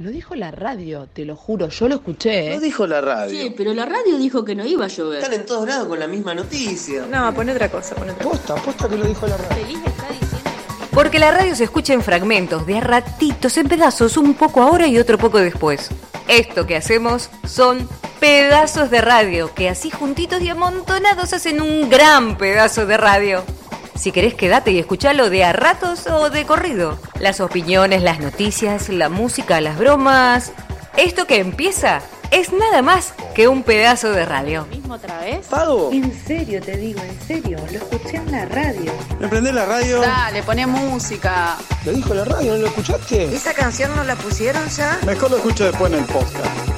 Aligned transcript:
Lo 0.00 0.10
dijo 0.10 0.36
la 0.36 0.52
radio, 0.52 1.08
te 1.12 1.24
lo 1.24 1.34
juro, 1.34 1.70
yo 1.70 1.88
lo 1.88 1.96
escuché. 1.96 2.52
¿eh? 2.52 2.54
Lo 2.54 2.60
dijo 2.60 2.86
la 2.86 3.00
radio. 3.00 3.36
Sí, 3.36 3.52
pero 3.56 3.74
la 3.74 3.84
radio 3.84 4.16
dijo 4.16 4.44
que 4.44 4.54
no 4.54 4.64
iba 4.64 4.84
a 4.84 4.88
llover. 4.88 5.18
Están 5.18 5.40
en 5.40 5.44
todos 5.44 5.66
lados 5.66 5.88
con 5.88 5.98
la 5.98 6.06
misma 6.06 6.36
noticia. 6.36 7.04
No, 7.06 7.34
pon 7.34 7.48
otra 7.48 7.68
cosa, 7.68 7.96
pon 7.96 8.08
otra 8.08 8.24
cosa. 8.24 8.54
Posta, 8.54 8.54
posta 8.62 8.88
que 8.88 8.96
lo 8.96 9.04
dijo 9.04 9.26
la 9.26 9.36
radio. 9.36 9.66
Feliz 9.66 9.78
está 9.84 10.06
diciendo. 10.08 10.50
Porque 10.92 11.18
la 11.18 11.32
radio 11.32 11.56
se 11.56 11.64
escucha 11.64 11.94
en 11.94 12.02
fragmentos, 12.02 12.64
de 12.64 12.78
a 12.78 12.80
ratitos, 12.80 13.56
en 13.56 13.66
pedazos, 13.66 14.16
un 14.16 14.34
poco 14.34 14.62
ahora 14.62 14.86
y 14.86 14.98
otro 14.98 15.18
poco 15.18 15.38
después. 15.38 15.90
Esto 16.28 16.64
que 16.64 16.76
hacemos 16.76 17.28
son 17.44 17.88
pedazos 18.20 18.90
de 18.90 19.00
radio, 19.00 19.52
que 19.52 19.68
así 19.68 19.90
juntitos 19.90 20.40
y 20.42 20.48
amontonados 20.48 21.32
hacen 21.32 21.60
un 21.60 21.90
gran 21.90 22.38
pedazo 22.38 22.86
de 22.86 22.98
radio. 22.98 23.42
Si 23.98 24.12
querés, 24.12 24.34
quédate 24.34 24.70
y 24.70 24.78
escuchalo 24.78 25.28
de 25.28 25.42
a 25.42 25.52
ratos 25.52 26.06
o 26.06 26.30
de 26.30 26.46
corrido. 26.46 26.96
Las 27.18 27.40
opiniones, 27.40 28.00
las 28.00 28.20
noticias, 28.20 28.88
la 28.90 29.08
música, 29.08 29.60
las 29.60 29.76
bromas. 29.76 30.52
Esto 30.96 31.26
que 31.26 31.38
empieza 31.38 32.00
es 32.30 32.52
nada 32.52 32.80
más 32.80 33.12
que 33.34 33.48
un 33.48 33.64
pedazo 33.64 34.12
de 34.12 34.24
radio. 34.24 34.66
¿Mismo 34.70 34.94
otra 34.94 35.18
vez? 35.18 35.46
¿Pago? 35.48 35.90
En 35.92 36.12
serio 36.26 36.60
te 36.62 36.76
digo, 36.76 37.00
en 37.00 37.20
serio, 37.26 37.58
lo 37.58 37.78
escuché 37.78 38.18
en 38.18 38.30
la 38.30 38.44
radio. 38.44 38.92
¿Me 39.18 39.26
prendés 39.26 39.54
la 39.54 39.66
radio? 39.66 40.00
Dale, 40.00 40.44
poné 40.44 40.64
música. 40.66 41.56
Lo 41.84 41.92
dijo 41.92 42.14
la 42.14 42.24
radio, 42.24 42.52
¿no 42.52 42.58
lo 42.58 42.66
escuchaste? 42.68 43.34
¿Esa 43.34 43.52
canción 43.52 43.96
no 43.96 44.04
la 44.04 44.14
pusieron 44.14 44.68
ya? 44.68 45.00
Mejor 45.06 45.32
lo 45.32 45.38
escucho 45.38 45.64
después 45.64 45.92
en 45.92 45.98
el 45.98 46.04
podcast. 46.04 46.77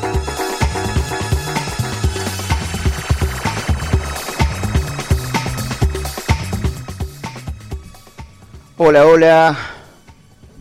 Hola, 8.83 9.05
hola. 9.07 9.59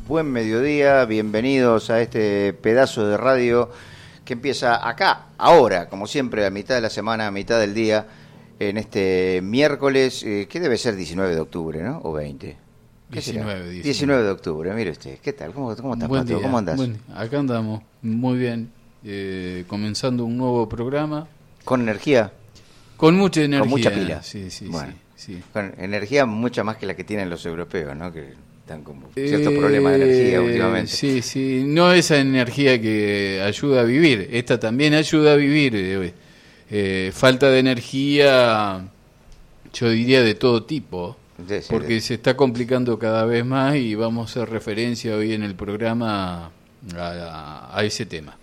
Buen 0.06 0.30
mediodía, 0.30 1.06
bienvenidos 1.06 1.90
a 1.90 2.02
este 2.02 2.52
pedazo 2.52 3.08
de 3.08 3.16
radio 3.16 3.70
que 4.26 4.34
empieza 4.34 4.86
acá, 4.88 5.28
ahora, 5.38 5.88
como 5.88 6.06
siempre, 6.06 6.46
a 6.46 6.50
mitad 6.50 6.76
de 6.76 6.82
la 6.82 6.90
semana, 6.90 7.28
a 7.28 7.32
mitad 7.32 7.58
del 7.62 7.74
día, 7.74 8.08
en 8.60 8.76
este 8.78 9.40
miércoles, 9.42 10.22
eh, 10.24 10.48
que 10.50 10.60
debe 10.60 10.78
ser 10.78 10.98
19 10.98 11.34
de 11.34 11.40
octubre, 11.40 11.82
¿no? 11.82 12.02
O 12.04 12.12
20. 12.12 12.58
¿Qué 13.10 13.22
será? 13.22 13.44
19, 13.46 13.60
19. 13.72 13.84
19 13.84 14.24
de 14.24 14.30
octubre, 14.32 14.74
mire 14.74 14.92
usted. 14.92 15.18
¿Qué 15.20 15.32
tal? 15.32 15.54
¿Cómo, 15.54 15.74
cómo 15.78 15.94
estás, 15.94 16.10
Buen 16.10 16.26
día. 16.26 16.38
¿Cómo 16.42 16.58
andás? 16.58 16.76
Buen- 16.76 17.00
acá 17.16 17.40
andamos, 17.40 17.82
muy 18.02 18.38
bien. 18.38 18.70
Eh, 19.06 19.64
comenzando 19.70 20.26
un 20.26 20.38
nuevo 20.38 20.68
programa 20.68 21.26
¿Con 21.64 21.80
energía? 21.82 22.34
con 22.98 23.16
mucha 23.16 23.42
energía. 23.44 23.70
mucha 23.70 23.90
pila. 23.92 24.22
Sí, 24.22 24.52
sí, 24.52 24.68
Bueno. 24.68 24.92
sí, 24.92 24.98
sí. 25.20 25.42
Con 25.54 25.74
energía 25.78 26.26
mucha 26.26 26.64
más 26.64 26.78
que 26.78 26.86
la 26.86 26.96
que 26.96 27.04
tienen 27.04 27.30
los 27.30 27.46
europeos, 27.46 27.96
¿no? 27.96 28.12
Que 28.14 28.34
están 28.62 28.84
con 28.84 28.98
ciertos 29.14 29.52
Eh, 29.54 29.58
problemas 29.60 29.94
de 30.00 30.04
energía 30.04 30.42
últimamente. 30.42 30.92
Sí, 30.92 31.22
sí. 31.22 31.64
No 31.66 31.92
esa 31.92 32.18
energía 32.18 32.80
que 32.82 33.42
ayuda 33.44 33.82
a 33.82 33.84
vivir. 33.84 34.30
Esta 34.32 34.60
también 34.60 34.94
ayuda 34.94 35.34
a 35.34 35.36
vivir. 35.36 35.74
eh, 35.76 36.14
eh, 36.72 37.12
falta 37.14 37.50
de 37.50 37.60
energía, 37.60 38.88
yo 39.74 39.90
diría 39.90 40.22
de 40.24 40.36
todo 40.36 40.64
tipo. 40.64 41.18
Sí, 41.48 41.56
sí, 41.62 41.68
Porque 41.70 41.94
de- 41.96 42.02
se 42.02 42.14
está 42.16 42.36
complicando 42.38 43.00
cada 43.00 43.26
vez 43.26 43.44
más 43.46 43.76
y 43.76 43.96
vamos 43.96 44.28
a 44.28 44.42
hacer 44.42 44.50
referencia 44.54 45.16
hoy 45.16 45.34
en 45.34 45.42
el 45.44 45.56
programa 45.56 46.46
a, 46.48 46.52
a- 46.98 47.78
a 47.80 47.84
ese 47.84 48.06
tema. 48.06 48.38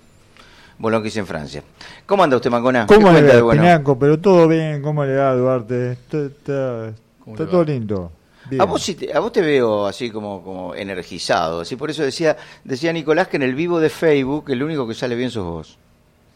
Bolonquis 0.78 1.16
en 1.16 1.26
Francia. 1.26 1.62
¿Cómo 2.04 2.22
anda 2.24 2.36
usted, 2.36 2.50
Mangona? 2.50 2.86
¿Cómo 2.86 3.12
¿Qué 3.12 3.22
le 3.22 3.36
va, 3.36 3.42
bueno? 3.42 3.98
Pero 3.98 4.18
todo 4.18 4.46
bien, 4.48 4.82
¿cómo 4.82 5.04
le 5.04 5.16
va, 5.16 5.32
Duarte? 5.34 5.92
Está, 5.92 6.18
está- 6.26 6.92
¿Cómo 7.20 7.34
está 7.36 7.44
le 7.44 7.50
todo 7.50 7.64
lindo. 7.64 8.12
Bien. 8.48 8.62
A 8.62 8.64
vos, 8.64 8.84
te, 8.96 9.12
a 9.12 9.18
vos 9.18 9.32
te 9.32 9.40
veo 9.40 9.86
así 9.86 10.10
como, 10.10 10.42
como 10.44 10.74
energizado, 10.74 11.62
así 11.62 11.74
por 11.74 11.90
eso 11.90 12.04
decía 12.04 12.36
decía 12.62 12.92
Nicolás 12.92 13.26
que 13.26 13.36
en 13.38 13.42
el 13.42 13.56
vivo 13.56 13.80
de 13.80 13.88
Facebook 13.90 14.50
el 14.50 14.62
único 14.62 14.86
que 14.86 14.94
sale 14.94 15.16
bien 15.16 15.30
sos 15.32 15.44
vos. 15.44 15.78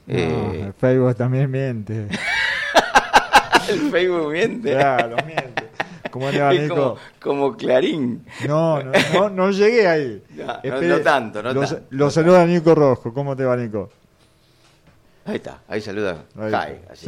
No, 0.09 0.17
Eh, 0.19 0.63
el 0.67 0.73
Facebook 0.73 1.15
también 1.15 1.49
miente. 1.51 2.09
el 3.69 3.91
Facebook 3.91 4.33
miente. 4.33 4.73
claro, 4.73 5.17
miente. 5.25 5.69
¿Cómo 6.11 6.29
le 6.31 6.41
va, 6.41 6.53
Nico? 6.53 6.75
como, 6.75 6.97
como 7.47 7.57
Clarín. 7.57 8.25
No, 8.49 8.83
no, 8.83 8.91
no, 9.15 9.31
no 9.31 9.51
llegué 9.53 9.87
ahí. 9.87 10.23
No, 10.35 10.47
no- 10.47 10.53
Espere, 10.65 10.89
no 10.89 10.99
tanto, 11.01 11.43
no 11.43 11.53
lo, 11.53 11.61
tanto. 11.61 11.83
Lo 11.91 12.11
saluda 12.11 12.45
Nico 12.47 12.75
Rojo. 12.75 13.15
¿Cómo 13.15 13.37
te 13.37 13.45
va, 13.45 13.57
Nico? 13.57 13.91
Ahí 15.31 15.37
está, 15.37 15.63
ahí 15.69 15.81
saluda. 15.81 16.25
Ahí 16.37 16.51
así. 16.91 17.05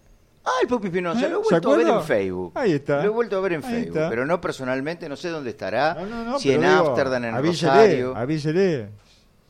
Ah, 0.44 0.50
el 0.62 0.68
Pupi 0.68 0.86
Espinosa, 0.88 1.26
¿Eh? 1.26 1.30
lo 1.30 1.40
he 1.40 1.44
¿Se 1.44 1.50
vuelto 1.50 1.72
a 1.72 1.76
ver 1.76 1.88
en 1.88 2.02
Facebook. 2.02 2.52
Ahí 2.54 2.72
está. 2.72 2.98
Lo 2.98 3.04
he 3.06 3.08
vuelto 3.08 3.36
a 3.36 3.40
ver 3.40 3.52
en 3.54 3.64
Ahí 3.64 3.70
Facebook, 3.70 3.96
está. 3.96 4.08
pero 4.10 4.26
no 4.26 4.40
personalmente, 4.40 5.08
no 5.08 5.16
sé 5.16 5.28
dónde 5.30 5.50
estará. 5.50 5.94
No, 5.94 6.06
no, 6.06 6.24
no, 6.24 6.38
si 6.38 6.52
en 6.52 6.64
Ámsterdam, 6.64 7.24
en 7.24 7.34
avísele, 7.34 7.72
Rosario. 7.72 8.16
Avísele. 8.16 8.88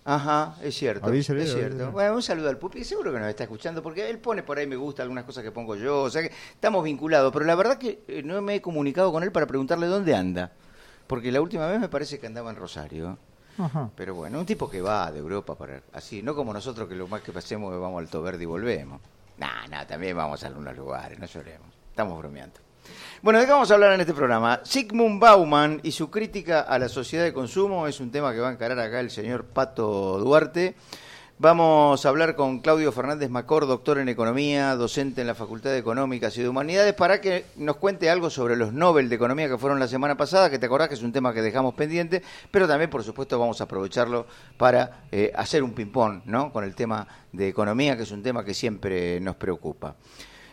Ajá, 0.09 0.55
es 0.63 0.75
cierto. 0.77 1.05
Avísele, 1.07 1.43
es 1.43 1.51
cierto. 1.53 1.67
avísele. 1.75 1.91
Bueno, 1.91 2.15
un 2.15 2.23
saludo 2.23 2.49
al 2.49 2.59
Pupi, 2.59 2.85
seguro 2.85 3.13
que 3.13 3.19
nos 3.19 3.29
está 3.29 3.43
escuchando, 3.43 3.83
porque 3.83 4.09
él 4.09 4.19
pone 4.21 4.43
por 4.45 4.57
ahí 4.57 4.67
me 4.67 4.77
gusta 4.77 5.03
algunas 5.03 5.25
cosas 5.25 5.43
que 5.43 5.51
pongo 5.51 5.75
yo, 5.75 6.03
o 6.03 6.11
sea 6.11 6.23
que 6.23 6.31
estamos 6.55 6.85
vinculados, 6.85 7.33
pero 7.33 7.45
la 7.45 7.57
verdad 7.57 7.77
que 7.77 8.05
eh, 8.07 8.23
no 8.23 8.41
me 8.41 8.55
he 8.55 8.61
comunicado 8.63 9.11
con 9.11 9.25
él 9.25 9.33
para 9.33 9.47
preguntarle 9.47 9.87
dónde 9.89 10.15
anda, 10.15 10.53
porque 11.09 11.33
la 11.33 11.41
última 11.41 11.67
vez 11.67 11.81
me 11.81 11.89
parece 11.89 12.21
que 12.21 12.27
andaba 12.29 12.51
en 12.51 12.57
Rosario. 12.57 13.19
Pero 13.97 14.15
bueno, 14.15 14.39
un 14.39 14.47
tipo 14.47 14.69
que 14.69 14.81
va 14.81 15.11
de 15.11 15.19
Europa 15.19 15.55
para 15.55 15.81
así, 15.93 16.23
no 16.23 16.35
como 16.35 16.53
nosotros 16.53 16.89
que 16.89 16.95
lo 16.95 17.09
más 17.09 17.23
que 17.23 17.33
pasemos 17.33 17.73
es 17.73 17.81
vamos 17.81 17.99
al 17.99 18.05
Alto 18.05 18.43
y 18.43 18.45
volvemos. 18.45 19.01
Nah, 19.39 19.67
nah, 19.69 19.85
también 19.85 20.17
vamos 20.17 20.43
a 20.43 20.47
algunos 20.47 20.77
lugares, 20.77 21.19
no 21.19 21.27
lloremos. 21.27 21.69
Estamos 21.91 22.19
bromeando. 22.19 22.61
Bueno, 23.23 23.41
¿de 23.41 23.47
vamos 23.47 23.71
a 23.71 23.75
hablar 23.75 23.93
en 23.95 24.01
este 24.01 24.15
programa? 24.15 24.61
Sigmund 24.63 25.21
Bauman 25.21 25.81
y 25.83 25.93
su 25.93 26.11
crítica 26.11 26.61
a 26.61 26.79
la 26.79 26.89
sociedad 26.89 27.25
de 27.25 27.33
consumo 27.33 27.87
es 27.87 28.01
un 28.01 28.11
tema 28.11 28.33
que 28.33 28.41
va 28.41 28.49
a 28.49 28.53
encarar 28.53 28.79
acá 28.79 29.01
el 29.01 29.11
señor 29.11 29.47
Pato 29.47 30.19
Duarte. 30.19 30.77
Vamos 31.39 32.07
a 32.07 32.09
hablar 32.09 32.35
con 32.35 32.61
Claudio 32.61 32.91
Fernández 32.93 33.29
Macor, 33.29 33.67
doctor 33.67 33.99
en 33.99 34.09
Economía, 34.09 34.75
docente 34.75 35.21
en 35.21 35.27
la 35.27 35.35
Facultad 35.35 35.69
de 35.69 35.77
Económicas 35.77 36.35
y 36.39 36.41
de 36.41 36.49
Humanidades, 36.49 36.95
para 36.95 37.21
que 37.21 37.45
nos 37.57 37.77
cuente 37.77 38.09
algo 38.09 38.31
sobre 38.31 38.57
los 38.57 38.73
Nobel 38.73 39.11
de 39.11 39.17
Economía 39.17 39.47
que 39.47 39.59
fueron 39.59 39.79
la 39.79 39.87
semana 39.87 40.17
pasada, 40.17 40.49
que 40.49 40.59
te 40.59 40.65
acordás 40.65 40.89
que 40.89 40.95
es 40.95 41.03
un 41.03 41.13
tema 41.13 41.35
que 41.35 41.43
dejamos 41.43 41.75
pendiente, 41.75 42.23
pero 42.51 42.67
también, 42.67 42.89
por 42.89 43.05
supuesto, 43.05 43.39
vamos 43.39 43.61
a 43.61 43.65
aprovecharlo 43.65 44.27
para 44.57 45.03
eh, 45.13 45.31
hacer 45.37 45.63
un 45.63 45.75
ping-pong 45.75 46.23
¿no? 46.25 46.51
con 46.55 46.65
el 46.65 46.75
tema 46.75 47.07
de 47.33 47.49
economía, 47.49 47.99
que 47.99 48.05
es 48.05 48.11
un 48.13 48.23
tema 48.23 48.43
que 48.43 48.55
siempre 48.55 49.21
nos 49.21 49.37
preocupa. 49.37 49.95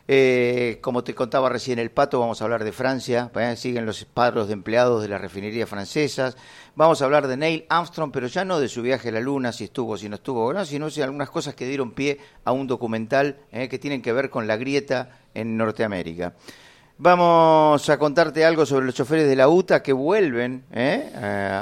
Eh, 0.06 0.80
como 0.81 1.06
te 1.06 1.16
contaba 1.16 1.47
recién 1.47 1.80
el 1.80 1.90
pato, 1.90 2.19
vamos 2.19 2.41
a 2.41 2.44
hablar 2.44 2.66
de 2.66 2.74
Francia, 2.74 3.31
¿eh? 3.36 3.56
siguen 3.56 3.86
los 3.86 4.03
paros 4.03 4.47
de 4.47 4.53
empleados 4.53 5.02
de 5.02 5.08
las 5.08 5.22
refinerías 5.22 5.69
francesas, 5.69 6.36
vamos 6.75 7.02
a 7.02 7.06
hablar 7.06 7.28
de 7.28 7.38
Neil 7.38 7.66
Armstrong, 7.69 8.12
pero 8.12 8.28
ya 8.28 8.44
no 8.44 8.59
de 8.59 8.68
su 8.68 8.81
viaje 8.81 9.08
a 9.08 9.12
la 9.13 9.22
Luna, 9.22 9.53
si 9.53 9.63
estuvo, 9.63 9.97
si 9.97 10.09
no 10.09 10.16
estuvo, 10.16 10.52
¿no? 10.52 10.66
sino 10.66 10.90
de 10.90 11.03
algunas 11.03 11.30
cosas 11.30 11.56
que 11.56 11.66
dieron 11.66 11.94
pie 11.94 12.19
a 12.44 12.52
un 12.52 12.68
documental 12.68 13.38
¿eh? 13.53 13.69
que 13.69 13.80
tienen 13.80 14.02
que 14.02 14.12
ver 14.12 14.30
con 14.30 14.46
la 14.46 14.58
grieta 14.58 15.22
en 15.34 15.56
Norteamérica. 15.56 16.34
Vamos 17.00 17.90
a 17.90 17.98
contarte 17.98 18.46
algo 18.46 18.68
sobre 18.68 18.86
los 18.86 18.94
choferes 18.94 19.28
de 19.28 19.36
la 19.36 19.50
UTA 19.50 19.81
que 19.81 19.94
vuelven 19.94 20.64
¿eh? 20.72 21.12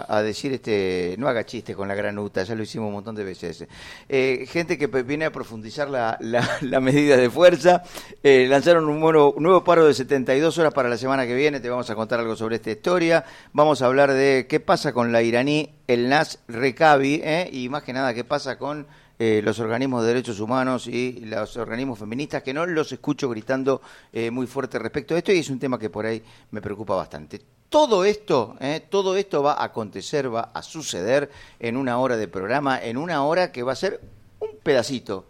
a, 0.08 0.22
decir, 0.22 0.52
este 0.52 1.16
no 1.18 1.30
haga 1.30 1.46
chistes 1.46 1.74
con 1.74 1.88
la 1.88 1.96
gran 1.96 2.20
UTA, 2.20 2.44
ya 2.44 2.54
lo 2.54 2.64
hicimos 2.64 2.88
un 2.88 2.96
montón 2.96 3.16
de 3.16 3.24
veces. 3.24 3.66
Eh, 4.10 4.46
gente 4.50 4.78
que 4.78 4.88
viene 4.88 5.24
a 5.24 5.32
profundizar 5.32 5.90
la, 5.90 6.18
la, 6.20 6.46
la 6.62 6.82
medida 6.82 7.16
de 7.16 7.30
fuerza, 7.30 7.82
eh, 8.22 8.46
lanzaron 8.50 8.90
un 8.90 9.00
nuevo, 9.00 9.32
un 9.32 9.44
nuevo 9.44 9.64
paro 9.64 9.88
de 9.88 9.94
72 9.94 10.58
horas 10.58 10.74
para 10.74 10.90
la 10.90 10.98
semana 10.98 11.26
que 11.26 11.34
viene, 11.34 11.62
te 11.62 11.70
vamos 11.70 11.90
a 11.90 11.96
contar 11.96 12.20
algo 12.20 12.36
sobre 12.36 12.58
esta 12.58 12.72
historia, 12.72 13.24
vamos 13.54 13.82
a 13.82 13.86
hablar 13.86 14.12
de 14.12 14.48
qué 14.50 14.60
pasa 14.60 14.92
con 14.92 15.14
la 15.14 15.22
iraní, 15.22 15.74
el 15.88 16.10
Nas 16.10 16.40
Rekabi, 16.50 17.22
¿eh? 17.24 17.50
y 17.54 17.70
más 17.70 17.84
que 17.84 17.94
nada 17.94 18.14
qué 18.14 18.26
pasa 18.26 18.58
con 18.58 18.86
eh, 19.24 19.40
los 19.44 19.60
organismos 19.60 20.02
de 20.02 20.08
derechos 20.08 20.40
humanos 20.40 20.88
y 20.88 21.20
los 21.26 21.56
organismos 21.56 22.00
feministas, 22.00 22.42
que 22.42 22.56
no 22.56 22.66
los 22.66 22.92
escucho 22.92 23.30
gritando 23.30 23.80
eh, 24.12 24.32
muy 24.32 24.48
fuerte 24.48 24.80
respecto 24.80 25.14
a 25.14 25.20
esto, 25.20 25.32
y 25.32 25.38
es 25.38 25.50
un 25.52 25.60
tema 25.60 25.78
que 25.78 25.92
por 25.92 26.08
ahí 26.08 26.24
me 26.50 26.60
preocupa 26.60 26.96
bastante. 26.96 27.40
Todo 27.70 28.04
esto, 28.04 28.56
eh, 28.60 28.84
todo 28.90 29.16
esto 29.16 29.44
va 29.44 29.54
a 29.54 29.66
acontecer, 29.66 30.34
va 30.34 30.50
a 30.52 30.64
suceder 30.64 31.30
en 31.60 31.78
una 31.78 32.00
hora 32.00 32.18
de 32.18 32.28
programa, 32.28 32.82
en 32.82 32.98
una 32.98 33.24
hora 33.24 33.52
que 33.52 33.62
va 33.62 33.74
a 33.74 33.76
ser 33.76 34.02
un 34.40 34.58
pedacito 34.64 35.28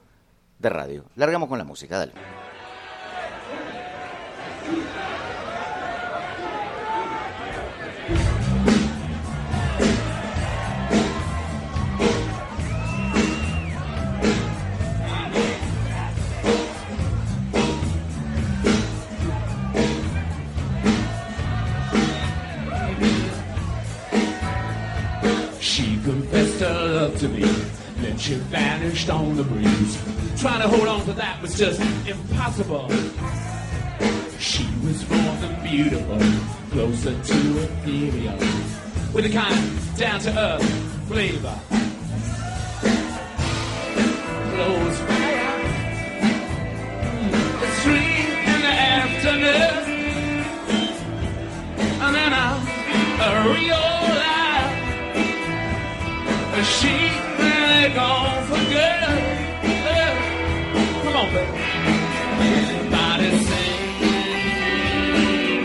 de 0.58 0.70
radio. 0.70 1.04
Largamos 1.18 1.50
con 1.50 1.58
la 1.58 1.66
música, 1.66 1.98
dale. 1.98 2.14
She 28.22 28.36
vanished 28.36 29.10
on 29.10 29.36
the 29.36 29.44
breeze. 29.44 29.98
Trying 30.40 30.62
to 30.62 30.68
hold 30.68 30.88
on 30.88 31.04
to 31.06 31.14
that 31.14 31.42
was 31.42 31.58
just 31.58 31.82
impossible. 32.08 32.88
She 34.38 34.64
was 34.86 35.10
more 35.10 35.36
than 35.38 35.60
beautiful, 35.64 36.20
closer 36.70 37.20
to 37.20 37.64
ethereal, 37.64 38.38
with 39.12 39.26
a 39.26 39.30
kind 39.30 39.56
of 39.56 39.98
down-to-earth 39.98 40.64
flavor. 41.08 41.60
Close 44.54 45.00
my 45.10 45.32
eyes, 45.50 45.82
it's 47.64 47.78
three 47.84 48.22
in 48.54 48.62
the 48.62 48.76
afternoon, 49.02 49.82
and 52.02 52.16
then 52.16 52.32
I 56.62 56.64
realize 56.64 56.80
she 56.80 56.94
really 57.42 57.90
gone 57.96 58.44
for 58.46 58.62
good. 58.70 59.18
Come 61.04 61.16
on, 61.16 61.28
baby. 61.34 61.58
Anybody 62.38 63.30
sing 63.48 63.78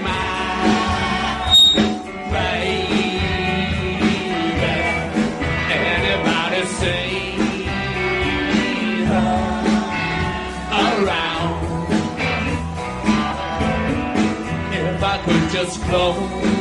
my 0.02 0.18
baby? 2.32 3.04
Anybody 5.70 6.62
sing 6.78 7.40
her 9.06 9.38
around? 10.72 11.56
If 14.72 15.02
I 15.02 15.04
could 15.24 15.44
just 15.50 15.76
close 15.82 16.55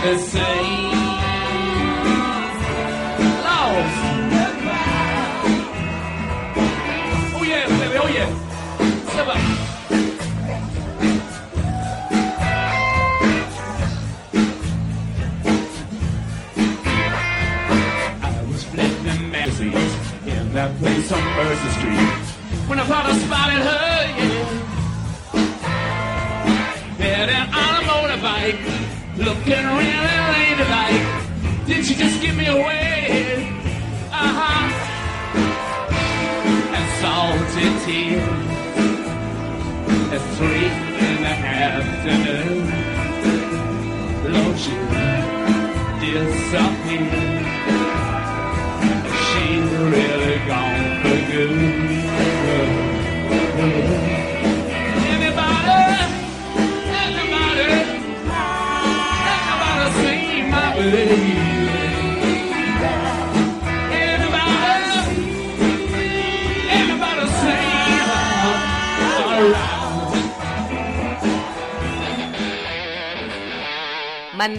gotta 0.00 0.18
say. 0.18 0.57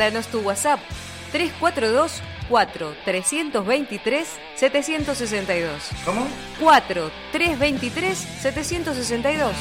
Mándanos 0.10 0.32
tu 0.32 0.40
WhatsApp 0.40 0.80
342 1.32 2.24
4 2.50 2.96
323 3.06 4.28
762. 4.56 5.84
¿Cómo? 6.04 6.28
4 6.60 7.12
323 7.32 8.18
762. 8.18 9.54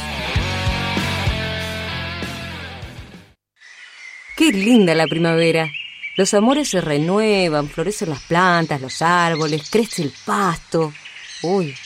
Qué 4.38 4.52
linda 4.52 4.94
la 4.94 5.06
primavera. 5.06 5.70
Los 6.16 6.32
amores 6.32 6.70
se 6.70 6.80
renuevan, 6.80 7.68
florecen 7.68 8.08
las 8.08 8.22
plantas, 8.22 8.80
los 8.80 9.02
árboles, 9.02 9.68
crece 9.68 10.02
el 10.02 10.14
pasto. 10.24 10.94
Uy, 11.42 11.76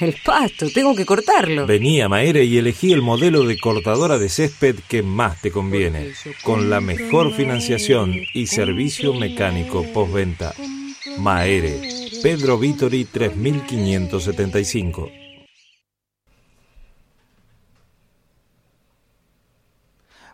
el 0.00 0.16
pasto, 0.24 0.66
tengo 0.72 0.94
que 0.94 1.04
cortarlo. 1.06 1.66
Vení 1.66 2.00
a 2.00 2.08
Maere 2.08 2.44
y 2.44 2.58
elegí 2.58 2.92
el 2.92 3.02
modelo 3.02 3.44
de 3.44 3.58
cortadora 3.58 4.18
de 4.18 4.28
césped 4.28 4.76
que 4.88 5.02
más 5.02 5.40
te 5.40 5.50
conviene, 5.50 6.12
con 6.42 6.68
la 6.68 6.80
mejor 6.80 7.32
financiación 7.32 8.14
y 8.34 8.46
servicio 8.46 9.14
mecánico 9.14 9.84
postventa. 9.92 10.52
Maere, 11.18 11.80
Pedro 12.22 12.58
Vitori 12.58 13.06
3575. 13.06 15.10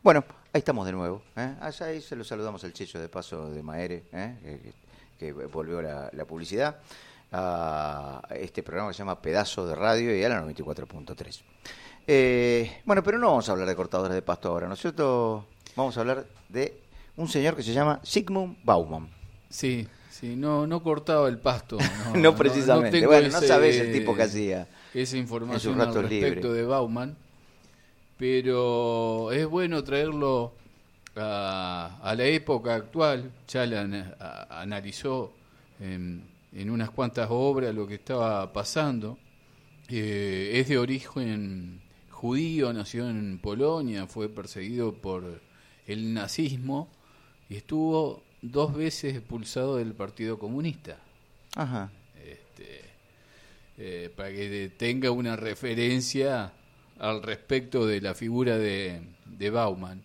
Bueno, 0.03 0.25
ahí 0.53 0.59
estamos 0.59 0.85
de 0.87 0.93
nuevo. 0.93 1.23
¿eh? 1.37 1.55
Allá 1.61 1.87
ahí 1.87 2.01
se 2.01 2.17
lo 2.17 2.25
saludamos 2.25 2.65
al 2.65 2.73
Checho 2.73 2.99
de 2.99 3.09
paso 3.09 3.51
de 3.51 3.63
Maere, 3.63 4.03
¿eh? 4.13 4.73
que, 5.19 5.19
que 5.19 5.33
volvió 5.33 5.81
la, 5.81 6.11
la 6.13 6.25
publicidad 6.25 6.81
a 7.33 8.23
este 8.35 8.63
programa 8.63 8.91
que 8.91 8.95
se 8.95 8.99
llama 8.99 9.21
Pedazo 9.21 9.67
de 9.67 9.75
Radio 9.75 10.17
y 10.17 10.23
a 10.23 10.29
la 10.29 10.43
94.3. 10.45 11.41
Eh, 12.07 12.81
bueno, 12.85 13.03
pero 13.03 13.19
no 13.19 13.29
vamos 13.29 13.49
a 13.49 13.53
hablar 13.53 13.69
de 13.69 13.77
cortadores 13.77 14.15
de 14.15 14.23
pasto 14.23 14.49
ahora, 14.49 14.67
¿no 14.69 14.75
es 14.75 14.81
cierto? 14.81 15.47
Vamos 15.77 15.97
a 15.97 16.01
hablar 16.01 16.27
de 16.49 16.81
un 17.17 17.29
señor 17.29 17.57
que 17.57 17.63
se 17.63 17.73
llama 17.73 18.01
Sigmund 18.03 18.59
Bauman. 18.65 19.09
Sí, 19.49 19.87
sí, 20.11 20.35
no, 20.37 20.67
no 20.67 20.83
cortaba 20.83 21.29
el 21.29 21.39
pasto. 21.39 21.79
No, 22.13 22.19
No 22.21 22.35
precisamente. 22.37 22.99
tengo 22.99 23.13
Bueno, 23.13 23.29
no 23.29 23.41
sabés 23.41 23.77
el 23.79 23.93
tipo 23.93 24.15
que 24.17 24.23
hacía 24.25 24.67
Esa 24.93 25.17
información 25.17 25.81
al 25.81 25.95
respecto 25.95 26.53
de 26.53 26.65
Bauman. 26.65 27.17
Pero 28.19 29.33
es 29.33 29.47
bueno 29.47 29.83
traerlo 29.83 30.55
a, 31.17 31.99
a 32.03 32.15
la 32.15 32.25
época 32.25 32.75
actual. 32.75 33.31
Ya 33.49 33.67
la 33.67 33.81
a- 34.21 34.61
analizó 34.63 35.33
en, 35.81 36.25
en 36.55 36.71
unas 36.71 36.91
cuantas 36.91 37.29
obras 37.31 37.75
lo 37.75 37.87
que 37.87 37.95
estaba 37.95 38.53
pasando. 38.53 39.19
Eh, 39.89 40.53
es 40.55 40.69
de 40.69 40.79
origen 40.79 41.83
judío, 42.11 42.73
nació 42.73 43.09
en 43.09 43.39
Polonia, 43.39 44.07
fue 44.07 44.29
perseguido 44.29 44.95
por 44.95 45.41
el 45.87 46.15
nazismo 46.15 46.89
y 47.49 47.57
estuvo 47.57 48.23
dos 48.41 48.75
veces 48.75 49.17
expulsado 49.17 49.77
del 49.77 49.95
Partido 49.95 50.39
Comunista. 50.39 50.99
Ajá. 51.57 51.91
Este, 52.17 52.81
eh, 53.79 54.13
para 54.15 54.31
que 54.31 54.73
tenga 54.77 55.11
una 55.11 55.37
referencia 55.37 56.53
al 56.99 57.23
respecto 57.23 57.87
de 57.87 58.01
la 58.01 58.15
figura 58.15 58.57
de, 58.59 59.03
de 59.27 59.51
Bauman. 59.51 60.03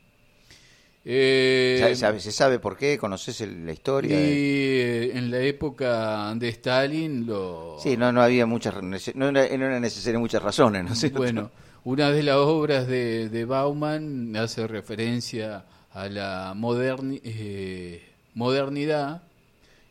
Eh, 1.09 1.77
¿Sabe- 1.79 1.95
sabe- 1.95 2.19
¿Se 2.19 2.31
sabe 2.33 2.59
por 2.59 2.75
qué? 2.75 2.97
¿Conoces 2.97 3.39
la 3.39 3.71
y 3.71 3.73
historia? 3.73 4.17
de- 4.17 5.05
eh, 5.05 5.11
en 5.17 5.31
la 5.31 5.39
época 5.39 6.33
de 6.35 6.49
Stalin 6.49 7.25
lo... 7.25 7.77
Sí, 7.81 7.95
no, 7.95 8.11
no 8.11 8.21
había 8.21 8.45
muchas, 8.45 8.75
no 8.83 9.29
era, 9.29 9.57
no 9.57 9.65
era 9.65 9.79
necesario 9.79 10.19
muchas 10.19 10.43
razones. 10.43 10.83
Bueno, 11.13 11.49
una 11.85 12.11
de 12.11 12.23
las 12.23 12.35
obras 12.35 12.87
de, 12.87 13.29
de 13.29 13.45
Bauman 13.45 14.35
hace 14.35 14.67
referencia 14.67 15.63
a 15.93 16.09
la 16.09 16.53
moderni- 16.55 17.21
eh, 17.23 18.03
modernidad 18.33 19.23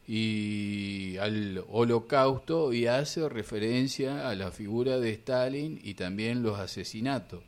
y 0.06 1.16
al 1.16 1.64
holocausto 1.70 2.72
y 2.74 2.86
hace 2.86 3.28
referencia 3.28 4.28
a 4.28 4.34
la 4.34 4.50
figura 4.50 4.98
de 4.98 5.12
Stalin 5.12 5.80
y 5.82 5.94
también 5.94 6.42
los 6.42 6.58
asesinatos, 6.58 7.40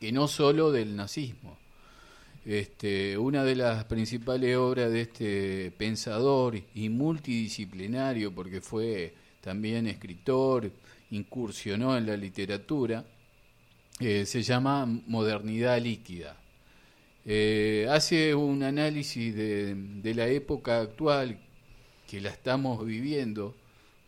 que 0.00 0.10
no 0.12 0.26
solo 0.28 0.72
del 0.72 0.96
nazismo. 0.96 1.56
Este, 2.48 3.18
una 3.18 3.44
de 3.44 3.54
las 3.54 3.84
principales 3.84 4.56
obras 4.56 4.90
de 4.90 5.02
este 5.02 5.70
pensador 5.72 6.58
y 6.74 6.88
multidisciplinario, 6.88 8.34
porque 8.34 8.62
fue 8.62 9.12
también 9.42 9.86
escritor, 9.86 10.72
incursionó 11.10 11.94
en 11.98 12.06
la 12.06 12.16
literatura, 12.16 13.04
eh, 14.00 14.24
se 14.24 14.42
llama 14.42 14.86
Modernidad 14.86 15.78
Líquida. 15.78 16.38
Eh, 17.26 17.86
hace 17.90 18.34
un 18.34 18.62
análisis 18.62 19.36
de, 19.36 19.74
de 19.74 20.14
la 20.14 20.26
época 20.28 20.80
actual 20.80 21.38
que 22.08 22.18
la 22.18 22.30
estamos 22.30 22.82
viviendo, 22.82 23.54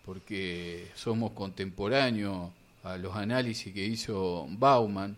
porque 0.03 0.87
somos 0.95 1.33
contemporáneos 1.33 2.53
a 2.85 2.97
los 2.97 3.15
análisis 3.15 3.71
que 3.75 3.85
hizo 3.85 4.47
Bauman, 4.49 5.15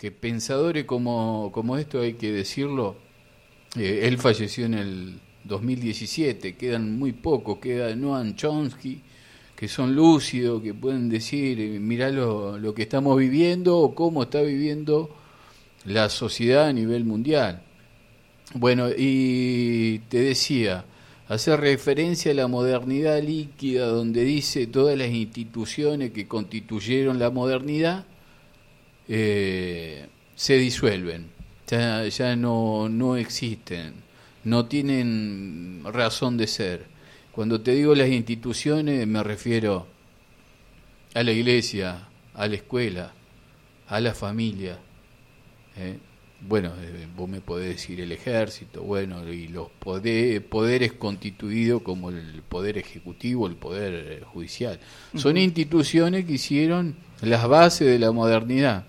que 0.00 0.10
pensadores 0.10 0.86
como, 0.86 1.50
como 1.52 1.76
esto, 1.76 2.00
hay 2.00 2.14
que 2.14 2.32
decirlo, 2.32 2.96
eh, 3.76 4.00
él 4.04 4.16
falleció 4.16 4.64
en 4.64 4.72
el 4.72 5.20
2017, 5.44 6.56
quedan 6.56 6.98
muy 6.98 7.12
pocos, 7.12 7.58
queda 7.58 7.94
Noam 7.94 8.34
Chomsky, 8.34 9.02
que 9.54 9.68
son 9.68 9.94
lúcidos, 9.94 10.62
que 10.62 10.72
pueden 10.72 11.10
decir, 11.10 11.60
eh, 11.60 11.78
mirá 11.78 12.08
lo, 12.08 12.56
lo 12.56 12.72
que 12.72 12.82
estamos 12.82 13.18
viviendo 13.18 13.76
o 13.76 13.94
cómo 13.94 14.22
está 14.22 14.40
viviendo 14.40 15.14
la 15.84 16.08
sociedad 16.08 16.68
a 16.68 16.72
nivel 16.72 17.04
mundial. 17.04 17.62
Bueno, 18.54 18.88
y 18.96 19.98
te 20.08 20.20
decía, 20.20 20.86
hacer 21.28 21.60
referencia 21.60 22.32
a 22.32 22.34
la 22.34 22.48
modernidad 22.48 23.22
líquida, 23.22 23.86
donde 23.88 24.24
dice 24.24 24.66
todas 24.66 24.96
las 24.96 25.10
instituciones 25.10 26.12
que 26.12 26.26
constituyeron 26.26 27.18
la 27.18 27.28
modernidad 27.28 28.06
eh, 29.12 30.06
se 30.36 30.56
disuelven, 30.56 31.26
ya, 31.66 32.06
ya 32.06 32.36
no, 32.36 32.88
no 32.88 33.16
existen, 33.16 33.94
no 34.44 34.66
tienen 34.66 35.82
razón 35.84 36.36
de 36.36 36.46
ser. 36.46 36.84
Cuando 37.32 37.60
te 37.60 37.72
digo 37.72 37.94
las 37.94 38.08
instituciones 38.08 39.06
me 39.06 39.22
refiero 39.22 39.86
a 41.14 41.22
la 41.24 41.32
iglesia, 41.32 42.08
a 42.34 42.46
la 42.46 42.54
escuela, 42.54 43.12
a 43.88 44.00
la 44.00 44.14
familia. 44.14 44.78
¿eh? 45.76 45.98
Bueno, 46.42 46.72
eh, 46.80 47.06
vos 47.16 47.28
me 47.28 47.40
podés 47.40 47.68
decir 47.68 48.00
el 48.00 48.12
ejército, 48.12 48.82
bueno, 48.82 49.28
y 49.28 49.48
los 49.48 49.68
poder- 49.78 50.42
poderes 50.48 50.92
constituidos 50.94 51.82
como 51.82 52.08
el 52.10 52.42
poder 52.48 52.78
ejecutivo, 52.78 53.46
el 53.46 53.56
poder 53.56 53.92
eh, 53.94 54.24
judicial. 54.24 54.80
Son 55.16 55.36
instituciones 55.36 56.24
que 56.24 56.32
hicieron 56.34 56.96
las 57.20 57.46
bases 57.46 57.86
de 57.88 57.98
la 57.98 58.10
modernidad. 58.12 58.86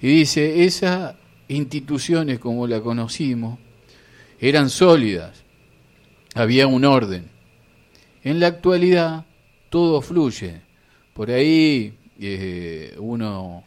Y 0.00 0.08
dice, 0.08 0.64
esas 0.64 1.16
instituciones 1.48 2.38
como 2.38 2.66
la 2.66 2.80
conocimos 2.80 3.58
eran 4.38 4.70
sólidas, 4.70 5.42
había 6.34 6.66
un 6.66 6.84
orden. 6.84 7.30
En 8.22 8.40
la 8.40 8.48
actualidad 8.48 9.26
todo 9.70 10.00
fluye. 10.00 10.60
Por 11.14 11.30
ahí 11.30 11.98
eh, 12.20 12.94
uno 12.98 13.64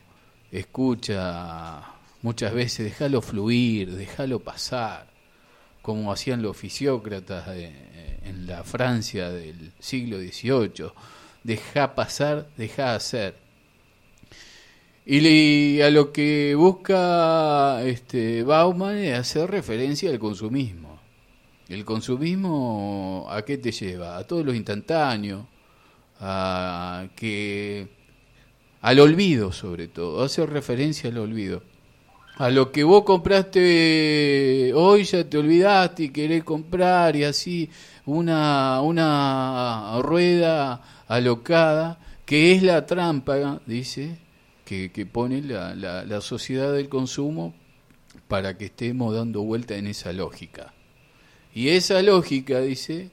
escucha 0.52 1.82
muchas 2.22 2.54
veces, 2.54 2.86
déjalo 2.86 3.22
fluir, 3.22 3.96
déjalo 3.96 4.40
pasar, 4.40 5.08
como 5.82 6.12
hacían 6.12 6.42
los 6.42 6.56
fisiócratas 6.56 7.48
eh, 7.50 8.20
en 8.24 8.46
la 8.46 8.64
Francia 8.64 9.30
del 9.30 9.74
siglo 9.80 10.18
XVIII. 10.20 10.92
Deja 11.44 11.96
pasar, 11.96 12.48
deja 12.56 12.96
hacer. 12.96 13.36
Y 15.06 15.82
a 15.82 15.90
lo 15.90 16.12
que 16.12 16.54
busca 16.56 17.84
este 17.84 18.44
Bauman 18.44 18.98
es 18.98 19.18
hacer 19.18 19.50
referencia 19.50 20.12
al 20.12 20.20
consumismo. 20.20 21.00
El 21.70 21.86
consumismo 21.86 23.28
a 23.30 23.42
qué 23.44 23.58
te 23.58 23.72
lleva? 23.72 24.18
A 24.18 24.28
todo 24.28 24.44
lo 24.44 24.54
instantáneo, 24.54 25.48
a 26.20 27.08
que 27.16 27.88
al 28.82 29.00
olvido 29.00 29.52
sobre 29.52 29.88
todo, 29.88 30.24
hace 30.24 30.46
referencia 30.46 31.10
al 31.10 31.18
olvido. 31.18 31.64
A 32.38 32.50
lo 32.50 32.72
que 32.72 32.84
vos 32.84 33.04
compraste 33.04 34.72
hoy 34.76 35.04
ya 35.04 35.28
te 35.30 35.38
olvidaste 35.38 36.04
y 36.04 36.10
querés 36.10 36.44
comprar 36.44 37.16
y 37.16 37.24
así 37.24 37.70
una, 38.06 38.82
una 38.82 40.00
rueda 40.02 40.82
alocada 41.08 42.00
que 42.26 42.54
es 42.54 42.64
la 42.64 42.86
trampa, 42.86 43.62
dice, 43.66 44.18
que, 44.90 45.06
pone 45.06 45.42
la, 45.42 45.76
la, 45.76 46.06
la 46.06 46.22
sociedad 46.22 46.72
del 46.74 46.88
consumo 46.88 47.54
para 48.28 48.58
que 48.58 48.66
estemos 48.66 49.14
dando 49.14 49.42
vuelta 49.42 49.76
en 49.76 49.88
esa 49.88 50.14
lógica. 50.14 50.74
Y 51.54 51.70
esa 51.70 52.02
lógica, 52.02 52.62
dice, 52.62 53.10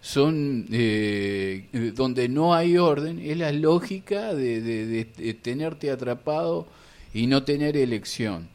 son 0.00 0.66
eh, 0.72 1.92
donde 1.94 2.28
no 2.28 2.54
hay 2.54 2.76
orden, 2.78 3.20
es 3.20 3.36
la 3.36 3.52
lógica 3.52 4.34
de- 4.34 4.60
de 4.60 5.34
tenerte 5.34 5.90
atrapado 5.90 6.66
y 7.14 7.26
no 7.28 7.44
tener 7.44 7.76
elección. 7.76 8.48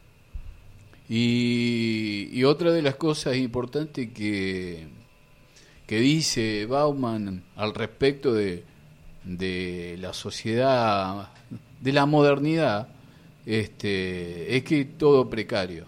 Y, 1.10 2.30
y 2.32 2.44
otra 2.44 2.72
de 2.72 2.82
las 2.82 2.96
cosas 2.96 3.36
importantes 3.38 4.10
que, 4.14 4.88
que 5.86 6.00
dice 6.00 6.66
Bauman 6.66 7.44
al 7.56 7.74
respecto 7.74 8.34
de, 8.34 8.64
de 9.24 9.98
la 10.00 10.14
sociedad, 10.14 11.30
de 11.84 11.92
la 11.94 12.06
modernidad, 12.06 12.88
este, 13.46 14.56
es 14.56 14.64
que 14.64 14.86
todo 14.86 15.30
precario. 15.30 15.86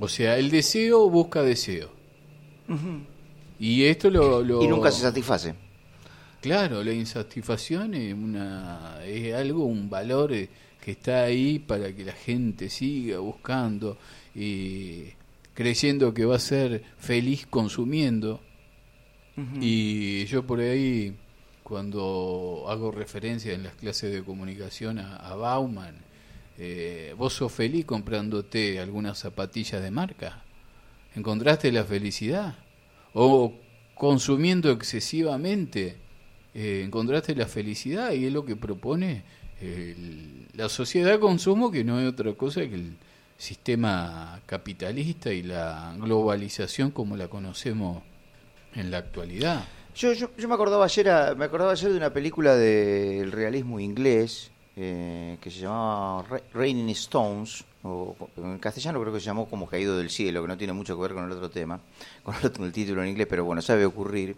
O 0.00 0.08
sea, 0.08 0.36
el 0.38 0.50
deseo 0.50 1.08
busca 1.08 1.42
deseo. 1.42 1.90
Y 3.58 3.84
esto 3.84 4.10
lo, 4.10 4.42
lo- 4.42 4.62
Y 4.62 4.66
nunca 4.68 4.90
se 4.90 5.02
satisface. 5.02 5.54
Claro, 6.40 6.82
la 6.82 6.92
insatisfacción 6.92 7.94
es, 7.94 8.12
una, 8.14 8.98
es 9.06 9.32
algo, 9.34 9.64
un 9.64 9.88
valor 9.88 10.32
eh, 10.32 10.48
que 10.80 10.90
está 10.92 11.22
ahí 11.22 11.60
para 11.60 11.94
que 11.94 12.04
la 12.04 12.12
gente 12.12 12.68
siga 12.68 13.20
buscando 13.20 13.96
y 14.34 15.04
creyendo 15.54 16.12
que 16.12 16.24
va 16.24 16.34
a 16.36 16.40
ser 16.40 16.82
feliz 16.98 17.46
consumiendo. 17.46 18.40
Y 19.60 20.24
yo 20.26 20.44
por 20.46 20.58
ahí, 20.60 21.16
cuando 21.72 22.66
hago 22.68 22.90
referencia 22.90 23.54
en 23.54 23.62
las 23.62 23.72
clases 23.72 24.12
de 24.12 24.22
comunicación 24.22 24.98
a, 24.98 25.16
a 25.16 25.34
Bauman, 25.36 25.94
eh, 26.58 27.14
vos 27.16 27.32
sos 27.32 27.50
feliz 27.50 27.86
comprándote 27.86 28.78
algunas 28.78 29.18
zapatillas 29.18 29.82
de 29.82 29.90
marca. 29.90 30.42
¿Encontraste 31.16 31.72
la 31.72 31.82
felicidad? 31.84 32.56
¿O 33.14 33.54
consumiendo 33.94 34.70
excesivamente 34.70 35.96
eh, 36.54 36.82
encontraste 36.84 37.34
la 37.34 37.46
felicidad? 37.46 38.12
Y 38.12 38.26
es 38.26 38.32
lo 38.34 38.44
que 38.44 38.54
propone 38.54 39.22
el- 39.62 40.48
la 40.52 40.68
sociedad 40.68 41.18
consumo, 41.20 41.70
que 41.70 41.84
no 41.84 41.98
es 42.00 42.06
otra 42.06 42.34
cosa 42.34 42.60
que 42.68 42.74
el 42.74 42.96
sistema 43.38 44.42
capitalista 44.44 45.32
y 45.32 45.42
la 45.42 45.94
globalización 45.98 46.90
como 46.90 47.16
la 47.16 47.28
conocemos 47.28 48.02
en 48.74 48.90
la 48.90 48.98
actualidad. 48.98 49.64
Yo, 49.94 50.12
yo, 50.14 50.28
yo 50.36 50.48
me 50.48 50.54
acordaba 50.54 50.84
ayer 50.86 51.08
a- 51.10 51.34
me 51.34 51.44
acordaba 51.44 51.72
ayer 51.72 51.90
de 51.90 51.96
una 51.96 52.12
película 52.12 52.54
del 52.56 53.30
realismo 53.30 53.78
inglés 53.78 54.50
eh, 54.76 55.36
que 55.40 55.50
se 55.50 55.60
llamaba 55.60 56.22
Ra- 56.22 56.40
Raining 56.54 56.88
Stones 56.90 57.64
o 57.82 58.16
en 58.38 58.58
castellano 58.58 59.00
creo 59.00 59.12
que 59.12 59.20
se 59.20 59.26
llamó 59.26 59.46
como 59.50 59.66
Caído 59.66 59.98
del 59.98 60.08
cielo 60.08 60.40
que 60.42 60.48
no 60.48 60.56
tiene 60.56 60.72
mucho 60.72 60.96
que 60.96 61.02
ver 61.02 61.12
con 61.12 61.24
el 61.24 61.32
otro 61.32 61.50
tema 61.50 61.78
con 62.22 62.34
el, 62.36 62.46
otro- 62.46 62.70
título 62.72 63.02
en 63.02 63.10
inglés 63.10 63.26
pero 63.28 63.44
bueno 63.44 63.60
sabe 63.60 63.84
ocurrir 63.84 64.34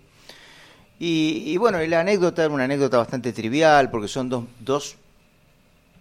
y, 0.99 1.43
y 1.47 1.57
bueno 1.57 1.79
la 1.81 2.01
anécdota 2.01 2.45
era 2.45 2.55
una 2.55 2.65
anécdota 2.65 2.99
bastante 2.99 3.33
trivial 3.33 3.91
porque 3.91 4.09
son 4.09 4.29
dos, 4.29 4.45
dos 4.61 4.97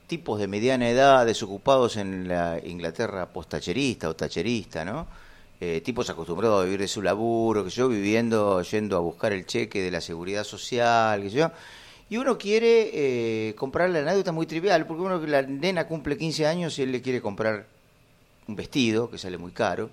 tipos 0.07 0.39
de 0.39 0.47
mediana 0.47 0.89
edad 0.89 1.25
desocupados 1.25 1.97
en 1.97 2.27
la 2.27 2.59
Inglaterra 2.63 3.27
postacherista 3.27 4.09
o 4.09 4.15
tacherista, 4.15 4.83
¿no? 4.85 5.07
Eh, 5.65 5.79
tipos 5.79 6.09
acostumbrados 6.09 6.59
a 6.59 6.65
vivir 6.65 6.81
de 6.81 6.89
su 6.89 7.01
laburo, 7.01 7.63
que 7.63 7.69
yo, 7.69 7.87
viviendo, 7.87 8.61
yendo 8.63 8.97
a 8.97 8.99
buscar 8.99 9.31
el 9.31 9.45
cheque 9.45 9.81
de 9.81 9.91
la 9.91 10.01
seguridad 10.01 10.43
social, 10.43 11.21
que 11.21 11.29
yo. 11.29 11.51
Y 12.09 12.17
uno 12.17 12.37
quiere 12.37 12.89
eh, 12.91 13.55
comprar 13.55 13.89
la 13.89 13.99
anécdota 13.99 14.33
muy 14.33 14.45
trivial, 14.45 14.85
porque 14.85 15.03
uno 15.03 15.25
la 15.25 15.41
nena 15.41 15.87
cumple 15.87 16.17
15 16.17 16.47
años 16.47 16.77
y 16.77 16.81
él 16.81 16.91
le 16.91 17.01
quiere 17.01 17.21
comprar 17.21 17.65
un 18.45 18.57
vestido 18.57 19.09
que 19.09 19.17
sale 19.17 19.37
muy 19.37 19.53
caro 19.53 19.89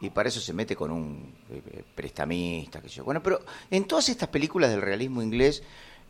y 0.00 0.10
para 0.10 0.28
eso 0.28 0.38
se 0.38 0.52
mete 0.52 0.76
con 0.76 0.92
un 0.92 1.34
eh, 1.50 1.82
prestamista, 1.96 2.80
que 2.80 2.88
yo. 2.88 3.02
Bueno, 3.02 3.20
pero 3.24 3.40
en 3.72 3.84
todas 3.86 4.08
estas 4.08 4.28
películas 4.28 4.70
del 4.70 4.82
realismo 4.82 5.20
inglés 5.20 5.64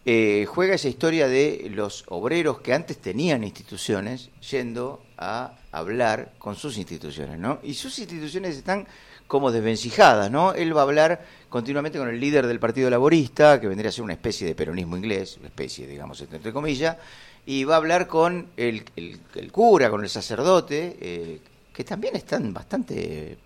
eh, 0.05 0.47
juega 0.49 0.75
esa 0.75 0.89
historia 0.89 1.29
de 1.29 1.71
los 1.73 2.05
obreros 2.09 2.61
que 2.61 2.75
antes 2.75 2.99
tenían 2.99 3.45
instituciones 3.45 4.31
yendo 4.51 5.01
a 5.17 5.55
hablar 5.71 6.33
con 6.39 6.57
sus 6.57 6.77
instituciones, 6.77 7.39
¿no? 7.39 7.61
Y 7.63 7.75
sus 7.75 7.99
instituciones 8.01 8.57
están 8.57 8.87
como 9.29 9.53
desvencijadas, 9.53 10.31
¿no? 10.31 10.55
Él 10.55 10.77
va 10.77 10.81
a 10.81 10.85
hablar 10.85 11.25
continuamente 11.49 11.99
con 11.99 12.09
el 12.09 12.19
líder 12.19 12.47
del 12.47 12.59
Partido 12.59 12.91
Laborista, 12.91 13.61
que 13.61 13.69
vendría 13.69 13.91
a 13.91 13.93
ser 13.93 14.05
una 14.05 14.13
especie 14.13 14.47
de 14.47 14.55
peronismo 14.55 14.97
inglés, 14.97 15.37
una 15.39 15.49
especie, 15.49 15.87
digamos, 15.87 16.21
entre 16.21 16.53
comillas, 16.53 16.97
y 17.47 17.65
va 17.65 17.75
a 17.75 17.79
hablar 17.79 18.09
con 18.09 18.49
el, 18.57 18.85
cura, 19.53 19.89
con 19.89 20.03
el 20.03 20.11
sacerdote, 20.11 20.97
eh, 21.01 21.41
que 21.73 21.85
también 21.85 22.17
están 22.17 22.53
bastante 22.53 23.39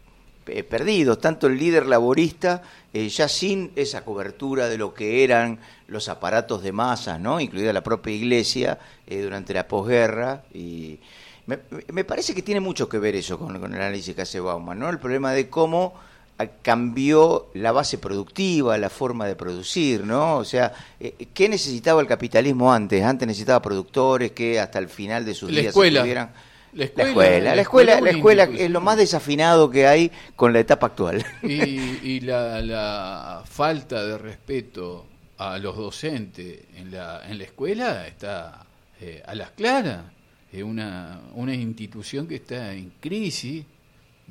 eh, 0.46 0.62
perdidos, 0.62 1.20
tanto 1.20 1.46
el 1.46 1.58
líder 1.58 1.86
laborista, 1.86 2.62
eh, 2.92 3.08
ya 3.08 3.28
sin 3.28 3.72
esa 3.76 4.04
cobertura 4.04 4.68
de 4.68 4.78
lo 4.78 4.94
que 4.94 5.24
eran 5.24 5.58
los 5.88 6.08
aparatos 6.08 6.62
de 6.62 6.72
masas, 6.72 7.20
¿no? 7.20 7.40
incluida 7.40 7.72
la 7.72 7.82
propia 7.82 8.14
iglesia 8.14 8.78
eh, 9.06 9.20
durante 9.22 9.54
la 9.54 9.66
posguerra. 9.68 10.44
Y 10.54 10.98
me, 11.46 11.58
me 11.92 12.04
parece 12.04 12.34
que 12.34 12.42
tiene 12.42 12.60
mucho 12.60 12.88
que 12.88 12.98
ver 12.98 13.14
eso 13.16 13.38
con, 13.38 13.58
con 13.60 13.74
el 13.74 13.80
análisis 13.80 14.14
que 14.14 14.22
hace 14.22 14.40
Bauman, 14.40 14.78
¿no? 14.78 14.88
el 14.88 14.98
problema 14.98 15.32
de 15.32 15.48
cómo 15.48 15.94
ah, 16.38 16.46
cambió 16.62 17.48
la 17.54 17.72
base 17.72 17.98
productiva, 17.98 18.76
la 18.78 18.90
forma 18.90 19.26
de 19.26 19.36
producir, 19.36 20.04
¿no? 20.04 20.36
O 20.38 20.44
sea, 20.44 20.72
eh, 21.00 21.28
¿qué 21.34 21.48
necesitaba 21.48 22.00
el 22.00 22.06
capitalismo 22.06 22.72
antes? 22.72 23.02
Antes 23.04 23.26
necesitaba 23.28 23.60
productores 23.62 24.32
que 24.32 24.58
hasta 24.60 24.78
el 24.78 24.88
final 24.88 25.24
de 25.24 25.34
sus 25.34 25.50
La 25.50 25.60
días 25.60 25.70
escuela. 25.70 26.00
estuvieran 26.00 26.30
La 26.76 26.84
La 26.94 27.04
escuela, 27.04 27.54
la 27.54 27.62
escuela, 27.62 27.94
es 27.94 28.02
la 28.02 28.10
escuela 28.10 28.42
institución. 28.44 28.66
es 28.66 28.70
lo 28.70 28.80
más 28.82 28.98
desafinado 28.98 29.70
que 29.70 29.86
hay 29.86 30.12
con 30.36 30.52
la 30.52 30.60
etapa 30.60 30.88
actual. 30.88 31.24
Y, 31.42 31.54
y 32.02 32.20
la, 32.20 32.60
la 32.60 33.42
falta 33.46 34.04
de 34.04 34.18
respeto 34.18 35.06
a 35.38 35.58
los 35.58 35.76
docentes 35.76 36.64
en 36.76 36.90
la, 36.90 37.22
en 37.28 37.38
la 37.38 37.44
escuela 37.44 38.06
está 38.06 38.66
eh, 39.00 39.22
a 39.26 39.34
las 39.34 39.50
claras. 39.52 40.04
Es 40.52 40.62
una, 40.62 41.20
una 41.34 41.54
institución 41.54 42.26
que 42.26 42.36
está 42.36 42.72
en 42.74 42.92
crisis, 43.00 43.64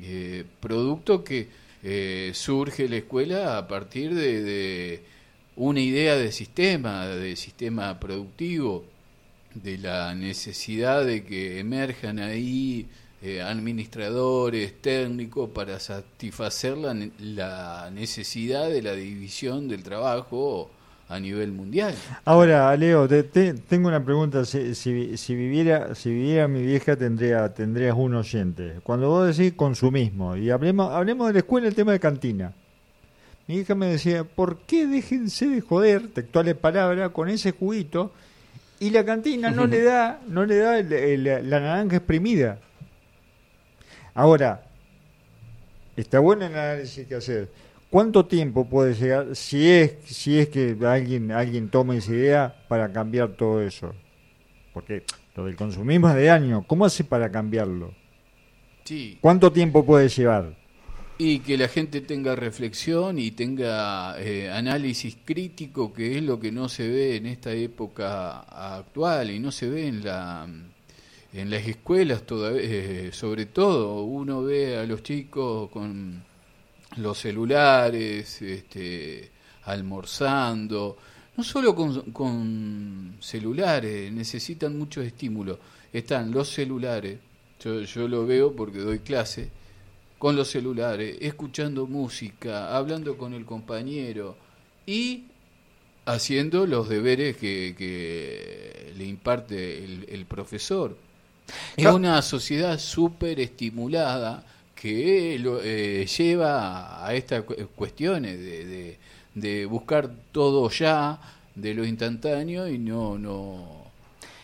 eh, 0.01 0.43
producto 0.59 1.23
que 1.23 1.49
eh, 1.83 2.31
surge 2.33 2.87
la 2.87 2.97
escuela 2.97 3.57
a 3.57 3.67
partir 3.67 4.13
de, 4.13 4.41
de 4.43 5.03
una 5.55 5.79
idea 5.79 6.15
de 6.15 6.31
sistema, 6.31 7.07
de 7.07 7.35
sistema 7.35 7.99
productivo, 7.99 8.85
de 9.55 9.77
la 9.77 10.13
necesidad 10.15 11.05
de 11.05 11.24
que 11.24 11.59
emerjan 11.59 12.19
ahí 12.19 12.88
eh, 13.21 13.41
administradores, 13.41 14.81
técnicos, 14.81 15.50
para 15.50 15.79
satisfacer 15.79 16.77
la, 16.77 16.93
la 17.19 17.89
necesidad 17.93 18.69
de 18.69 18.81
la 18.81 18.93
división 18.93 19.67
del 19.67 19.81
trabajo 19.83 20.69
a 21.07 21.19
nivel 21.19 21.51
mundial. 21.51 21.93
Ahora, 22.25 22.75
Leo, 22.75 23.07
te- 23.07 23.24
te- 23.24 23.53
tengo 23.53 23.88
una 23.88 24.03
pregunta. 24.03 24.43
Si, 24.45 24.74
si- 24.75 25.17
si 25.17 25.35
viviera 25.35 25.93
si 25.95 26.09
viviera 26.09 26.47
mi 26.47 26.62
vieja, 26.63 26.95
tendría 26.95 27.53
tendrías 27.53 27.95
un 27.95 28.15
oyente. 28.15 28.79
Cuando 28.83 29.09
vos 29.09 29.35
decís 29.35 29.53
consumismo, 29.55 30.35
y 30.35 30.50
hablemos, 30.50 30.91
hablemos 30.91 31.27
de 31.27 31.33
la 31.33 31.39
escuela, 31.39 31.67
el 31.67 31.75
tema 31.75 31.91
de 31.93 32.00
cantina. 32.00 32.53
Mi 33.47 33.57
hija 33.57 33.75
me 33.75 33.85
decía, 33.88 34.24
¿por 34.24 34.57
qué 34.62 34.88
déjense 34.88 35.47
de 35.47 35.62
joder, 35.62 36.07
textuales 36.12 36.55
palabras, 36.55 37.12
con 37.12 37.29
ese 37.29 37.51
juguito? 37.51 38.12
Y 38.79 38.89
la 38.89 39.05
cantina 39.05 39.51
no 39.51 39.65
le 39.67 39.82
da, 39.84 40.22
no 40.27 40.46
le 40.46 40.58
da 40.58 40.79
el- 40.79 40.91
el- 40.94 41.50
la 41.50 41.60
naranja 41.60 41.98
exprimida. 41.98 42.60
Ahora, 44.13 44.63
está 45.96 46.20
bueno 46.20 46.46
el 46.46 46.53
análisis 46.53 47.08
que 47.08 47.15
hacer. 47.15 47.50
¿Cuánto 47.89 48.25
tiempo 48.25 48.65
puede 48.65 48.94
llegar, 48.94 49.36
si 49.36 49.70
es, 49.70 49.96
si 50.05 50.39
es 50.39 50.50
que 50.50 50.75
alguien, 50.86 51.32
alguien 51.32 51.70
toma 51.70 51.96
esa 51.96 52.12
idea 52.12 52.55
para 52.67 52.91
cambiar 52.91 53.29
todo 53.29 53.62
eso? 53.62 53.94
Porque 54.74 55.03
lo 55.36 55.46
del 55.46 55.55
consumismo 55.55 56.10
es 56.10 56.15
de 56.15 56.29
año, 56.29 56.65
¿cómo 56.67 56.86
hace 56.86 57.03
para 57.05 57.32
cambiarlo? 57.32 57.94
Sí. 58.84 59.17
¿Cuánto 59.22 59.51
tiempo 59.51 59.86
puede 59.86 60.10
llevar? 60.10 60.53
Y 61.17 61.39
que 61.39 61.57
la 61.57 61.69
gente 61.69 62.01
tenga 62.01 62.36
reflexión 62.36 63.19
y 63.19 63.31
tenga 63.31 64.19
eh, 64.19 64.51
análisis 64.51 65.17
crítico, 65.24 65.93
que 65.93 66.17
es 66.17 66.24
lo 66.24 66.39
que 66.39 66.51
no 66.51 66.67
se 66.67 66.89
ve 66.89 67.15
en 67.15 67.25
esta 67.25 67.53
época 67.53 68.39
actual 68.39 69.31
y 69.31 69.39
no 69.39 69.51
se 69.51 69.69
ve 69.69 69.88
en 69.88 70.03
la 70.03 70.45
en 71.36 71.50
las 71.50 71.67
escuelas 71.67 72.24
todavía, 72.25 72.62
eh, 72.63 73.10
sobre 73.12 73.45
todo. 73.48 74.03
Uno 74.03 74.43
ve 74.43 74.77
a 74.77 74.86
los 74.86 75.03
chicos 75.03 75.69
con 75.69 76.24
los 76.98 77.17
celulares, 77.17 78.41
este, 78.41 79.31
almorzando, 79.65 80.98
no 81.36 81.43
solo 81.43 81.75
con, 81.75 82.12
con 82.12 83.17
celulares, 83.19 84.12
necesitan 84.13 84.77
mucho 84.77 85.01
estímulo. 85.01 85.60
Están 85.91 86.31
los 86.31 86.50
celulares, 86.50 87.19
yo, 87.60 87.81
yo 87.81 88.07
lo 88.07 88.25
veo 88.25 88.55
porque 88.55 88.79
doy 88.79 89.00
clase, 89.00 89.50
con 90.17 90.36
los 90.36 90.50
celulares, 90.50 91.17
escuchando 91.22 91.88
música, 91.88 92.75
hablando 92.75 93.17
con 93.17 93.34
el 93.34 93.45
compañero 93.45 94.38
y 94.86 95.25
haciendo 96.06 96.65
los 96.67 96.89
deberes 96.89 97.38
que, 97.38 97.75
que 97.78 98.93
le 98.97 99.06
imparte 99.06 99.84
el, 99.84 100.06
el 100.10 100.25
profesor. 100.25 100.97
Es 101.78 101.89
No. 101.89 101.93
una 101.93 102.21
sociedad 102.21 102.80
súper 102.80 103.39
estimulada 103.39 104.45
que 104.75 105.38
lo, 105.39 105.62
eh, 105.63 106.06
lleva 106.08 107.06
a, 107.06 107.13
estas 107.15 107.43
cu- 107.43 107.56
cuestiones 107.75 108.39
de, 108.39 108.65
de- 108.65 108.99
de 109.36 109.65
buscar 109.65 110.10
todo 110.32 110.69
ya, 110.69 111.19
de 111.56 111.73
lo 111.73 111.86
instantáneo 111.86 112.67
y 112.69 112.78
no, 112.80 113.17
no, 113.17 113.91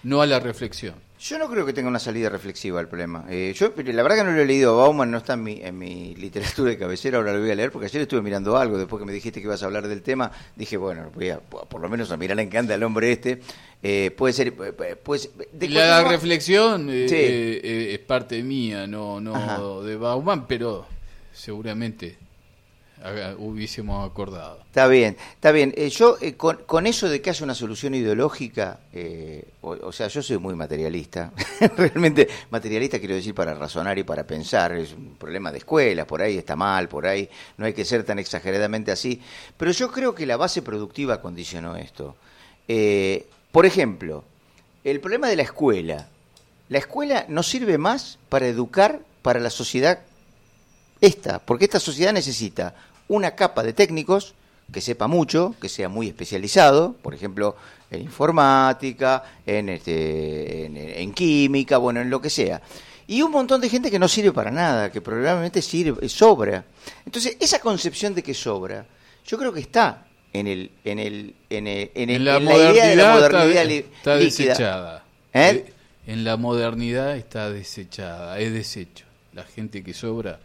no 0.03 0.21
a 0.21 0.27
la 0.27 0.39
reflexión. 0.39 0.95
Yo 1.23 1.38
no 1.38 1.47
creo 1.47 1.67
que 1.67 1.73
tenga 1.73 1.88
una 1.88 1.99
salida 1.99 2.29
reflexiva 2.29 2.79
al 2.79 2.88
problema. 2.88 3.25
Eh, 3.29 3.53
yo, 3.55 3.71
la 3.77 4.01
verdad 4.01 4.17
que 4.17 4.23
no 4.23 4.31
lo 4.31 4.41
he 4.41 4.45
leído. 4.45 4.75
Bauman 4.75 5.12
no 5.12 5.19
está 5.19 5.34
en 5.34 5.43
mi, 5.43 5.62
en 5.62 5.77
mi 5.77 6.15
literatura 6.15 6.71
de 6.71 6.79
cabecera, 6.79 7.19
ahora 7.19 7.31
lo 7.34 7.39
voy 7.41 7.51
a 7.51 7.55
leer 7.55 7.71
porque 7.71 7.86
ayer 7.86 8.01
estuve 8.01 8.23
mirando 8.23 8.57
algo. 8.57 8.75
Después 8.77 8.99
que 8.99 9.05
me 9.05 9.13
dijiste 9.13 9.39
que 9.39 9.45
ibas 9.45 9.62
a 9.62 9.67
hablar 9.67 9.88
del 9.88 10.01
tema, 10.01 10.31
dije, 10.55 10.77
bueno, 10.77 11.12
voy 11.13 11.29
a 11.29 11.39
por 11.39 11.79
lo 11.79 11.89
menos 11.89 12.12
a 12.12 12.17
mirar 12.17 12.39
en 12.39 12.49
qué 12.49 12.57
anda 12.57 12.73
el 12.73 12.81
hombre 12.81 13.12
este. 13.12 13.39
Eh, 13.84 14.10
puede 14.17 14.34
ser. 14.34 14.53
Pues, 15.03 15.29
la 15.60 16.03
reflexión 16.03 16.88
eh, 16.89 17.07
Sí. 17.07 17.15
eh, 17.15 17.62
eh, 17.63 17.93
es 17.93 17.99
parte 17.99 18.41
mía, 18.41 18.88
no, 18.88 19.21
no 19.21 19.36
Ajá. 19.36 19.60
de 19.84 19.95
Bauman, 19.97 20.47
pero 20.47 20.88
seguramente 21.31 22.17
hubiésemos 23.37 24.09
acordado. 24.09 24.59
Está 24.67 24.87
bien, 24.87 25.17
está 25.33 25.51
bien. 25.51 25.73
Eh, 25.75 25.89
yo, 25.89 26.17
eh, 26.21 26.35
con, 26.35 26.87
eso 26.87 27.09
de 27.09 27.21
que 27.21 27.29
haya 27.29 27.43
una 27.43 27.55
solución 27.55 27.95
ideológica, 27.95 28.81
eh, 28.93 29.49
o, 29.61 29.91
sea, 29.91 30.07
yo 30.07 30.21
soy 30.21 30.37
muy 30.37 30.55
materialista. 30.55 31.31
Realmente, 31.77 32.27
materialista 32.49 32.99
quiero 32.99 33.15
decir 33.15 33.33
para 33.33 33.53
razonar 33.53 33.97
y 33.97 34.03
para 34.03 34.25
pensar. 34.25 34.73
Es 34.73 34.93
un 34.93 35.15
problema 35.15 35.51
de 35.51 35.59
escuelas, 35.59 36.05
por 36.05 36.21
ahí 36.21 36.37
está 36.37 36.55
mal, 36.55 36.87
por 36.87 37.07
ahí 37.07 37.29
no 37.57 37.65
hay 37.65 37.73
que 37.73 37.85
ser 37.85 38.03
tan 38.03 38.19
exageradamente 38.19 38.91
así. 38.91 39.21
Pero 39.57 39.71
yo 39.71 39.91
creo 39.91 40.13
que 40.13 40.25
la 40.25 40.37
base 40.37 40.61
productiva 40.61 41.21
condicionó 41.21 41.75
esto. 41.75 42.15
Por 43.51 43.65
ejemplo, 43.65 44.23
el 44.83 44.99
problema 44.99 45.27
de 45.27 45.35
la 45.35 45.43
escuela. 45.43 46.07
La 46.69 46.77
escuela 46.77 47.25
no 47.27 47.43
sirve 47.43 47.77
más 47.77 48.17
para 48.29 48.47
educar 48.47 49.01
para 49.21 49.41
la 49.41 49.49
sociedad 49.49 49.99
esta, 51.01 51.39
porque 51.39 51.65
esta 51.65 51.79
sociedad 51.79 52.13
necesita 52.13 52.75
una 53.15 53.32
capa 53.36 53.62
de 53.63 53.74
técnicos 53.74 54.34
que 54.71 54.80
sepa 54.82 55.08
mucho, 55.08 55.54
que 55.62 55.67
sea 55.67 55.89
muy 55.89 56.08
especializado, 56.08 56.93
por 57.02 57.13
ejemplo, 57.13 57.56
en 57.89 58.02
informática, 58.02 59.24
en, 59.45 59.67
este, 59.69 60.65
en, 60.65 60.78
en 60.78 61.13
química, 61.13 61.78
bueno, 61.78 62.00
en 62.02 62.10
lo 62.10 62.21
que 62.21 62.30
sea. 62.30 62.62
Y 63.08 63.21
un 63.21 63.32
montón 63.32 63.60
de 63.60 63.67
gente 63.67 63.91
que 63.91 64.00
no 64.00 64.08
sirve 64.08 64.32
para 64.32 64.50
nada, 64.52 64.89
que 64.91 65.02
probablemente 65.02 65.62
sirve, 65.62 66.08
sobra. 66.08 66.63
Entonces, 67.06 67.36
esa 67.41 67.60
concepción 67.60 68.15
de 68.15 68.24
que 68.24 68.34
sobra, 68.34 68.86
yo 69.26 69.38
creo 69.38 69.52
que 69.52 69.60
está 69.60 70.06
en 70.32 70.47
el 70.47 70.71
en 70.86 71.00
el 71.00 71.36
en, 71.50 71.67
el- 71.67 71.91
en 71.93 72.10
el- 72.10 72.15
En 72.15 72.26
la 72.26 72.38
en 72.38 72.45
la 72.45 72.54
idea 72.71 72.88
de 72.88 72.95
la 72.95 73.13
modernidad 73.13 73.65
está- 73.65 73.97
está 73.97 74.15
líquida. 74.15 74.45
desechada. 74.54 75.04
¿Eh? 75.34 75.50
Eh, 75.67 75.74
En 76.08 76.24
la 76.24 76.38
modernidad 76.38 77.17
está 77.17 77.50
desechada, 77.52 78.39
es 78.39 78.54
desecho. 78.54 79.06
La 79.34 79.43
gente 79.43 79.84
que 79.84 79.93
sobra 79.93 80.39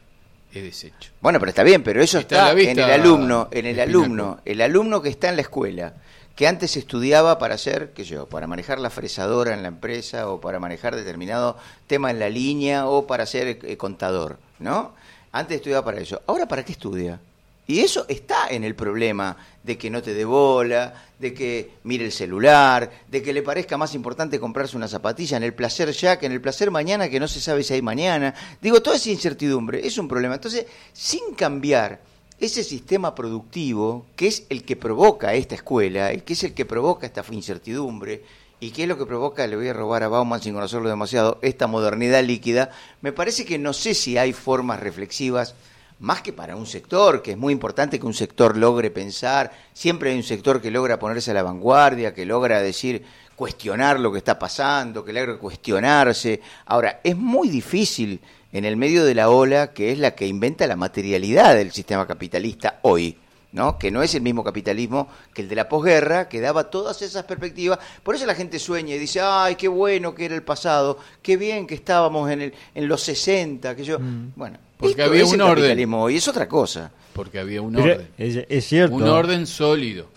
es 0.59 0.65
desecho. 0.65 1.11
Bueno, 1.21 1.39
pero 1.39 1.51
está 1.51 1.63
bien, 1.63 1.83
pero 1.83 2.03
eso 2.03 2.19
Está 2.19 2.53
en 2.53 2.79
el 2.79 2.91
alumno, 2.91 3.49
en 3.51 3.67
el 3.67 3.81
alumno, 3.81 4.41
el 4.45 4.61
alumno 4.61 5.03
que 5.03 5.09
está 5.09 5.29
en 5.29 5.37
la 5.37 5.43
escuela, 5.43 5.95
que 6.35 6.47
antes 6.47 6.77
estudiaba 6.77 7.39
para 7.39 7.55
hacer, 7.55 7.93
qué 7.95 8.05
sé 8.05 8.11
yo, 8.11 8.29
para 8.29 8.47
manejar 8.47 8.79
la 8.79 8.91
fresadora 8.91 9.55
en 9.55 9.63
la 9.63 9.69
empresa 9.69 10.29
o 10.29 10.41
para 10.41 10.59
manejar 10.59 10.95
determinado 10.95 11.57
tema 11.87 12.11
en 12.11 12.19
la 12.19 12.29
línea 12.29 12.87
o 12.87 13.07
para 13.07 13.25
ser 13.27 13.59
eh, 13.63 13.77
contador, 13.77 14.39
¿no? 14.59 14.95
Antes 15.33 15.57
estudiaba 15.57 15.85
para 15.85 16.01
eso. 16.01 16.23
Ahora, 16.27 16.47
¿para 16.47 16.65
qué 16.65 16.73
estudia? 16.73 17.21
Y 17.67 17.81
eso 17.81 18.07
está 18.09 18.49
en 18.49 18.63
el 18.63 18.77
problema 18.77 19.37
de 19.65 19.77
que 19.77 19.91
no 19.91 20.01
te 20.01 20.15
dé 20.15 20.25
bola, 20.25 20.95
de 21.19 21.35
que 21.35 21.73
mire 21.83 22.05
el 22.05 22.13
celular, 22.13 22.91
de 23.09 23.23
que 23.23 23.33
le 23.33 23.43
parezca 23.43 23.77
más 23.77 23.95
importante 23.95 24.39
comprarse 24.39 24.77
una 24.77 24.87
zapatilla 24.87 25.37
en 25.37 25.43
el 25.43 25.55
placer 25.55 25.91
ya 25.91 26.19
que 26.19 26.27
en 26.27 26.33
el 26.33 26.41
placer 26.41 26.71
mañana 26.71 27.09
que 27.09 27.19
no 27.19 27.27
se 27.27 27.41
sabe 27.41 27.65
si 27.65 27.75
hay 27.75 27.83
mañana. 27.83 28.35
Digo, 28.63 28.81
toda 28.83 28.97
esa 28.97 29.11
incertidumbre 29.11 29.85
es 29.85 29.99
un 29.99 30.07
problema. 30.07 30.35
Entonces, 30.35 30.67
sin 30.93 31.35
cambiar 31.35 32.01
ese 32.39 32.63
sistema 32.63 33.15
productivo 33.15 34.07
que 34.15 34.29
es 34.29 34.45
el 34.49 34.63
que 34.65 34.77
provoca 34.77 35.35
esta 35.35 35.57
escuela, 35.57 36.13
y 36.13 36.21
que 36.21 36.35
es 36.35 36.45
el 36.45 36.55
que 36.55 36.67
provoca 36.67 37.07
esta 37.07 37.25
incertidumbre, 37.31 38.23
y 38.61 38.71
que 38.71 38.83
es 38.83 38.89
lo 38.89 38.97
que 38.97 39.07
provoca, 39.07 39.47
le 39.47 39.57
voy 39.57 39.69
a 39.69 39.73
robar 39.73 40.03
a 40.03 40.09
Bauman 40.09 40.41
sin 40.41 40.55
conocerlo 40.55 40.89
demasiado, 40.89 41.39
esta 41.43 41.67
modernidad 41.67 42.23
líquida, 42.23 42.71
me 43.03 43.13
parece 43.13 43.45
que 43.45 43.59
no 43.59 43.73
sé 43.73 43.95
si 43.95 44.19
hay 44.19 44.33
formas 44.33 44.81
reflexivas 44.81 45.55
más 45.99 46.21
que 46.21 46.33
para 46.33 46.57
un 46.57 46.67
sector, 46.67 47.23
que 47.23 47.33
es 47.33 47.37
muy 47.39 47.53
importante 47.53 47.99
que 47.99 48.07
un 48.07 48.15
sector 48.15 48.57
logre 48.57 48.91
pensar, 48.91 49.51
siempre 49.73 50.11
hay 50.11 50.17
un 50.17 50.23
sector 50.23 50.61
que 50.61 50.71
logra 50.71 50.99
ponerse 50.99 51.31
a 51.31 51.35
la 51.35 51.43
vanguardia, 51.43 52.13
que 52.13 52.27
logra 52.27 52.61
decir, 52.61 53.05
cuestionar 53.35 53.99
lo 54.01 54.13
que 54.13 54.19
está 54.19 54.39
pasando, 54.39 55.05
que 55.05 55.13
logra 55.13 55.39
cuestionarse. 55.39 56.41
Ahora, 56.67 57.01
es 57.03 57.17
muy 57.17 57.49
difícil 57.49 58.21
en 58.53 58.65
el 58.65 58.77
medio 58.77 59.05
de 59.05 59.15
la 59.15 59.31
ola, 59.31 59.73
que 59.73 59.93
es 59.93 59.99
la 59.99 60.15
que 60.15 60.27
inventa 60.27 60.67
la 60.67 60.77
materialidad 60.77 61.55
del 61.55 61.73
sistema 61.73 62.07
capitalista 62.07 62.81
hoy. 62.83 63.19
¿no? 63.53 63.79
que 63.79 63.91
no 63.91 64.03
es 64.03 64.15
el 64.15 64.21
mismo 64.21 64.45
capitalismo 64.45 65.09
que 65.33 65.41
el 65.41 65.49
de 65.49 65.55
la 65.55 65.67
posguerra, 65.67 66.29
que 66.29 66.43
daba 66.43 66.65
todas 66.65 67.01
esas 67.01 67.25
perspectivas. 67.25 67.79
Por 68.03 68.15
eso 68.15 68.27
la 68.27 68.35
gente 68.35 68.59
sueña 68.59 68.95
y 68.95 68.99
dice, 68.99 69.21
ay, 69.23 69.55
qué 69.55 69.67
bueno 69.67 70.15
que 70.15 70.27
era 70.27 70.35
el 70.35 70.43
pasado, 70.43 70.99
qué 71.23 71.39
bien 71.39 71.67
que 71.67 71.75
estábamos 71.75 72.31
en, 72.31 72.43
el, 72.43 72.55
en 72.75 72.87
los 72.87 73.03
60, 73.03 73.75
que 73.75 73.83
yo... 73.83 73.99
Bueno, 74.35 74.59
Porque 74.79 74.91
esto 75.03 75.05
había 75.05 75.23
es 75.23 75.29
un 75.29 75.35
el 75.37 75.41
orden. 75.43 75.95
hoy, 75.95 76.17
es 76.17 76.29
otra 76.29 76.47
cosa. 76.49 76.91
Porque 77.15 77.39
había 77.39 77.63
un 77.63 77.75
Pero 77.75 77.95
orden. 77.95 78.09
es, 78.19 78.45
es 78.49 78.65
cierto. 78.67 78.95
Un 78.95 79.05
orden 79.05 79.47
sólido. 79.47 80.09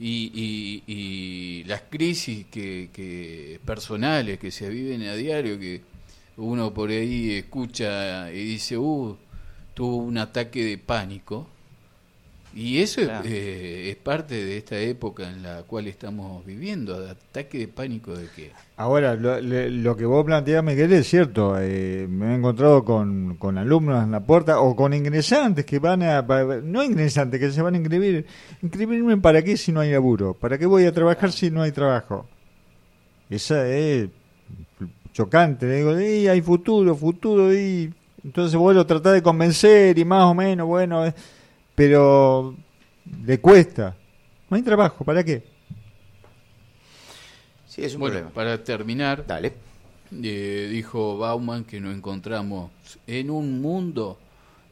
Y, 0.00 0.30
y- 0.86 0.92
y 0.92 1.64
las 1.64 1.82
crisis 1.90 2.46
que, 2.50 2.90
que 2.92 3.58
personales 3.64 4.38
que 4.38 4.52
se 4.52 4.68
viven 4.68 5.02
a 5.02 5.14
diario, 5.14 5.58
que 5.58 5.80
uno 6.36 6.72
por 6.72 6.90
ahí 6.90 7.32
escucha 7.32 8.30
y 8.32 8.44
dice, 8.44 8.78
uh, 8.78 9.16
tuvo 9.74 9.96
un 9.96 10.16
ataque 10.18 10.64
de 10.64 10.78
pánico. 10.78 11.48
Y 12.60 12.80
eso 12.80 13.00
es- 13.02 13.06
Claro. 13.06 13.24
eh, 13.28 13.90
es 13.90 13.96
parte 13.96 14.34
de 14.34 14.56
esta 14.58 14.76
época 14.80 15.30
en 15.30 15.44
la 15.44 15.62
cual 15.62 15.86
estamos 15.86 16.44
viviendo. 16.44 16.96
¿Ataque 17.08 17.56
de 17.58 17.68
pánico 17.68 18.16
de 18.16 18.26
qué? 18.34 18.50
Ahora, 18.76 19.14
lo, 19.14 19.40
le- 19.40 19.70
lo 19.70 19.96
que 19.96 20.04
vos 20.04 20.24
planteás, 20.24 20.64
Miguel, 20.64 20.92
es 20.92 21.06
cierto. 21.06 21.54
eh, 21.60 22.06
me 22.10 22.32
he 22.32 22.34
encontrado 22.34 22.84
con, 22.84 23.36
con 23.36 23.58
alumnos 23.58 24.02
en 24.02 24.10
la 24.10 24.18
puerta 24.26 24.58
o 24.60 24.74
con 24.74 24.92
ingresantes 24.92 25.64
que 25.64 25.78
van 25.78 26.02
a. 26.02 26.22
No 26.64 26.82
ingresantes, 26.82 27.38
que 27.38 27.52
se 27.52 27.62
van 27.62 27.74
a 27.74 27.78
inscribir. 27.78 28.26
¿Inscribirme 28.60 29.16
para 29.18 29.40
qué 29.42 29.56
si 29.56 29.70
no 29.70 29.78
hay 29.78 29.92
laburo? 29.92 30.34
¿Para 30.34 30.58
qué 30.58 30.66
voy 30.66 30.84
a 30.84 30.92
trabajar 30.92 31.30
si 31.30 31.52
no 31.52 31.62
hay 31.62 31.70
trabajo? 31.70 32.26
Esa 33.30 33.68
es 33.68 34.08
chocante. 35.12 35.66
Le 35.66 35.76
digo, 35.76 36.00
"Y 36.00 36.26
hay 36.26 36.40
futuro, 36.40 36.96
futuro. 36.96 37.54
y 37.54 37.92
Entonces 38.24 38.56
vos 38.58 38.74
lo 38.74 38.84
tratás 38.84 39.12
de 39.14 39.22
convencer 39.22 39.96
y 39.96 40.04
más 40.04 40.24
o 40.24 40.34
menos, 40.34 40.66
bueno. 40.66 41.06
eh, 41.06 41.14
pero 41.78 42.56
le 43.24 43.40
cuesta. 43.40 43.94
No 44.50 44.56
hay 44.56 44.62
trabajo, 44.64 45.04
¿para 45.04 45.22
qué? 45.22 45.44
Sí, 47.68 47.84
es 47.84 47.94
un 47.94 48.00
Bueno, 48.00 48.14
problema. 48.14 48.34
para 48.34 48.64
terminar, 48.64 49.24
Dale. 49.24 49.52
eh, 50.20 50.68
dijo 50.70 51.16
Bauman 51.18 51.64
que 51.64 51.78
nos 51.80 51.94
encontramos 51.94 52.70
en 53.06 53.30
un 53.30 53.62
mundo 53.62 54.18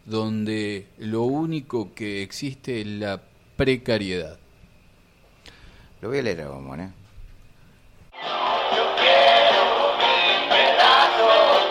donde 0.05 0.88
lo 0.99 1.23
único 1.23 1.95
que 1.95 2.23
existe 2.23 2.81
es 2.81 2.87
la 2.88 3.23
precariedad. 3.57 4.37
Lo 6.01 6.09
voy 6.09 6.19
a 6.19 6.23
leer 6.23 6.40
a 6.40 6.49
Bauman, 6.49 6.81
¿eh? 6.81 6.90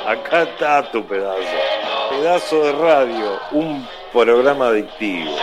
Acá 0.07 0.43
está 0.43 0.91
tu 0.91 1.05
pedazo. 1.05 1.41
Pedazo 2.11 2.63
de 2.63 2.71
radio, 2.73 3.39
un 3.51 3.85
programa 4.23 4.69
adictivo. 4.69 5.35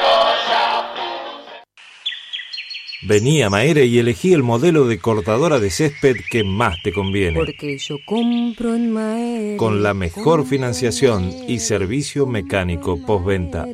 Vení 3.05 3.43
a 3.43 3.51
Maere 3.51 3.85
y 3.85 3.99
elegí 3.99 4.33
el 4.33 4.43
modelo 4.43 4.87
de 4.87 4.99
cortadora 4.99 5.59
de 5.59 5.71
césped 5.71 6.17
que 6.31 6.45
más 6.45 6.77
te 6.83 6.93
conviene. 6.93 7.39
Porque 7.39 7.77
yo 7.77 7.97
compro 8.07 8.75
en 8.75 8.93
Maere. 8.93 9.57
Con 9.57 9.83
la 9.83 9.93
mejor 9.93 10.47
financiación 10.47 11.31
y 11.49 11.59
servicio 11.59 12.27
mecánico 12.27 12.97
postventa. 13.05 13.67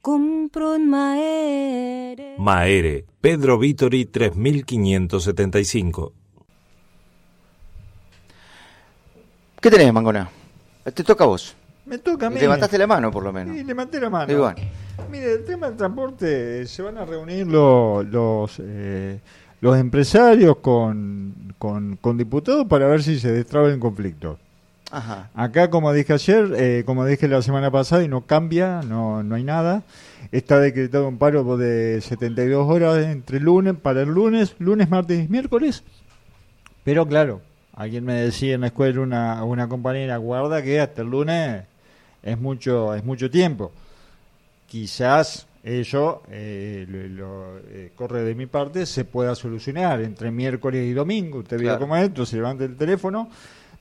Compro 0.00 0.74
en 0.74 0.88
Maere. 0.88 2.34
Maere, 2.38 3.04
Pedro 3.20 3.58
Vitori 3.58 4.06
3575. 4.06 6.14
¿Qué 9.60 9.70
tenés, 9.70 9.92
Mangona? 9.92 10.30
Te 10.84 11.04
toca 11.04 11.24
a 11.24 11.26
vos. 11.26 11.54
Me 11.90 11.98
toca 11.98 12.28
a 12.28 12.30
mí. 12.30 12.40
Levantaste 12.40 12.78
la 12.78 12.86
mano, 12.86 13.10
por 13.10 13.22
lo 13.24 13.32
menos. 13.32 13.54
Sí, 13.56 13.64
levanté 13.64 14.00
la 14.00 14.08
mano. 14.08 14.38
Bueno. 14.38 14.56
Mire, 15.10 15.32
el 15.32 15.44
tema 15.44 15.66
del 15.66 15.76
transporte, 15.76 16.66
se 16.66 16.82
van 16.82 16.96
a 16.98 17.04
reunir 17.04 17.46
lo- 17.46 18.02
los 18.04 18.56
eh, 18.60 19.18
los 19.60 19.76
empresarios 19.76 20.56
con, 20.58 21.52
con, 21.58 21.96
con 21.96 22.16
diputados 22.16 22.66
para 22.66 22.86
ver 22.86 23.02
si 23.02 23.18
se 23.18 23.30
destraba 23.32 23.68
el 23.68 23.78
conflicto. 23.78 24.38
Ajá. 24.92 25.28
Acá, 25.34 25.68
como 25.70 25.92
dije 25.92 26.12
ayer, 26.14 26.50
eh, 26.56 26.82
como 26.86 27.04
dije 27.04 27.28
la 27.28 27.42
semana 27.42 27.70
pasada, 27.70 28.02
y 28.02 28.08
no 28.08 28.22
cambia, 28.22 28.80
no, 28.82 29.22
no 29.22 29.34
hay 29.34 29.44
nada, 29.44 29.82
está 30.32 30.58
decretado 30.60 31.06
un 31.08 31.18
paro 31.18 31.56
de 31.56 32.00
72 32.00 32.68
horas 32.68 33.04
entre 33.04 33.38
lunes, 33.40 33.74
para 33.80 34.02
el 34.02 34.08
lunes, 34.08 34.54
lunes, 34.58 34.88
martes 34.90 35.24
y 35.24 35.28
miércoles. 35.28 35.82
Pero 36.82 37.06
claro, 37.06 37.40
alguien 37.74 38.04
me 38.04 38.14
decía 38.14 38.54
en 38.54 38.62
la 38.62 38.68
escuela, 38.68 39.00
una, 39.00 39.44
una 39.44 39.68
compañera, 39.68 40.16
guarda 40.16 40.62
que 40.62 40.80
hasta 40.80 41.02
el 41.02 41.08
lunes 41.10 41.64
es 42.22 42.38
mucho, 42.38 42.94
es 42.94 43.04
mucho 43.04 43.30
tiempo. 43.30 43.72
Quizás 44.66 45.46
eso, 45.62 46.22
eh, 46.30 46.86
lo, 46.88 47.08
lo, 47.08 47.58
eh, 47.68 47.92
corre 47.94 48.22
de 48.22 48.34
mi 48.34 48.46
parte, 48.46 48.86
se 48.86 49.04
pueda 49.04 49.34
solucionar 49.34 50.00
entre 50.00 50.30
miércoles 50.30 50.86
y 50.88 50.92
domingo. 50.92 51.38
Usted 51.40 51.58
vio 51.58 51.68
Claro. 51.68 51.80
cómo 51.80 51.96
es 51.96 52.04
esto, 52.08 52.24
se 52.24 52.36
levanta 52.36 52.64
el 52.64 52.76
teléfono. 52.76 53.28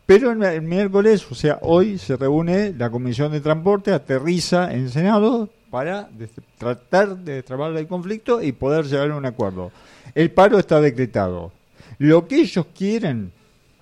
Pero 0.05 0.31
el, 0.31 0.41
el 0.43 0.61
miércoles, 0.63 1.25
o 1.31 1.35
sea, 1.35 1.59
hoy 1.61 1.99
se 1.99 2.17
reúne 2.17 2.73
la 2.75 2.89
Comisión 2.89 3.31
de 3.31 3.41
Transporte, 3.41 3.91
aterriza 3.91 4.73
en 4.73 4.89
Senado 4.89 5.49
para 5.69 6.09
tratar 6.57 7.15
de 7.15 7.33
destrabar 7.35 7.77
el 7.77 7.85
conflicto 7.87 8.41
y 8.41 8.51
poder 8.51 8.85
llegar 8.85 9.11
a 9.11 9.15
un 9.15 9.25
acuerdo. 9.27 9.71
El 10.15 10.31
paro 10.31 10.57
está 10.57 10.81
decretado. 10.81 11.51
Lo 11.99 12.27
que 12.27 12.37
ellos 12.37 12.65
quieren, 12.75 13.31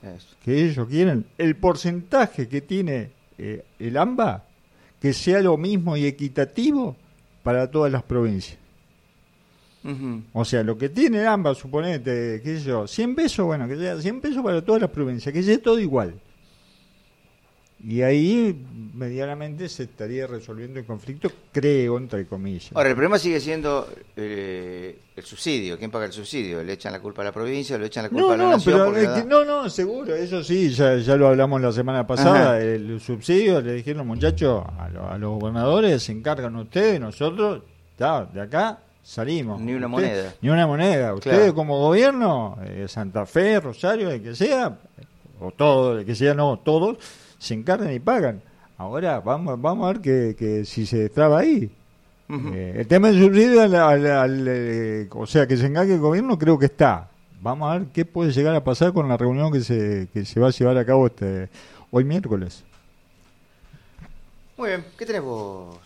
Eso. 0.04 0.36
que 0.44 0.66
ellos 0.66 0.86
quieren, 0.90 1.26
el 1.38 1.56
porcentaje 1.56 2.50
que 2.50 2.60
tiene 2.60 3.12
eh, 3.38 3.64
el 3.80 3.96
AMBA, 3.96 4.44
que 5.02 5.14
sea 5.14 5.42
lo 5.42 5.58
mismo 5.58 5.96
y 5.98 6.06
equitativo 6.06 6.96
para 7.44 7.70
todas 7.70 7.92
las 7.92 8.04
provincias. 8.04 8.58
O 10.34 10.44
sea, 10.44 10.64
lo 10.64 10.78
que 10.78 10.90
tiene 10.90 11.22
el 11.22 11.28
AMBA, 11.28 11.56
suponete, 11.56 12.42
qué 12.44 12.60
sé 12.60 12.66
yo, 12.66 12.88
100 12.88 13.16
pesos, 13.16 13.46
bueno, 13.46 13.68
que 13.70 13.78
sea 13.78 14.02
100 14.02 14.20
pesos 14.20 14.44
para 14.44 14.62
todas 14.62 14.82
las 14.82 14.92
provincias, 14.92 15.32
que 15.32 15.42
sea 15.42 15.62
todo 15.62 15.80
igual. 15.80 16.14
Y 17.84 18.02
ahí, 18.02 18.66
medianamente, 18.96 19.70
se 19.70 19.84
estaría 19.84 20.26
resolviendo 20.26 20.80
el 20.80 20.86
conflicto, 20.86 21.30
creo, 21.52 21.98
entre 22.00 22.26
comillas. 22.26 22.72
Ahora, 22.74 22.90
el 22.90 22.96
problema 22.96 23.20
sigue 23.20 23.40
siendo 23.40 23.88
eh, 24.16 24.98
el 25.16 25.24
subsidio. 25.24 25.78
¿Quién 25.78 25.92
paga 25.92 26.06
el 26.06 26.12
subsidio? 26.12 26.64
¿Le 26.64 26.74
echan 26.74 26.92
la 26.92 27.00
culpa 27.00 27.22
a 27.22 27.26
la 27.26 27.32
provincia? 27.32 27.78
¿Le 27.78 27.86
echan 27.86 28.04
la 28.06 28.10
culpa 28.10 28.24
No, 28.26 28.32
a 28.34 28.38
la 28.38 28.44
no, 28.46 28.50
nación? 28.52 28.92
pero 28.94 29.10
da? 29.12 29.24
no, 29.26 29.46
no, 29.46 29.70
seguro, 29.70 30.16
eso 30.16 30.44
sí, 30.44 30.72
ya, 30.72 30.98
ya 30.98 31.16
lo 31.16 31.28
hablamos 31.28 31.62
la 31.62 31.72
semana 31.72 32.06
pasada, 32.08 32.54
Ajá. 32.56 32.60
el 32.60 33.00
subsidio, 33.00 33.62
le 33.62 33.74
dijeron 33.74 34.08
muchachos, 34.08 34.64
a, 34.80 34.90
lo- 34.90 35.08
a 35.10 35.18
los 35.20 35.40
gobernadores 35.40 36.02
se 36.02 36.14
encargan 36.14 36.56
ustedes, 36.56 37.00
nosotros, 37.00 37.62
ya, 38.00 38.26
de 38.26 38.42
acá 38.42 38.80
salimos. 39.04 39.62
Ni 39.62 39.74
una 39.74 39.88
moneda. 39.88 40.34
Ni 40.42 40.50
una 40.50 40.66
moneda. 40.66 41.14
Ustedes 41.14 41.38
Claro. 41.38 41.54
como 41.56 41.78
gobierno, 41.80 42.58
eh, 42.66 42.86
Santa 42.88 43.26
Fe, 43.28 43.60
Rosario, 43.60 44.10
el 44.10 44.22
que 44.24 44.36
sea, 44.36 44.80
o 45.40 45.52
todo, 45.52 46.00
el 46.00 46.06
que 46.06 46.16
sea, 46.16 46.34
no, 46.34 46.58
todos, 46.66 46.98
se 47.40 47.54
encargan 47.54 47.94
y 47.94 48.00
pagan. 48.00 48.42
Ahora 48.78 49.20
vamos, 49.20 49.60
vamos 49.62 49.86
a 49.90 49.94
ver 49.94 50.02
que, 50.02 50.36
que 50.38 50.66
si 50.66 50.86
se 50.86 50.98
destraba 51.00 51.40
ahí. 51.40 51.72
Eh, 52.30 52.74
el 52.80 52.88
tema 52.88 53.08
del 53.10 53.24
subsidio, 53.24 53.62
al, 53.62 53.74
al- 53.74 54.06
al, 54.06 54.46
eh, 54.48 55.08
o 55.12 55.26
sea, 55.26 55.48
que 55.48 55.56
se 55.58 55.66
encargue 55.66 55.94
el 55.94 56.00
gobierno, 56.02 56.38
creo 56.38 56.60
que 56.60 56.66
está. 56.66 57.10
Vamos 57.42 57.72
a 57.72 57.78
ver 57.78 57.88
qué 57.94 58.04
puede 58.04 58.32
llegar 58.32 58.54
a 58.56 58.64
pasar 58.64 58.92
con 58.94 59.08
la 59.08 59.16
reunión 59.16 59.52
que 59.52 59.62
se, 59.62 60.10
que 60.12 60.26
se 60.26 60.40
va 60.40 60.48
a 60.48 60.52
llevar 60.52 60.78
a 60.78 60.86
cabo 60.86 61.08
este 61.08 61.50
hoy 61.92 62.04
miércoles. 62.04 62.64
Muy 64.58 64.70
bien. 64.70 64.86
¿Qué 64.98 65.06
tenés 65.06 65.22
vos? 65.22 65.78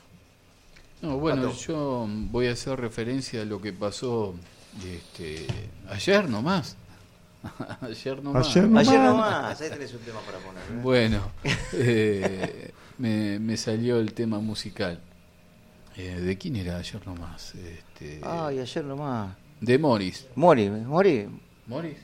No, 1.01 1.17
bueno, 1.17 1.43
Pato. 1.49 1.57
yo 1.57 2.07
voy 2.31 2.47
a 2.47 2.53
hacer 2.53 2.79
referencia 2.79 3.41
a 3.41 3.45
lo 3.45 3.61
que 3.61 3.73
pasó 3.73 4.33
este, 4.83 5.45
ayer 5.89 6.29
nomás. 6.29 6.77
ayer 7.81 8.23
nomás. 8.23 8.47
Ayer 8.47 8.63
nomás. 8.67 8.87
Ayer 8.87 8.99
nomás. 8.99 9.61
Ahí 9.61 9.69
tenés 9.69 9.93
un 9.93 9.99
tema 9.99 10.19
para 10.21 10.37
poner. 10.39 10.61
¿eh? 10.63 10.79
Bueno, 10.81 11.31
eh, 11.73 12.71
me, 12.97 13.39
me 13.39 13.57
salió 13.57 13.97
el 13.99 14.13
tema 14.13 14.39
musical. 14.39 14.99
Eh, 15.97 16.19
¿De 16.21 16.37
quién 16.37 16.55
era 16.55 16.77
ayer 16.77 17.05
nomás? 17.05 17.53
Este, 17.55 18.21
Ay, 18.23 18.59
ayer 18.59 18.83
nomás. 18.85 19.35
de 19.59 19.77
Morris. 19.77 20.27
Mori, 20.35 20.69
Mori. 20.69 21.27
¿Morris? 21.67 21.97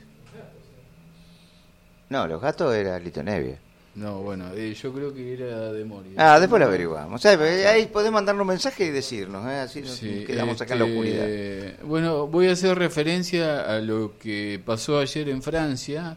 No, 2.10 2.26
los 2.26 2.40
gatos 2.40 2.74
era 2.74 2.98
Lito 2.98 3.22
Nevia. 3.22 3.58
No, 3.94 4.20
bueno, 4.22 4.46
eh, 4.54 4.74
yo 4.80 4.92
creo 4.92 5.12
que 5.12 5.32
era 5.34 5.72
de 5.72 5.84
Morris. 5.84 6.12
Ah, 6.16 6.38
después 6.38 6.60
lo 6.60 6.66
averiguamos. 6.66 7.20
¿Sabes? 7.20 7.66
Ahí 7.66 7.86
podés 7.86 8.12
mandarnos 8.12 8.42
un 8.42 8.48
mensaje 8.48 8.84
y 8.86 8.90
decirnos, 8.90 9.44
¿eh? 9.50 9.56
Así 9.58 9.80
nos 9.80 9.90
Sí, 9.96 10.24
quedamos 10.24 10.60
acá 10.60 10.74
en 10.74 10.78
la 10.80 10.84
este, 10.86 10.98
oscuridad. 10.98 11.84
Bueno, 11.84 12.26
voy 12.28 12.46
a 12.48 12.52
hacer 12.52 12.78
referencia 12.78 13.62
a 13.62 13.80
lo 13.80 14.16
que 14.18 14.60
pasó 14.64 14.98
ayer 15.00 15.28
en 15.30 15.42
Francia, 15.42 16.16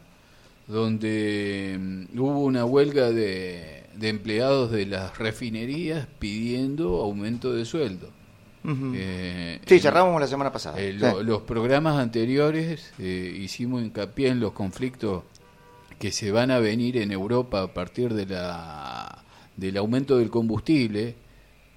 donde 0.68 1.78
mm, 1.80 2.20
hubo 2.20 2.40
una 2.44 2.66
huelga 2.66 3.10
de, 3.12 3.84
de 3.96 4.10
empleados 4.10 4.72
de 4.72 4.86
las 4.86 5.18
refinerías 5.18 6.08
pidiendo 6.20 7.02
aumento 7.02 7.54
de 7.54 7.66
sueldo. 7.66 8.10
Eh, 8.94 9.60
Sí, 9.66 9.80
cerramos 9.80 10.22
la 10.22 10.28
semana 10.28 10.52
pasada. 10.52 10.80
eh, 10.80 10.96
Sí. 11.00 11.06
Los 11.24 11.42
programas 11.42 11.98
anteriores 11.98 12.92
eh, 13.00 13.36
hicimos 13.40 13.82
hincapié 13.82 14.28
en 14.28 14.40
los 14.40 14.52
conflictos 14.52 15.24
que 16.02 16.12
se 16.12 16.32
van 16.32 16.50
a 16.50 16.58
venir 16.58 16.98
en 16.98 17.12
Europa 17.12 17.62
a 17.62 17.76
partir 17.76 18.16
de 18.16 18.26
la 18.26 19.24
del 19.56 19.78
aumento 19.78 20.18
del 20.18 20.32
combustible 20.32 21.14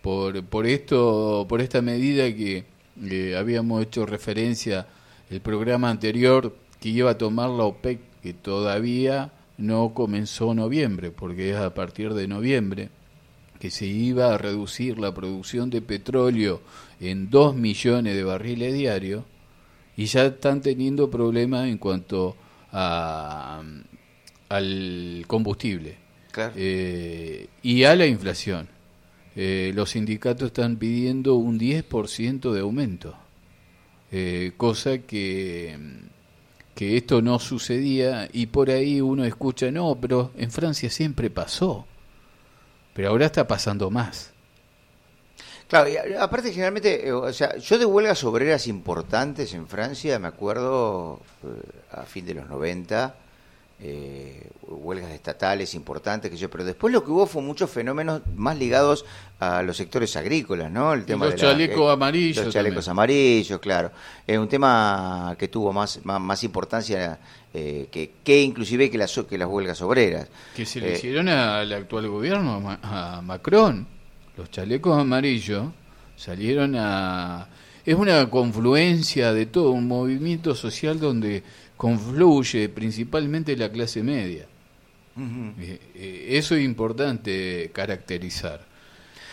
por 0.00 0.42
por 0.46 0.66
esto 0.66 1.44
por 1.46 1.60
esta 1.60 1.82
medida 1.82 2.34
que 2.34 2.64
eh, 3.04 3.36
habíamos 3.36 3.82
hecho 3.82 4.06
referencia 4.06 4.86
el 5.28 5.42
programa 5.42 5.90
anterior 5.90 6.56
que 6.80 6.88
iba 6.88 7.10
a 7.10 7.18
tomar 7.18 7.50
la 7.50 7.64
OPEC 7.64 7.98
que 8.22 8.32
todavía 8.32 9.30
no 9.58 9.92
comenzó 9.92 10.54
noviembre 10.54 11.10
porque 11.10 11.50
es 11.50 11.56
a 11.56 11.74
partir 11.74 12.14
de 12.14 12.26
noviembre 12.26 12.88
que 13.60 13.70
se 13.70 13.84
iba 13.84 14.32
a 14.32 14.38
reducir 14.38 14.98
la 14.98 15.12
producción 15.12 15.68
de 15.68 15.82
petróleo 15.82 16.62
en 16.98 17.28
2 17.28 17.56
millones 17.56 18.14
de 18.14 18.24
barriles 18.24 18.72
diarios 18.72 19.24
y 19.98 20.06
ya 20.06 20.24
están 20.24 20.62
teniendo 20.62 21.10
problemas 21.10 21.68
en 21.68 21.76
cuanto 21.76 22.36
a, 22.72 23.62
al 24.48 25.24
combustible. 25.26 25.98
Eh, 26.56 27.48
y 27.62 27.84
a 27.84 27.94
la 27.94 28.06
inflación. 28.06 28.68
Eh, 29.36 29.72
los 29.74 29.90
sindicatos 29.90 30.46
están 30.46 30.76
pidiendo 30.76 31.34
un 31.34 31.58
10% 31.58 32.52
de 32.52 32.60
aumento, 32.60 33.16
eh, 34.12 34.52
cosa 34.56 34.98
que, 34.98 35.76
que 36.76 36.96
esto 36.96 37.20
no 37.20 37.40
sucedía 37.40 38.28
y 38.32 38.46
por 38.46 38.70
ahí 38.70 39.00
uno 39.00 39.24
escucha, 39.24 39.72
no, 39.72 39.98
pero 40.00 40.30
en 40.36 40.52
Francia 40.52 40.88
siempre 40.88 41.30
pasó, 41.30 41.84
pero 42.94 43.08
ahora 43.08 43.26
está 43.26 43.44
pasando 43.48 43.90
más. 43.90 44.32
Claro, 45.66 45.88
y 45.88 45.96
aparte 46.14 46.52
generalmente, 46.52 47.08
eh, 47.08 47.12
o 47.12 47.32
sea, 47.32 47.56
yo 47.56 47.76
de 47.76 47.86
huelgas 47.86 48.22
obreras 48.22 48.68
importantes 48.68 49.52
en 49.54 49.66
Francia, 49.66 50.20
me 50.20 50.28
acuerdo 50.28 51.20
a 51.90 52.02
fin 52.02 52.24
de 52.24 52.34
los 52.34 52.48
90, 52.48 53.16
eh, 53.86 54.48
huelgas 54.66 55.10
estatales 55.10 55.74
importantes, 55.74 56.30
que 56.30 56.38
yo, 56.38 56.48
pero 56.48 56.64
después 56.64 56.90
lo 56.90 57.04
que 57.04 57.10
hubo 57.10 57.26
fue 57.26 57.42
muchos 57.42 57.70
fenómenos 57.70 58.22
más 58.34 58.56
ligados 58.56 59.04
a 59.38 59.62
los 59.62 59.76
sectores 59.76 60.16
agrícolas, 60.16 60.70
¿no? 60.70 60.94
El 60.94 61.04
tema 61.04 61.26
los 61.26 61.34
de 61.34 61.40
chalecos 61.40 61.90
eh, 61.90 61.92
amarillos 61.92 62.44
Los 62.46 62.54
chalecos 62.54 62.86
también. 62.86 62.92
amarillos, 62.92 63.60
claro. 63.60 63.90
Es 64.26 64.38
un 64.38 64.48
tema 64.48 65.36
que 65.38 65.48
tuvo 65.48 65.70
más, 65.74 66.00
más, 66.04 66.18
más 66.18 66.42
importancia 66.44 67.18
eh, 67.52 67.88
que, 67.92 68.12
que 68.24 68.40
inclusive 68.40 68.90
que 68.90 68.96
las, 68.96 69.12
que 69.28 69.36
las 69.36 69.48
huelgas 69.48 69.82
obreras. 69.82 70.28
Que 70.56 70.64
se 70.64 70.80
le 70.80 70.92
Eh, 70.92 70.96
hicieron 70.96 71.28
al 71.28 71.70
actual 71.70 72.08
gobierno, 72.08 72.78
a 72.82 73.20
Macron. 73.22 73.86
Los 74.38 74.50
chalecos 74.50 74.98
amarillos 74.98 75.66
salieron 76.16 76.74
a... 76.76 77.48
Es 77.84 77.96
una 77.96 78.30
confluencia 78.30 79.34
de 79.34 79.44
todo, 79.44 79.72
un 79.72 79.86
movimiento 79.86 80.54
social 80.54 80.98
donde 80.98 81.42
confluye 81.88 82.70
principalmente 82.70 83.54
la 83.58 83.70
clase 83.70 84.02
media. 84.02 84.46
Eh, 85.60 85.78
eh, 85.94 86.26
eso 86.30 86.54
es 86.54 86.64
importante 86.64 87.70
caracterizar. 87.74 88.64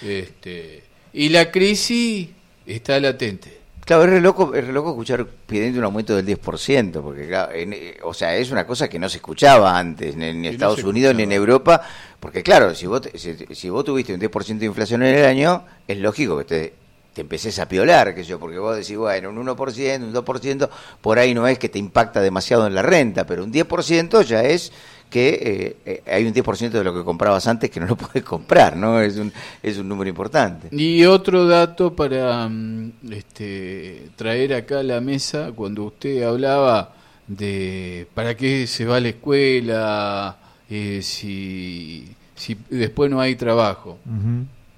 Este, 0.05 0.83
y 1.13 1.29
la 1.29 1.49
crisis 1.49 2.27
está 2.65 2.99
latente. 2.99 3.57
Claro, 3.85 4.03
es 4.03 4.09
re 4.09 4.19
loco, 4.19 4.53
es 4.53 4.67
re 4.67 4.73
loco 4.73 4.89
escuchar 4.89 5.25
pidiendo 5.47 5.79
un 5.79 5.85
aumento 5.85 6.13
del 6.13 6.25
10%, 6.25 7.01
porque 7.01 7.25
claro, 7.27 7.53
en- 7.53 7.71
eh, 7.71 7.97
o 8.03 8.13
sea, 8.13 8.35
es 8.35 8.51
una 8.51 8.67
cosa 8.67 8.89
que 8.89 8.99
no 8.99 9.07
se 9.07 9.17
escuchaba 9.17 9.79
antes, 9.79 10.17
ni 10.17 10.25
en 10.25 10.43
Estados 10.43 10.83
Unidos 10.83 11.15
ni 11.15 11.23
en. 11.23 11.31
Europa, 11.31 11.81
porque 12.19 12.43
claro, 12.43 12.75
si 12.75 12.85
vos, 12.85 13.01
si, 13.15 13.33
si 13.55 13.69
vos 13.69 13.85
tuviste 13.85 14.13
un 14.13 14.19
10% 14.19 14.59
de 14.59 14.65
inflación 14.65 15.03
en 15.03 15.15
el 15.15 15.23
año, 15.25 15.65
es 15.87 15.97
lógico 15.99 16.37
que 16.39 16.43
te, 16.43 16.73
te 17.13 17.21
empeces 17.21 17.59
a 17.59 17.67
piolar, 17.67 18.15
que 18.15 18.23
yo, 18.23 18.39
porque 18.39 18.57
vos 18.57 18.75
decís, 18.75 18.97
bueno, 18.97 19.29
un 19.29 19.37
1%, 19.37 20.03
un 20.03 20.13
2%, 20.13 20.69
por 21.01 21.19
ahí 21.19 21.33
no 21.33 21.47
es 21.47 21.59
que 21.59 21.69
te 21.69 21.79
impacta 21.79 22.21
demasiado 22.21 22.67
en 22.67 22.75
la 22.75 22.81
renta, 22.81 23.25
pero 23.25 23.43
un 23.43 23.51
10% 23.51 24.23
ya 24.23 24.43
es 24.43 24.71
que 25.09 25.29
eh, 25.29 25.77
eh, 25.85 26.03
hay 26.09 26.25
un 26.25 26.33
10% 26.33 26.69
de 26.69 26.83
lo 26.85 26.93
que 26.93 27.03
comprabas 27.03 27.45
antes 27.45 27.69
que 27.69 27.81
no 27.81 27.85
lo 27.85 27.95
puedes 27.97 28.23
comprar, 28.23 28.77
¿no? 28.77 29.01
Es 29.01 29.17
un, 29.17 29.31
es 29.61 29.77
un 29.77 29.89
número 29.89 30.09
importante. 30.09 30.69
Y 30.71 31.03
otro 31.03 31.45
dato 31.45 31.93
para 31.93 32.47
mm, 32.47 32.93
este, 33.11 34.09
traer 34.15 34.53
acá 34.53 34.79
a 34.79 34.83
la 34.83 35.01
mesa, 35.01 35.51
cuando 35.53 35.83
usted 35.83 36.23
hablaba 36.23 36.95
de 37.27 38.07
para 38.13 38.35
qué 38.35 38.65
se 38.67 38.85
va 38.85 38.97
a 38.97 38.99
la 39.01 39.09
escuela, 39.09 40.37
eh, 40.69 41.01
si, 41.03 42.07
si 42.33 42.57
después 42.69 43.11
no 43.11 43.19
hay 43.19 43.35
trabajo. 43.35 43.99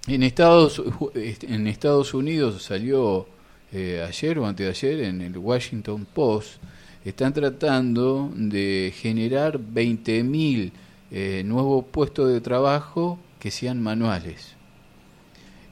En 0.08 0.24
Estados, 0.24 0.82
este, 1.16 1.54
en 1.54 1.68
Estados 1.68 2.14
Unidos 2.14 2.64
salió 2.64 3.28
eh, 3.72 4.06
ayer 4.08 4.38
o 4.40 4.46
antes 4.46 4.66
de 4.66 4.70
ayer 4.70 5.06
en 5.06 5.22
el 5.22 5.38
Washington 5.38 6.06
Post, 6.14 6.62
están 7.06 7.34
tratando 7.34 8.32
de 8.36 8.94
generar 8.96 9.60
20.000 9.60 10.72
eh, 11.12 11.44
nuevos 11.46 11.86
puestos 11.86 12.32
de 12.32 12.42
trabajo 12.42 13.20
que 13.40 13.52
sean 13.52 13.82
manuales. 13.82 14.56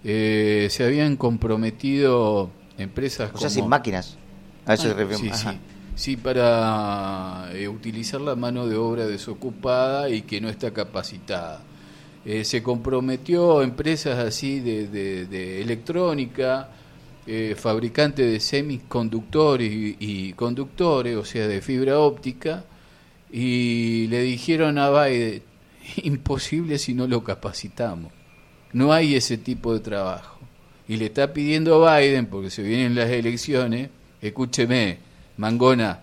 Eh, 0.04 0.68
se 0.72 0.84
habían 0.84 1.16
comprometido 1.16 2.50
empresas 2.78 3.30
O 3.34 3.38
sea, 3.38 3.50
como... 3.50 3.50
sin 3.50 3.68
máquinas. 3.68 4.18
A 4.66 4.74
eso 4.74 4.84
se 4.84 5.04
Ah, 5.04 5.08
sí, 5.16 5.30
sí. 5.34 5.48
Sí, 5.96 6.18
para 6.18 7.50
eh, 7.54 7.68
utilizar 7.68 8.22
la 8.22 8.36
mano 8.36 8.66
de 8.66 8.76
obra 8.76 9.06
desocupada 9.06 10.10
y 10.10 10.24
que 10.24 10.42
no 10.42 10.50
está 10.50 10.72
capacitada. 10.72 11.62
Eh, 12.26 12.44
se 12.46 12.62
comprometió 12.62 13.62
empresas 13.64 14.20
así 14.20 14.60
de, 14.60 14.88
de- 14.88 15.26
de 15.26 15.62
electrónica, 15.62 16.70
eh, 17.26 17.56
fabricantes 17.58 18.30
de 18.32 18.40
semiconductores 18.40 19.72
y, 19.72 19.98
y 20.00 20.34
conductores, 20.34 21.16
o 21.18 21.26
sea, 21.26 21.48
de 21.48 21.62
fibra 21.62 22.00
óptica, 22.00 22.64
y 23.32 24.08
le 24.08 24.22
dijeron 24.22 24.78
a 24.78 24.90
Biden, 25.06 25.42
imposible 26.04 26.78
si 26.78 26.94
no 26.94 27.08
lo 27.08 27.24
capacitamos. 27.24 28.12
No 28.74 28.94
hay 28.94 29.16
ese 29.16 29.38
tipo 29.38 29.74
de 29.74 29.80
trabajo. 29.82 30.40
Y 30.88 30.98
le 30.98 31.06
está 31.06 31.34
pidiendo 31.34 31.88
a 31.88 32.00
Biden, 32.00 32.26
porque 32.28 32.50
se 32.50 32.64
vienen 32.64 32.96
las 32.96 33.10
elecciones, 33.10 33.90
escúcheme, 34.22 34.98
Mangona, 35.38 36.00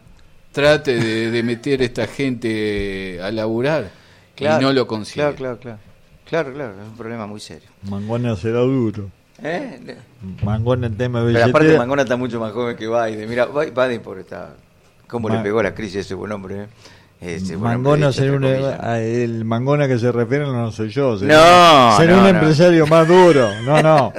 trate 0.53 0.99
de, 0.99 1.31
de 1.31 1.43
meter 1.43 1.83
a 1.83 1.85
esta 1.85 2.07
gente 2.07 3.21
a 3.23 3.31
laburar 3.31 3.91
y 4.39 4.45
no 4.61 4.73
lo 4.73 4.87
consigue. 4.87 5.17
Claro, 5.35 5.37
claro, 5.37 5.59
claro. 5.61 5.79
Claro, 6.29 6.53
claro, 6.53 6.73
es 6.73 6.89
un 6.91 6.97
problema 6.97 7.27
muy 7.27 7.41
serio. 7.41 7.69
Mangona 7.89 8.37
será 8.37 8.61
duro. 8.61 9.11
¿Eh? 9.43 9.97
Mangona 10.43 10.89
en 10.89 10.97
tema 10.97 11.23
de 11.23 11.33
Pero 11.33 11.47
aparte. 11.47 11.79
Mangona 11.79 12.03
está 12.03 12.17
mucho 12.17 12.39
más 12.41 12.53
joven 12.53 12.77
que 12.77 12.87
Biden. 12.89 13.29
Mira, 13.29 13.47
Bi- 13.47 13.71
Biden 13.71 14.03
por 14.03 14.19
está 14.19 14.55
cómo 15.07 15.29
le 15.29 15.39
pegó 15.39 15.63
la 15.63 15.75
crisis 15.75 15.97
a 15.97 16.01
ese 16.01 16.15
buen 16.15 16.33
hombre. 16.33 16.67
¿eh? 17.21 17.41
Mangona 17.59 18.09
entre 18.09 18.31
un, 18.31 18.43
comillas. 18.43 18.81
a- 18.81 19.01
el 19.01 19.45
Mangona 19.45 19.89
que 19.89 19.99
se 19.99 20.13
refieren 20.13 20.53
no 20.53 20.71
soy 20.71 20.89
yo. 20.91 21.13
No, 21.13 21.17
será 21.19 22.13
no, 22.13 22.19
un 22.19 22.23
no. 22.25 22.29
empresario 22.29 22.87
más 22.87 23.07
duro. 23.09 23.49
No, 23.65 23.83
no. 23.83 24.13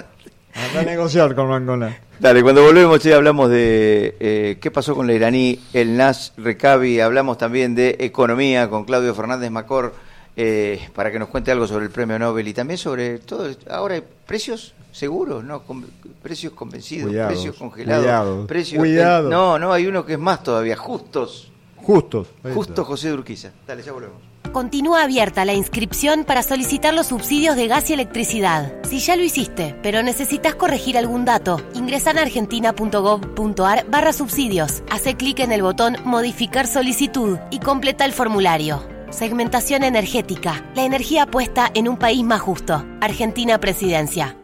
Anda 0.56 0.80
a 0.80 0.84
negociar 0.84 1.36
con 1.36 1.48
Mangona. 1.48 1.96
Dale, 2.20 2.42
cuando 2.44 2.64
volvemos 2.64 3.00
che, 3.00 3.14
hablamos 3.14 3.50
de 3.50 4.16
eh, 4.20 4.58
qué 4.60 4.72
pasó 4.72 4.94
con 4.96 5.08
la 5.08 5.14
iraní, 5.14 5.58
el 5.74 5.96
NAS 5.96 6.34
Recabi, 6.38 7.00
hablamos 7.00 7.38
también 7.38 7.76
de 7.76 7.96
economía 8.00 8.70
con 8.70 8.84
Claudio 8.84 9.14
Fernández 9.16 9.50
Macor 9.52 9.94
eh, 10.42 10.90
para 10.96 11.12
que 11.12 11.20
nos 11.20 11.28
cuente 11.28 11.52
algo 11.52 11.68
sobre 11.68 11.84
el 11.86 11.92
premio 11.92 12.18
Nobel 12.18 12.48
y 12.48 12.54
también 12.54 12.78
sobre 12.78 13.20
todo, 13.20 13.46
esto. 13.46 13.74
ahora 13.74 13.96
hay 13.96 14.04
precios 14.26 14.74
seguros, 14.94 15.44
¿no? 15.44 15.64
Con- 15.64 15.86
precios 16.24 16.54
convencidos, 16.54 17.10
Cuidados, 17.10 17.34
precios 17.34 17.56
congelados, 17.58 18.04
cuidados, 18.06 18.48
precios... 18.48 18.80
cuidados. 18.80 19.30
no, 19.30 19.60
no, 19.60 19.74
hay 19.74 19.86
uno 19.88 20.06
que 20.06 20.14
es 20.14 20.20
más 20.20 20.42
todavía, 20.42 20.78
justos, 20.78 21.52
Justos. 21.76 22.28
justo. 22.54 22.86
José 22.86 23.10
Durquiza. 23.10 23.52
Dale, 23.68 23.84
ya 23.84 23.92
volvemos. 23.92 24.18
Continúa 24.54 25.04
abierta 25.04 25.44
la 25.44 25.54
inscripción 25.54 26.24
para 26.24 26.42
solicitar 26.42 26.94
los 26.94 27.08
subsidios 27.08 27.56
de 27.58 27.68
gas 27.68 27.90
y 27.90 27.94
electricidad. 27.94 28.74
Si 28.84 29.00
ya 29.00 29.16
lo 29.18 29.24
hiciste, 29.24 29.76
pero 29.84 30.02
necesitas 30.04 30.56
corregir 30.56 30.98
algún 30.98 31.26
dato, 31.26 31.62
ingresa 31.74 32.12
en 32.12 32.20
argentina.gov.ar 32.20 33.86
barra 33.90 34.14
subsidios. 34.14 34.84
Hace 34.90 35.16
clic 35.16 35.40
en 35.40 35.52
el 35.52 35.62
botón 35.64 35.98
Modificar 36.06 36.66
solicitud 36.68 37.38
y 37.52 37.60
completa 37.60 38.06
el 38.06 38.14
formulario. 38.14 38.82
Segmentación 39.12 39.84
energética. 39.84 40.64
La 40.76 40.84
energía 40.84 41.26
puesta 41.26 41.70
en 41.74 41.88
un 41.88 41.98
país 41.98 42.24
más 42.24 42.42
justo. 42.42 42.86
Argentina 43.02 43.60
Presidencia. 43.60 44.38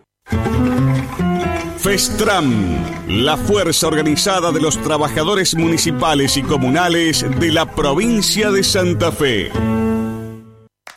FESTRAM, 1.77 2.77
la 3.07 3.37
fuerza 3.37 3.87
organizada 3.87 4.51
de 4.51 4.59
los 4.59 4.81
trabajadores 4.81 5.55
municipales 5.55 6.35
y 6.35 6.41
comunales 6.41 7.23
de 7.39 7.51
la 7.51 7.75
provincia 7.75 8.49
de 8.49 8.63
Santa 8.63 9.11
Fe. 9.11 9.51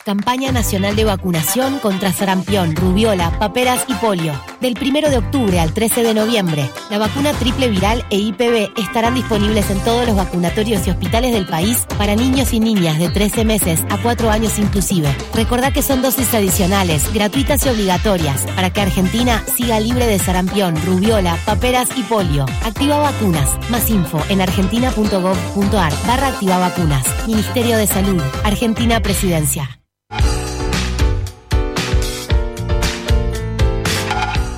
Campaña 0.09 0.51
Nacional 0.51 0.95
de 0.95 1.03
Vacunación 1.03 1.77
contra 1.77 2.11
sarampión, 2.11 2.75
rubiola, 2.75 3.29
paperas 3.37 3.85
y 3.87 3.93
polio. 3.93 4.33
Del 4.59 4.75
1 4.75 5.07
de 5.07 5.19
octubre 5.19 5.59
al 5.59 5.71
13 5.71 6.01
de 6.01 6.15
noviembre, 6.15 6.67
la 6.89 6.97
vacuna 6.97 7.31
triple 7.33 7.67
viral 7.67 8.03
e 8.09 8.17
IPV 8.17 8.71
estarán 8.75 9.13
disponibles 9.13 9.69
en 9.69 9.77
todos 9.81 10.07
los 10.07 10.15
vacunatorios 10.15 10.87
y 10.87 10.89
hospitales 10.89 11.31
del 11.31 11.45
país 11.45 11.85
para 11.99 12.15
niños 12.15 12.53
y 12.53 12.59
niñas 12.59 12.97
de 12.97 13.09
13 13.09 13.45
meses 13.45 13.83
a 13.91 14.01
4 14.01 14.31
años 14.31 14.57
inclusive. 14.57 15.15
Recordá 15.35 15.69
que 15.69 15.83
son 15.83 16.01
dosis 16.01 16.33
adicionales, 16.33 17.13
gratuitas 17.13 17.63
y 17.67 17.69
obligatorias, 17.69 18.47
para 18.55 18.71
que 18.71 18.81
Argentina 18.81 19.43
siga 19.55 19.79
libre 19.79 20.07
de 20.07 20.17
sarampión, 20.17 20.75
rubiola, 20.87 21.37
paperas 21.45 21.87
y 21.95 22.01
polio. 22.01 22.47
Activa 22.65 22.97
vacunas. 22.97 23.47
Más 23.69 23.87
info 23.91 24.19
en 24.29 24.41
argentina.gov.ar 24.41 25.93
barra 26.07 26.27
activa 26.29 26.57
vacunas. 26.57 27.05
Ministerio 27.27 27.77
de 27.77 27.85
Salud. 27.85 28.23
Argentina 28.43 29.01
Presidencia. 29.01 29.78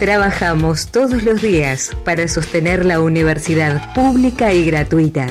Trabajamos 0.01 0.87
todos 0.87 1.21
los 1.21 1.43
días 1.43 1.91
para 2.03 2.27
sostener 2.27 2.85
la 2.85 2.99
universidad 2.99 3.93
pública 3.93 4.51
y 4.51 4.65
gratuita. 4.65 5.27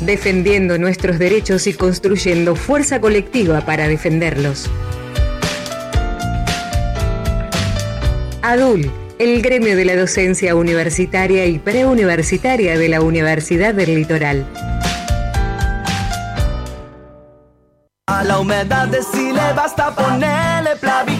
Defendiendo 0.00 0.78
nuestros 0.78 1.20
derechos 1.20 1.68
y 1.68 1.74
construyendo 1.74 2.56
fuerza 2.56 3.00
colectiva 3.00 3.60
para 3.60 3.86
defenderlos. 3.86 4.68
ADUL, 8.42 8.90
el 9.20 9.40
gremio 9.40 9.76
de 9.76 9.84
la 9.84 9.94
docencia 9.94 10.56
universitaria 10.56 11.46
y 11.46 11.60
preuniversitaria 11.60 12.76
de 12.76 12.88
la 12.88 13.00
Universidad 13.00 13.74
del 13.74 13.94
Litoral. 13.94 14.44
a 18.14 18.22
la 18.22 18.38
humedad 18.38 18.86
decile 18.88 19.52
basta 19.56 19.90
ponele 19.94 20.76
Plavicón. 20.80 21.13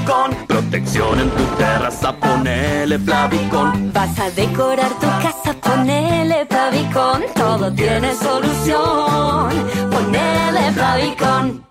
Protección 0.75 1.21
en 1.21 1.31
tu 1.31 1.45
terraza, 1.57 2.13
ponele 2.17 2.99
Plavicón. 2.99 3.93
Vas 3.93 4.19
a 4.19 4.29
decorar 4.33 4.91
tu 4.99 5.07
casa, 5.07 5.55
ponele 5.63 6.45
Plavicón. 6.47 7.23
Todo 7.33 7.73
tiene 7.73 8.13
solución, 8.13 9.53
ponele 9.89 10.73
Plavicón. 10.75 11.65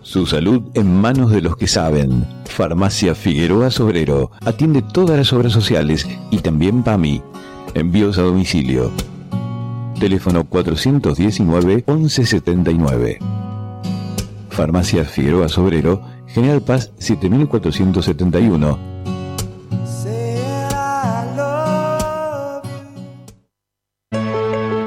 Su 0.00 0.24
salud 0.24 0.70
en 0.72 1.02
manos 1.02 1.30
de 1.30 1.42
los 1.42 1.58
que 1.58 1.66
saben. 1.66 2.26
Farmacia 2.46 3.14
Figueroa 3.14 3.70
Sobrero 3.70 4.30
atiende 4.46 4.80
todas 4.80 5.18
las 5.18 5.34
obras 5.34 5.52
sociales 5.52 6.08
y 6.30 6.38
también 6.38 6.82
PAMI. 6.82 7.22
Envíos 7.74 8.16
a 8.16 8.22
domicilio. 8.22 8.90
Teléfono 10.00 10.44
419-1179. 10.44 13.18
Farmacia 14.54 15.04
Figueroa 15.04 15.48
Sobrero, 15.48 16.00
General 16.28 16.62
Paz 16.62 16.92
7471. 16.98 18.78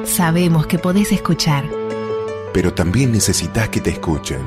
Sabemos 0.06 0.68
que 0.68 0.80
podés 0.80 1.12
escuchar. 1.12 1.66
Pero 2.54 2.74
también 2.74 3.12
necesitas 3.12 3.68
que 3.70 3.82
te 3.82 3.90
escuchen. 3.92 4.40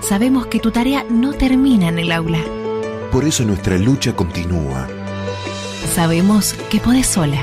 Sabemos 0.00 0.46
que 0.46 0.60
tu 0.60 0.70
tarea 0.70 1.04
no 1.10 1.32
termina 1.32 1.88
en 1.88 1.98
el 1.98 2.12
aula. 2.12 2.40
Por 3.10 3.24
eso 3.24 3.44
nuestra 3.44 3.76
lucha 3.76 4.14
continúa. 4.14 4.86
Sabemos 5.92 6.54
que 6.70 6.78
podés 6.78 7.06
sola. 7.06 7.42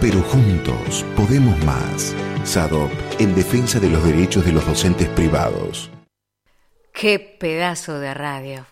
Pero 0.00 0.22
juntos 0.22 1.04
podemos 1.16 1.62
más. 1.64 2.14
SADOP, 2.44 2.90
en 3.20 3.34
defensa 3.34 3.78
de 3.78 3.90
los 3.90 4.02
derechos 4.02 4.44
de 4.44 4.52
los 4.52 4.66
docentes 4.66 5.08
privados. 5.10 5.90
Qué 6.94 7.18
pedazo 7.18 7.98
de 7.98 8.14
radio. 8.14 8.64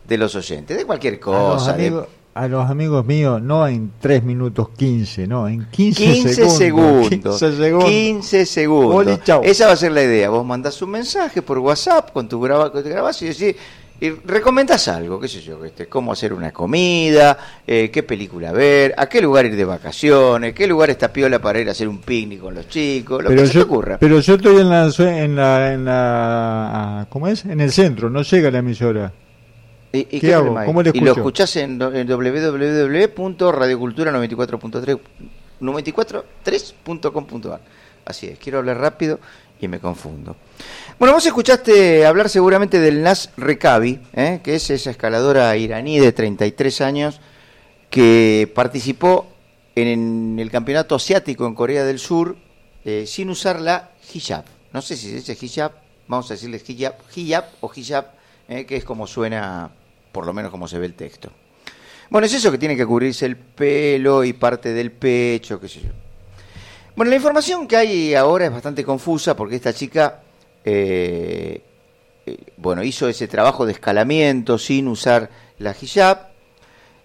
de 0.07 0.19
los 0.19 0.35
oyentes, 0.35 0.77
de 0.77 0.85
cualquier 0.85 1.15
A 1.15 1.17
los, 1.17 1.23
cosa. 1.25 1.73
de- 1.73 1.87
amigos, 1.87 2.07
a 2.35 2.49
los 2.49 2.69
amigos 2.69 3.07
míos, 3.07 3.41
no 3.41 3.67
en 3.69 3.93
3 4.01 4.25
minutos 4.25 4.69
15, 4.77 5.27
no, 5.29 5.47
en 5.47 5.67
15, 5.71 6.05
15 6.05 6.35
segundos. 6.35 6.59
segundos. 6.59 7.39
15 7.41 7.57
segundos. 7.57 7.91
15 7.91 8.47
segundos. 8.47 9.21
Esa 9.45 9.67
va 9.69 9.73
a 9.73 9.77
ser 9.77 9.93
la 9.93 10.03
idea. 10.03 10.31
Vos 10.31 10.45
mandás 10.45 10.81
un 10.83 10.91
mensaje 10.91 11.43
por 11.43 11.59
WhatsApp 11.59 12.13
con 12.13 12.29
tu 12.29 12.41
graba, 12.41 12.71
grabás 12.71 13.23
y 13.23 13.27
decís, 13.27 13.55
y 14.01 14.11
recomendás 14.11 14.89
algo, 14.89 15.21
qué 15.21 15.29
sé 15.29 15.41
yo, 15.41 15.65
este, 15.65 15.87
cómo 15.87 16.13
hacer 16.13 16.33
una 16.33 16.51
comida, 16.53 17.39
eh, 17.65 17.89
qué 17.93 18.03
película 18.03 18.51
ver, 18.51 18.93
a 18.99 19.09
qué 19.09 19.23
lugar 19.23 19.47
ir 19.47 19.55
de 19.55 19.65
vacaciones, 19.65 20.53
qué 20.53 20.67
lugar 20.67 20.91
está 20.91 21.13
piola 21.13 21.39
para 21.39 21.61
ir 21.61 21.69
a 21.69 21.71
hacer 21.71 21.87
un 21.87 22.01
picnic 22.01 22.41
con 22.41 22.55
los 22.57 22.69
chicos, 22.69 23.23
lo 23.23 23.29
Pero 23.31 23.43
que 23.43 23.47
se 23.47 23.53
te 23.53 23.59
yo, 23.61 23.65
ocurra. 23.65 23.97
pero 23.99 24.19
yo 24.19 24.35
estoy 24.35 24.57
en 24.61 24.69
la, 24.69 24.87
en 24.99 25.37
la, 25.37 25.73
en 25.73 25.85
la, 25.85 27.07
¿cómo 27.09 27.29
es? 27.29 27.45
En 27.45 27.61
el 27.61 27.71
centro, 27.71 28.11
no 28.11 28.23
llega 28.23 28.51
la 28.51 28.59
emisora. 28.59 29.13
¿Y. 29.95 30.21
¿Cómo 30.67 30.83
le 30.83 30.91
Y 30.93 31.01
lo 31.01 31.13
escucho? 31.13 31.21
escuchás 31.21 31.57
en, 31.57 31.81
en 31.81 32.07
www.radiocultura94.3 32.07 35.01
943.com.ar. 35.61 37.61
Así 38.05 38.27
es, 38.27 38.39
quiero 38.39 38.59
hablar 38.59 38.79
rápido 38.79 39.19
y 39.61 39.69
me 39.69 39.81
confundo. 39.81 40.37
Bueno, 40.99 41.15
vos 41.15 41.25
escuchaste 41.25 42.05
hablar 42.05 42.29
seguramente 42.29 42.81
del 42.81 43.03
Nas 43.03 43.31
Rekabi, 43.37 44.01
¿eh? 44.13 44.41
que 44.43 44.57
es 44.57 44.69
esa 44.71 44.91
escaladora 44.91 45.57
iraní 45.57 45.99
de 45.99 46.13
33 46.13 46.81
años 46.83 47.21
que 47.89 48.51
participó 48.55 49.27
en 49.75 50.39
el 50.39 50.51
campeonato 50.51 50.97
asiático 50.97 51.47
en 51.47 51.55
Corea 51.55 51.85
del 51.85 51.99
Sur 51.99 52.37
eh, 52.85 53.07
sin 53.07 53.31
usar 53.31 53.61
la 53.61 53.93
hijab. 54.13 54.45
No 54.73 54.83
sé 54.83 54.97
si 54.97 55.09
se 55.09 55.17
dice 55.17 55.39
hijab, 55.41 55.73
vamos 56.07 56.31
a 56.31 56.35
decirle 56.35 56.61
hijab, 56.67 56.95
hijab 57.15 57.45
o 57.61 57.71
hijab, 57.75 58.07
eh, 58.49 58.67
que 58.67 58.77
es 58.77 58.85
como 58.85 59.07
suena, 59.07 59.71
por 60.15 60.25
lo 60.25 60.33
menos 60.33 60.53
como 60.53 60.69
se 60.69 60.79
ve 60.79 60.87
el 60.87 60.95
texto. 60.95 61.29
Bueno, 62.09 62.27
es 62.27 62.35
eso 62.35 62.53
que 62.53 62.59
tiene 62.59 62.77
que 62.77 62.87
cubrirse 62.87 63.27
el 63.27 63.37
pelo 63.37 64.23
y 64.23 64.33
parte 64.33 64.73
del 64.73 64.93
pecho, 64.93 65.61
qué 65.61 65.69
sé 65.69 65.81
yo. 65.81 65.91
Bueno, 66.95 67.11
la 67.11 67.17
información 67.17 67.67
que 67.67 67.77
hay 67.77 68.15
ahora 68.15 68.47
es 68.47 68.53
bastante 68.53 68.85
confusa 68.85 69.35
porque 69.35 69.57
esta 69.57 69.73
chica, 69.73 70.23
eh, 70.65 71.61
eh, 72.25 72.39
bueno, 72.57 72.85
hizo 72.85 73.09
ese 73.09 73.27
trabajo 73.27 73.67
de 73.67 73.73
escalamiento 73.73 74.57
sin 74.57 74.87
usar 74.87 75.29
la 75.59 75.75
hijab. 75.79 76.29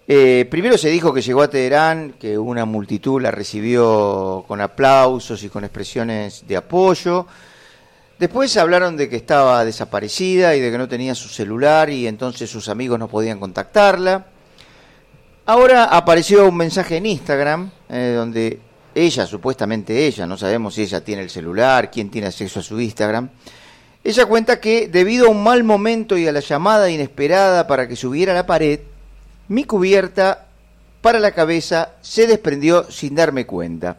Eh, 0.06 0.46
primero 0.48 0.78
se 0.78 0.90
dijo 0.90 1.12
que 1.12 1.22
llegó 1.22 1.42
a 1.42 1.50
Teherán, 1.50 2.14
que 2.20 2.38
una 2.38 2.64
multitud 2.64 3.20
la 3.20 3.32
recibió 3.32 4.44
con 4.46 4.60
aplausos 4.60 5.42
y 5.42 5.48
con 5.48 5.64
expresiones 5.64 6.44
de 6.46 6.56
apoyo. 6.56 7.26
Después 8.20 8.54
hablaron 8.58 8.98
de 8.98 9.08
que 9.08 9.16
estaba 9.16 9.64
desaparecida 9.64 10.54
y 10.54 10.60
de 10.60 10.70
que 10.70 10.76
no 10.76 10.86
tenía 10.86 11.14
su 11.14 11.30
celular 11.30 11.88
y 11.88 12.06
entonces 12.06 12.50
sus 12.50 12.68
amigos 12.68 12.98
no 12.98 13.08
podían 13.08 13.40
contactarla. 13.40 14.26
Ahora 15.46 15.84
apareció 15.84 16.46
un 16.46 16.54
mensaje 16.54 16.98
en 16.98 17.06
Instagram 17.06 17.70
eh, 17.88 18.12
donde 18.14 18.60
ella, 18.94 19.24
supuestamente 19.24 20.06
ella, 20.06 20.26
no 20.26 20.36
sabemos 20.36 20.74
si 20.74 20.82
ella 20.82 21.02
tiene 21.02 21.22
el 21.22 21.30
celular, 21.30 21.90
quién 21.90 22.10
tiene 22.10 22.26
acceso 22.26 22.60
a 22.60 22.62
su 22.62 22.78
Instagram. 22.78 23.30
Ella 24.04 24.26
cuenta 24.26 24.60
que 24.60 24.88
debido 24.88 25.28
a 25.28 25.30
un 25.30 25.42
mal 25.42 25.64
momento 25.64 26.18
y 26.18 26.28
a 26.28 26.32
la 26.32 26.40
llamada 26.40 26.90
inesperada 26.90 27.66
para 27.66 27.88
que 27.88 27.96
subiera 27.96 28.32
a 28.32 28.34
la 28.36 28.44
pared, 28.44 28.80
mi 29.48 29.64
cubierta 29.64 30.46
para 31.00 31.20
la 31.20 31.32
cabeza 31.32 31.92
se 32.02 32.26
desprendió 32.26 32.84
sin 32.90 33.14
darme 33.14 33.46
cuenta. 33.46 33.96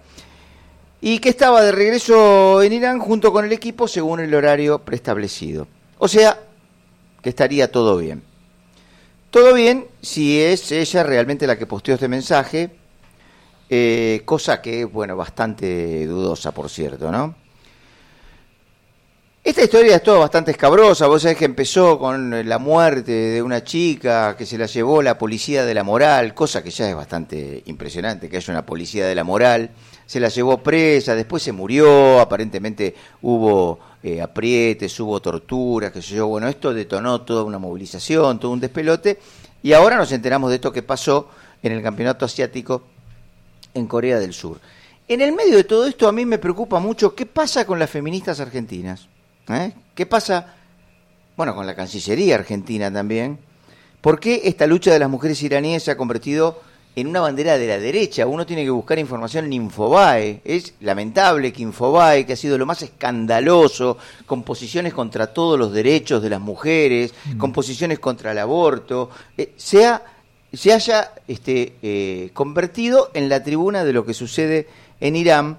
Y 1.01 1.19
que 1.19 1.29
estaba 1.29 1.63
de 1.63 1.71
regreso 1.71 2.61
en 2.61 2.73
Irán 2.73 2.99
junto 2.99 3.33
con 3.33 3.43
el 3.43 3.51
equipo 3.51 3.87
según 3.87 4.19
el 4.19 4.33
horario 4.33 4.79
preestablecido. 4.79 5.67
O 5.97 6.07
sea, 6.07 6.39
que 7.21 7.29
estaría 7.29 7.71
todo 7.71 7.97
bien. 7.97 8.23
Todo 9.31 9.53
bien 9.53 9.87
si 10.01 10.39
es 10.39 10.71
ella 10.71 11.03
realmente 11.03 11.47
la 11.47 11.57
que 11.57 11.65
posteó 11.65 11.95
este 11.95 12.07
mensaje, 12.07 12.69
eh, 13.69 14.21
cosa 14.25 14.61
que, 14.61 14.85
bueno, 14.85 15.15
bastante 15.15 16.05
dudosa, 16.05 16.51
por 16.51 16.69
cierto, 16.69 17.11
¿no? 17.11 17.40
Esta 19.43 19.63
historia 19.63 19.95
es 19.95 20.03
todo 20.03 20.19
bastante 20.19 20.51
escabrosa, 20.51 21.07
vos 21.07 21.23
sabés 21.23 21.35
que 21.35 21.45
empezó 21.45 21.97
con 21.97 22.47
la 22.47 22.59
muerte 22.59 23.11
de 23.11 23.41
una 23.41 23.63
chica 23.63 24.37
que 24.37 24.45
se 24.45 24.55
la 24.55 24.67
llevó 24.67 25.01
la 25.01 25.17
policía 25.17 25.65
de 25.65 25.73
la 25.73 25.83
moral, 25.83 26.35
cosa 26.35 26.61
que 26.61 26.69
ya 26.69 26.87
es 26.87 26.95
bastante 26.95 27.63
impresionante, 27.65 28.29
que 28.29 28.37
haya 28.37 28.53
una 28.53 28.63
policía 28.63 29.07
de 29.07 29.15
la 29.15 29.23
moral, 29.23 29.71
se 30.05 30.19
la 30.19 30.29
llevó 30.29 30.59
presa, 30.59 31.15
después 31.15 31.41
se 31.41 31.53
murió, 31.53 32.19
aparentemente 32.19 32.93
hubo 33.23 33.79
eh, 34.03 34.21
aprietes, 34.21 34.99
hubo 34.99 35.19
torturas, 35.19 35.91
qué 35.91 36.03
sé 36.03 36.13
yo. 36.17 36.27
Bueno, 36.27 36.47
esto 36.47 36.71
detonó 36.71 37.21
toda 37.21 37.41
una 37.41 37.57
movilización, 37.57 38.39
todo 38.39 38.51
un 38.51 38.59
despelote, 38.59 39.19
y 39.63 39.73
ahora 39.73 39.97
nos 39.97 40.11
enteramos 40.11 40.51
de 40.51 40.57
esto 40.57 40.71
que 40.71 40.83
pasó 40.83 41.29
en 41.63 41.71
el 41.71 41.81
campeonato 41.81 42.25
asiático 42.25 42.83
en 43.73 43.87
Corea 43.87 44.19
del 44.19 44.35
Sur. 44.35 44.59
En 45.07 45.19
el 45.19 45.31
medio 45.33 45.57
de 45.57 45.63
todo 45.63 45.87
esto 45.87 46.07
a 46.07 46.11
mí 46.11 46.27
me 46.27 46.37
preocupa 46.37 46.79
mucho 46.79 47.15
qué 47.15 47.25
pasa 47.25 47.65
con 47.65 47.79
las 47.79 47.89
feministas 47.89 48.39
argentinas. 48.39 49.07
¿Eh? 49.49 49.73
¿Qué 49.95 50.05
pasa, 50.05 50.53
bueno, 51.35 51.55
con 51.55 51.65
la 51.65 51.75
Cancillería 51.75 52.35
argentina 52.35 52.91
también? 52.91 53.39
¿Por 54.01 54.19
qué 54.19 54.41
esta 54.45 54.67
lucha 54.67 54.91
de 54.91 54.99
las 54.99 55.09
mujeres 55.09 55.41
iraníes 55.43 55.83
se 55.83 55.91
ha 55.91 55.97
convertido 55.97 56.61
en 56.95 57.07
una 57.07 57.21
bandera 57.21 57.57
de 57.57 57.67
la 57.67 57.77
derecha? 57.77 58.25
Uno 58.25 58.45
tiene 58.45 58.63
que 58.63 58.69
buscar 58.69 58.97
información 58.97 59.45
en 59.45 59.53
Infobae. 59.53 60.41
Es 60.43 60.73
lamentable 60.81 61.53
que 61.53 61.61
Infobae, 61.61 62.25
que 62.25 62.33
ha 62.33 62.37
sido 62.37 62.57
lo 62.57 62.65
más 62.65 62.81
escandaloso, 62.81 63.97
con 64.25 64.43
posiciones 64.43 64.93
contra 64.93 65.27
todos 65.27 65.59
los 65.59 65.71
derechos 65.71 66.21
de 66.23 66.29
las 66.29 66.41
mujeres, 66.41 67.13
con 67.37 67.53
posiciones 67.53 67.99
contra 67.99 68.31
el 68.31 68.39
aborto, 68.39 69.09
eh, 69.37 69.53
sea, 69.55 70.03
se 70.51 70.73
haya 70.73 71.11
este, 71.27 71.75
eh, 71.81 72.31
convertido 72.33 73.11
en 73.13 73.29
la 73.29 73.43
tribuna 73.43 73.83
de 73.83 73.93
lo 73.93 74.05
que 74.05 74.13
sucede 74.13 74.67
en 74.99 75.15
Irán 75.15 75.57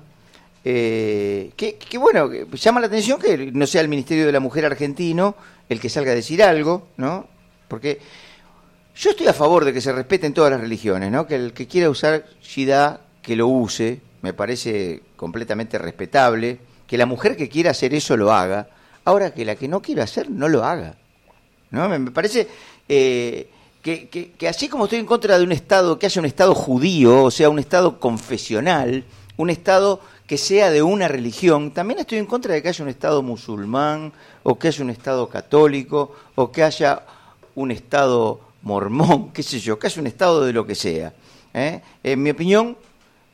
eh, 0.65 1.51
que, 1.57 1.99
bueno, 1.99 2.31
llama 2.53 2.81
la 2.81 2.87
atención 2.87 3.21
que 3.21 3.51
no 3.53 3.67
sea 3.67 3.81
el 3.81 3.89
Ministerio 3.89 4.27
de 4.27 4.33
la 4.33 4.41
Mujer 4.41 4.65
argentino 4.65 5.35
el 5.69 5.81
que 5.81 5.89
salga 5.89 6.13
a 6.13 6.15
decir 6.15 6.43
algo, 6.43 6.89
¿no? 6.97 7.27
Porque 7.69 7.99
yo 8.95 9.11
estoy 9.11 9.27
a 9.27 9.33
favor 9.33 9.65
de 9.65 9.73
que 9.73 9.81
se 9.81 9.93
respeten 9.93 10.35
todas 10.35 10.53
las 10.53 10.61
religiones, 10.61 11.11
¿no? 11.11 11.27
Que 11.27 11.35
el 11.35 11.53
que 11.53 11.67
quiera 11.67 11.91
usar 11.91 12.27
Shida, 12.43 13.01
que 13.23 13.35
lo 13.35 13.49
use, 13.49 14.01
me 14.21 14.35
parece 14.35 15.03
completamente 15.17 15.79
respetable, 15.79 16.59
que 16.87 16.99
la 16.99 17.07
mujer 17.07 17.37
que 17.37 17.49
quiera 17.49 17.71
hacer 17.71 17.95
eso 17.95 18.17
lo 18.17 18.33
haga, 18.33 18.69
ahora 19.05 19.33
que 19.35 19.45
la 19.45 19.57
que 19.57 19.67
no 19.67 19.81
quiera 19.81 20.05
hacer 20.05 20.31
no 20.31 20.49
lo 20.49 20.65
haga, 20.65 20.95
¿no? 21.71 21.89
Me, 21.89 21.99
me 21.99 22.11
parece... 22.11 22.49
Eh, 22.89 23.49
que, 23.83 24.09
que, 24.09 24.31
que 24.31 24.47
así 24.47 24.69
como 24.69 24.85
estoy 24.85 25.01
en 25.01 25.07
contra 25.07 25.37
de 25.37 25.43
un 25.43 25.51
Estado, 25.51 25.99
que 25.99 26.07
haya 26.07 26.21
un 26.21 26.27
Estado 26.27 26.55
judío, 26.55 27.25
o 27.25 27.33
sea, 27.33 27.51
un 27.51 27.59
Estado 27.59 27.99
confesional, 27.99 29.05
un 29.37 29.51
Estado 29.51 30.01
que 30.27 30.39
sea 30.39 30.71
de 30.71 30.83
una 30.83 31.09
religión, 31.09 31.73
también 31.73 32.01
estoy 32.01 32.19
en 32.19 32.27
contra 32.27 32.55
de 32.55 32.63
que 32.63 32.69
haya 32.69 32.85
un 32.85 32.89
Estado 32.89 33.23
musulmán, 33.23 34.13
o 34.43 34.59
que 34.59 34.69
haya 34.69 34.83
un 34.83 34.91
Estado 34.91 35.29
católico, 35.29 36.15
o 36.35 36.51
que 36.51 36.63
haya 36.63 37.03
un 37.55 37.71
Estado 37.71 38.41
mormón, 38.63 39.31
qué 39.35 39.43
sé 39.43 39.61
yo, 39.61 39.79
que 39.79 39.89
haya 39.89 40.01
un 40.01 40.07
Estado 40.07 40.45
de 40.45 40.53
lo 40.53 40.67
que 40.67 40.75
sea. 40.75 41.13
¿eh? 41.53 41.81
En 42.03 42.23
mi 42.23 42.31
opinión, 42.31 42.77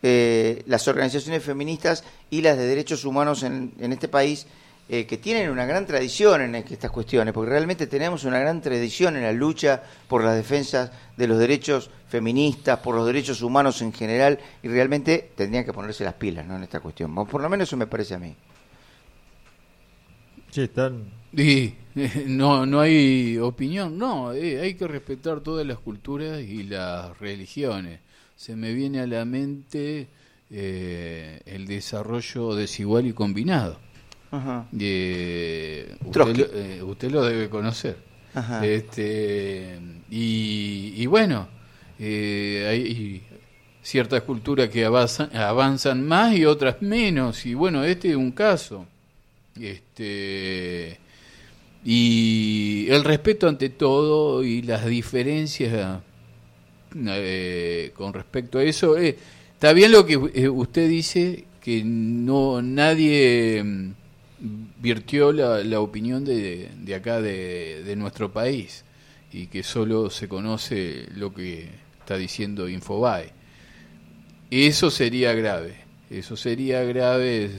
eh, 0.02 0.62
las 0.66 0.88
organizaciones 0.88 1.42
feministas 1.42 2.04
y 2.30 2.40
las 2.40 2.56
de 2.56 2.66
derechos 2.66 3.04
humanos 3.04 3.42
en, 3.42 3.72
en 3.78 3.92
este 3.92 4.08
país, 4.08 4.46
eh, 4.90 5.06
que 5.06 5.18
tienen 5.18 5.50
una 5.50 5.66
gran 5.66 5.84
tradición 5.86 6.40
en 6.40 6.54
estas 6.54 6.90
cuestiones, 6.90 7.34
porque 7.34 7.50
realmente 7.50 7.86
tenemos 7.86 8.24
una 8.24 8.38
gran 8.38 8.62
tradición 8.62 9.16
en 9.16 9.22
la 9.22 9.32
lucha 9.32 9.82
por 10.08 10.24
las 10.24 10.34
defensas 10.34 10.90
de 11.14 11.26
los 11.26 11.38
derechos 11.38 11.90
feministas, 12.08 12.78
por 12.78 12.94
los 12.94 13.06
derechos 13.06 13.42
humanos 13.42 13.82
en 13.82 13.92
general, 13.92 14.38
y 14.62 14.68
realmente 14.68 15.32
tendrían 15.34 15.64
que 15.66 15.74
ponerse 15.74 16.04
las 16.04 16.14
pilas 16.14 16.46
¿no? 16.46 16.56
en 16.56 16.62
esta 16.62 16.80
cuestión. 16.80 17.14
Por 17.14 17.42
lo 17.42 17.48
menos 17.50 17.68
eso 17.68 17.76
me 17.76 17.86
parece 17.86 18.14
a 18.14 18.18
mí. 18.18 18.34
Sí, 20.50 20.62
están... 20.62 21.04
Y, 21.30 21.74
no, 22.26 22.64
no 22.64 22.80
hay 22.80 23.36
opinión, 23.36 23.98
no, 23.98 24.32
eh, 24.32 24.60
hay 24.60 24.74
que 24.74 24.88
respetar 24.88 25.40
todas 25.40 25.66
las 25.66 25.78
culturas 25.78 26.40
y 26.40 26.62
las 26.62 27.18
religiones. 27.18 28.00
Se 28.34 28.56
me 28.56 28.72
viene 28.72 29.00
a 29.00 29.06
la 29.06 29.26
mente 29.26 30.08
eh, 30.50 31.40
el 31.44 31.66
desarrollo 31.66 32.54
desigual 32.54 33.06
y 33.06 33.12
combinado. 33.12 33.78
Ajá. 34.30 34.66
Eh, 34.78 35.96
usted, 36.04 36.36
lo, 36.36 36.46
eh, 36.54 36.82
usted 36.82 37.10
lo 37.10 37.24
debe 37.24 37.48
conocer. 37.48 37.96
Ajá. 38.34 38.64
Este, 38.64 39.78
y, 40.10 40.92
y 40.96 41.06
bueno, 41.06 41.48
eh, 41.98 42.66
hay 42.68 43.22
ciertas 43.82 44.22
culturas 44.22 44.68
que 44.68 44.84
avanzan, 44.84 45.34
avanzan 45.34 46.06
más 46.06 46.36
y 46.36 46.44
otras 46.44 46.82
menos. 46.82 47.46
Y 47.46 47.54
bueno, 47.54 47.84
este 47.84 48.10
es 48.10 48.16
un 48.16 48.32
caso. 48.32 48.86
Este, 49.58 50.98
y 51.84 52.86
el 52.90 53.02
respeto 53.04 53.48
ante 53.48 53.70
todo 53.70 54.44
y 54.44 54.62
las 54.62 54.84
diferencias 54.86 56.00
eh, 56.94 57.92
con 57.94 58.12
respecto 58.12 58.58
a 58.58 58.62
eso. 58.64 58.98
eh, 58.98 59.16
está 59.54 59.72
bien 59.72 59.92
lo 59.92 60.04
que 60.04 60.16
usted 60.16 60.88
dice, 60.88 61.44
que 61.60 61.82
no 61.84 62.60
nadie 62.62 63.64
virtió 64.40 65.32
la, 65.32 65.62
la 65.64 65.80
opinión 65.80 66.24
de, 66.24 66.70
de 66.76 66.94
acá 66.94 67.20
de, 67.20 67.82
de 67.84 67.96
nuestro 67.96 68.32
país 68.32 68.84
y 69.32 69.46
que 69.48 69.62
solo 69.62 70.10
se 70.10 70.28
conoce 70.28 71.06
lo 71.14 71.34
que 71.34 71.68
está 72.00 72.16
diciendo 72.16 72.68
Infobae. 72.68 73.32
Eso 74.50 74.90
sería 74.90 75.34
grave, 75.34 75.76
eso 76.10 76.36
sería 76.36 76.82
grave, 76.84 77.50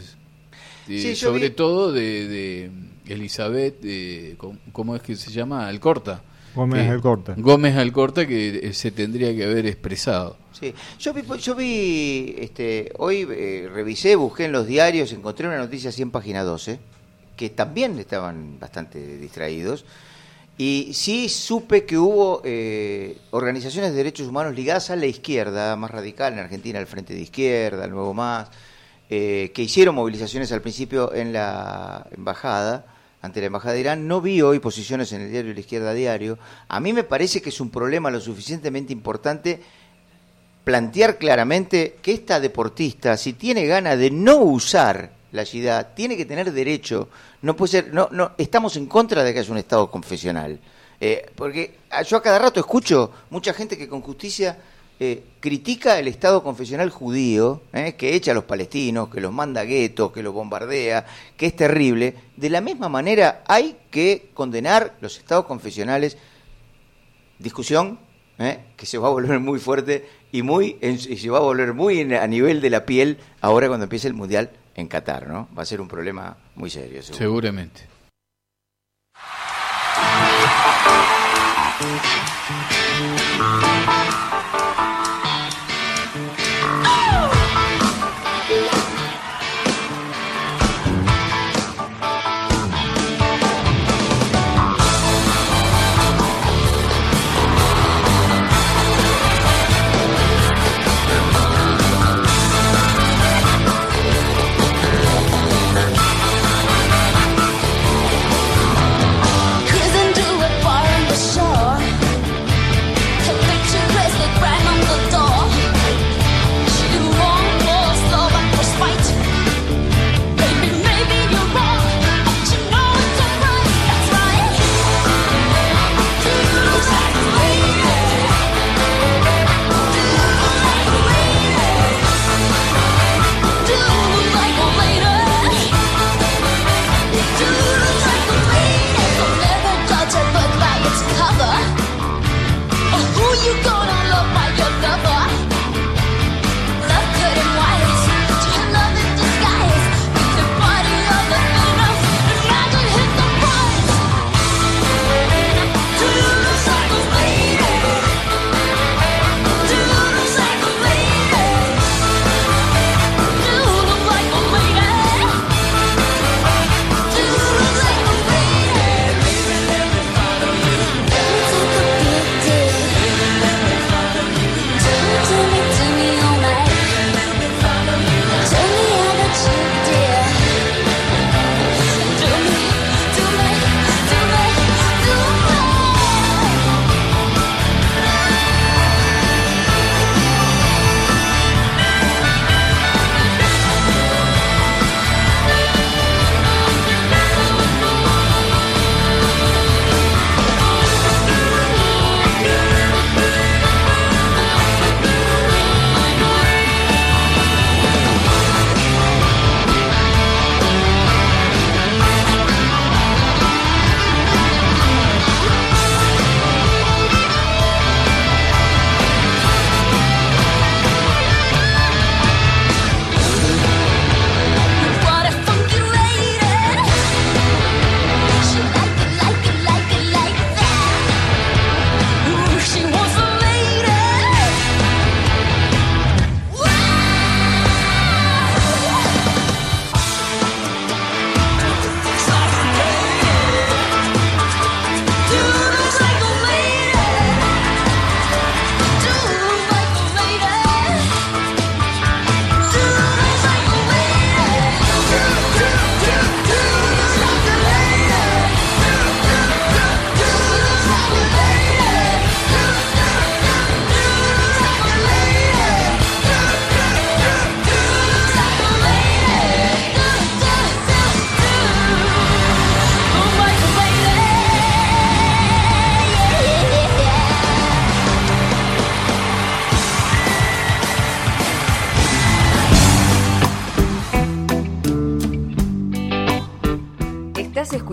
de- 0.88 1.00
Sí, 1.02 1.16
sobre 1.16 1.50
vi- 1.50 1.56
todo 1.56 1.92
de, 1.92 2.28
de 2.28 2.72
Elizabeth, 3.14 3.80
de, 3.82 4.36
¿cómo- 4.38 4.58
¿cómo 4.72 4.96
es 4.96 5.02
que 5.04 5.16
se 5.16 5.32
llama? 5.32 5.68
Alcorta. 5.68 6.24
Gómez 6.56 6.84
Que- 6.86 6.89
Alcorta. 6.91 7.34
Gómez 7.38 7.76
Alcorta 7.76 8.28
que 8.28 8.60
eh, 8.70 8.74
se 8.74 8.91
tendría 8.91 9.36
que 9.36 9.43
haber 9.45 9.66
expresado. 9.66 10.38
Sí, 10.52 10.74
yo 11.00 11.14
vi, 11.14 11.22
yo 11.39 11.56
vi 11.56 12.36
este, 12.39 12.91
hoy 12.97 13.26
eh, 13.30 13.70
revisé, 13.74 14.16
busqué 14.16 14.45
en 14.45 14.52
los 14.52 14.68
diarios, 14.68 15.14
encontré 15.14 15.47
una 15.47 15.58
noticia 15.58 15.89
así 15.89 16.02
en 16.02 16.12
página 16.12 16.43
12, 16.43 16.80
que 17.38 17.50
también 17.50 17.97
estaban 18.00 18.60
bastante 18.60 19.18
distraídos, 19.18 19.86
y 20.58 20.89
sí 20.93 21.30
supe 21.30 21.86
que 21.86 21.97
hubo 21.97 22.41
eh, 22.43 23.18
organizaciones 23.32 23.91
de 23.91 23.97
derechos 23.97 24.28
humanos 24.28 24.54
ligadas 24.54 24.89
a 24.89 24.97
la 24.97 25.06
izquierda, 25.06 25.76
más 25.78 25.91
radical 25.91 26.34
en 26.34 26.39
Argentina, 26.39 26.80
el 26.80 26.88
Frente 26.88 27.14
de 27.14 27.22
Izquierda, 27.22 27.86
el 27.86 27.91
Nuevo 27.91 28.14
Más, 28.14 28.50
eh, 29.10 29.52
que 29.54 29.62
hicieron 29.62 29.95
movilizaciones 29.95 30.52
al 30.52 30.62
principio 30.62 31.14
en 31.14 31.32
la 31.32 32.06
embajada, 32.12 32.86
ante 33.22 33.39
la 33.39 33.47
embajada 33.47 33.74
de 33.74 33.82
Irán. 33.82 34.07
No 34.07 34.22
vi 34.22 34.41
hoy 34.41 34.59
posiciones 34.59 35.11
en 35.13 35.22
el 35.22 35.32
diario 35.32 35.53
La 35.53 35.59
Izquierda 35.59 35.93
Diario. 35.93 36.39
A 36.67 36.80
mí 36.80 36.93
me 36.93 37.03
parece 37.03 37.41
que 37.41 37.49
es 37.49 37.59
un 37.59 37.70
problema 37.70 38.11
lo 38.11 38.20
suficientemente 38.20 38.93
importante 38.93 39.61
plantear 40.63 41.17
claramente 41.17 41.97
que 42.01 42.13
esta 42.13 42.39
deportista, 42.39 43.17
si 43.17 43.34
tiene 43.34 43.65
ganas 43.65 43.97
de 43.97 44.11
no 44.11 44.38
usar 44.38 45.11
la 45.32 45.43
yidá, 45.43 45.95
tiene 45.95 46.15
que 46.15 46.26
tener 46.26 46.51
derecho. 46.51 47.09
No 47.41 47.55
puede 47.55 47.72
ser, 47.72 47.93
no, 47.93 48.07
no, 48.11 48.34
estamos 48.38 48.76
en 48.76 48.86
contra 48.86 49.24
de 49.24 49.34
que 49.34 49.39
haya 49.39 49.51
un 49.51 49.57
Estado 49.57 49.89
confesional. 49.89 50.59
Eh, 51.01 51.32
porque 51.36 51.78
yo 52.05 52.17
a 52.17 52.22
cada 52.22 52.39
rato 52.39 52.59
escucho 52.59 53.11
mucha 53.30 53.53
gente 53.53 53.78
que 53.78 53.88
con 53.88 54.01
justicia 54.01 54.57
eh, 55.00 55.24
critica 55.39 55.97
el 56.00 56.08
Estado 56.08 56.43
confesional 56.43 56.89
judío, 56.89 57.62
eh, 57.74 57.93
que 57.97 58.16
echa 58.16 58.32
a 58.32 58.34
los 58.36 58.43
palestinos, 58.43 59.10
que 59.10 59.22
los 59.22 59.32
manda 59.32 59.62
a 59.62 59.64
guetos, 59.66 60.12
que 60.12 60.22
los 60.24 60.34
bombardea, 60.34 61.06
que 61.38 61.45
es 61.45 61.56
terrible. 61.56 62.16
De 62.36 62.50
la 62.50 62.60
misma 62.62 62.89
manera 62.89 63.43
hay 63.47 63.78
que 63.91 64.30
condenar 64.34 64.97
los 65.02 65.18
Estados 65.18 65.45
confesionales 65.45 66.18
discusión 67.38 68.00
¿eh? 68.38 68.60
que 68.76 68.86
se 68.86 68.97
va 68.97 69.08
a 69.08 69.12
volver 69.12 69.39
muy 69.39 69.60
fuerte 69.60 70.06
y 70.32 70.41
muy 70.41 70.78
y 70.82 70.97
se 71.18 71.30
va 71.30 71.38
a 71.38 71.41
volver 71.41 71.74
muy 71.74 72.02
en- 72.02 72.14
a 72.14 72.28
nivel 72.28 72.60
de 72.62 72.70
la 72.70 72.86
piel 72.86 73.18
ahora 73.41 73.68
cuando 73.68 73.86
empiece 73.86 74.08
el 74.08 74.14
mundial 74.14 74.52
en 74.76 74.88
Qatar, 74.88 75.28
¿no? 75.28 75.47
Va 75.58 75.64
a 75.64 75.66
ser 75.66 75.80
un 75.82 75.88
problema 75.88 76.38
muy 76.56 76.70
serio. 76.70 77.02
Seguramente. 77.04 77.88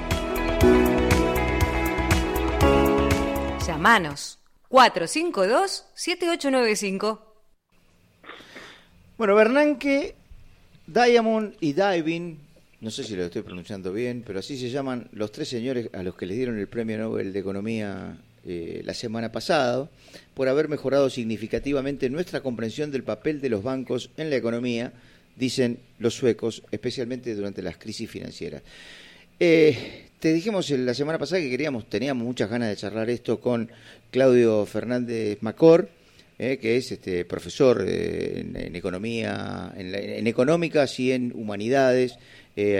Llamanos 3.67 4.39
452-7895. 4.71 7.19
Bueno, 9.19 9.35
Bernanke, 9.35 10.15
Diamond 10.87 11.57
y 11.61 11.73
Diving, 11.73 12.39
no 12.81 12.93
sé 12.93 13.03
si 13.03 13.17
lo 13.17 13.25
estoy 13.25 13.43
pronunciando 13.43 13.93
bien, 13.93 14.23
pero 14.25 14.39
así 14.39 14.57
se 14.57 14.71
llaman 14.71 15.09
los 15.11 15.33
tres 15.33 15.49
señores 15.49 15.91
a 15.93 16.05
los 16.05 16.15
que 16.15 16.27
les 16.27 16.37
dieron 16.37 16.57
el 16.57 16.69
Premio 16.69 16.99
Nobel 16.99 17.33
de 17.33 17.41
Economía 17.41 18.17
eh, 18.45 18.83
la 18.85 18.95
semana 18.95 19.33
pasada, 19.33 19.91
por 20.35 20.47
haber 20.47 20.69
mejorado 20.69 21.11
significativamente 21.11 22.09
nuestra 22.11 22.43
comprensión 22.43 22.93
del 22.93 23.03
papel 23.03 23.41
de 23.41 23.49
los 23.49 23.65
bancos 23.65 24.11
en 24.17 24.31
la 24.31 24.37
economía, 24.37 24.93
dicen 25.37 25.79
los 25.99 26.15
suecos, 26.15 26.63
especialmente 26.71 27.35
durante 27.35 27.63
las 27.63 27.77
crisis 27.77 28.11
financieras. 28.11 28.63
Eh, 29.39 30.07
te 30.19 30.33
dijimos 30.33 30.71
la 30.71 30.95
semana 30.95 31.19
pasada 31.19 31.43
que 31.43 31.51
queríamos, 31.51 31.89
teníamos 31.89 32.27
muchas 32.27 32.49
ganas 32.49 32.71
de 32.71 32.77
charlar 32.77 33.11
esto 33.11 33.39
con 33.39 33.71
Claudio 34.11 34.65
Fernández 34.65 35.39
Macor, 35.43 35.91
eh, 36.39 36.59
que 36.61 36.77
es 36.77 36.93
este 36.93 37.25
profesor 37.27 37.85
eh, 37.87 38.41
en, 38.55 38.75
economía, 38.75 39.73
en, 39.77 40.27
económicas 40.27 40.99
y 41.01 41.13
en 41.13 41.33
humanidades, 41.35 42.19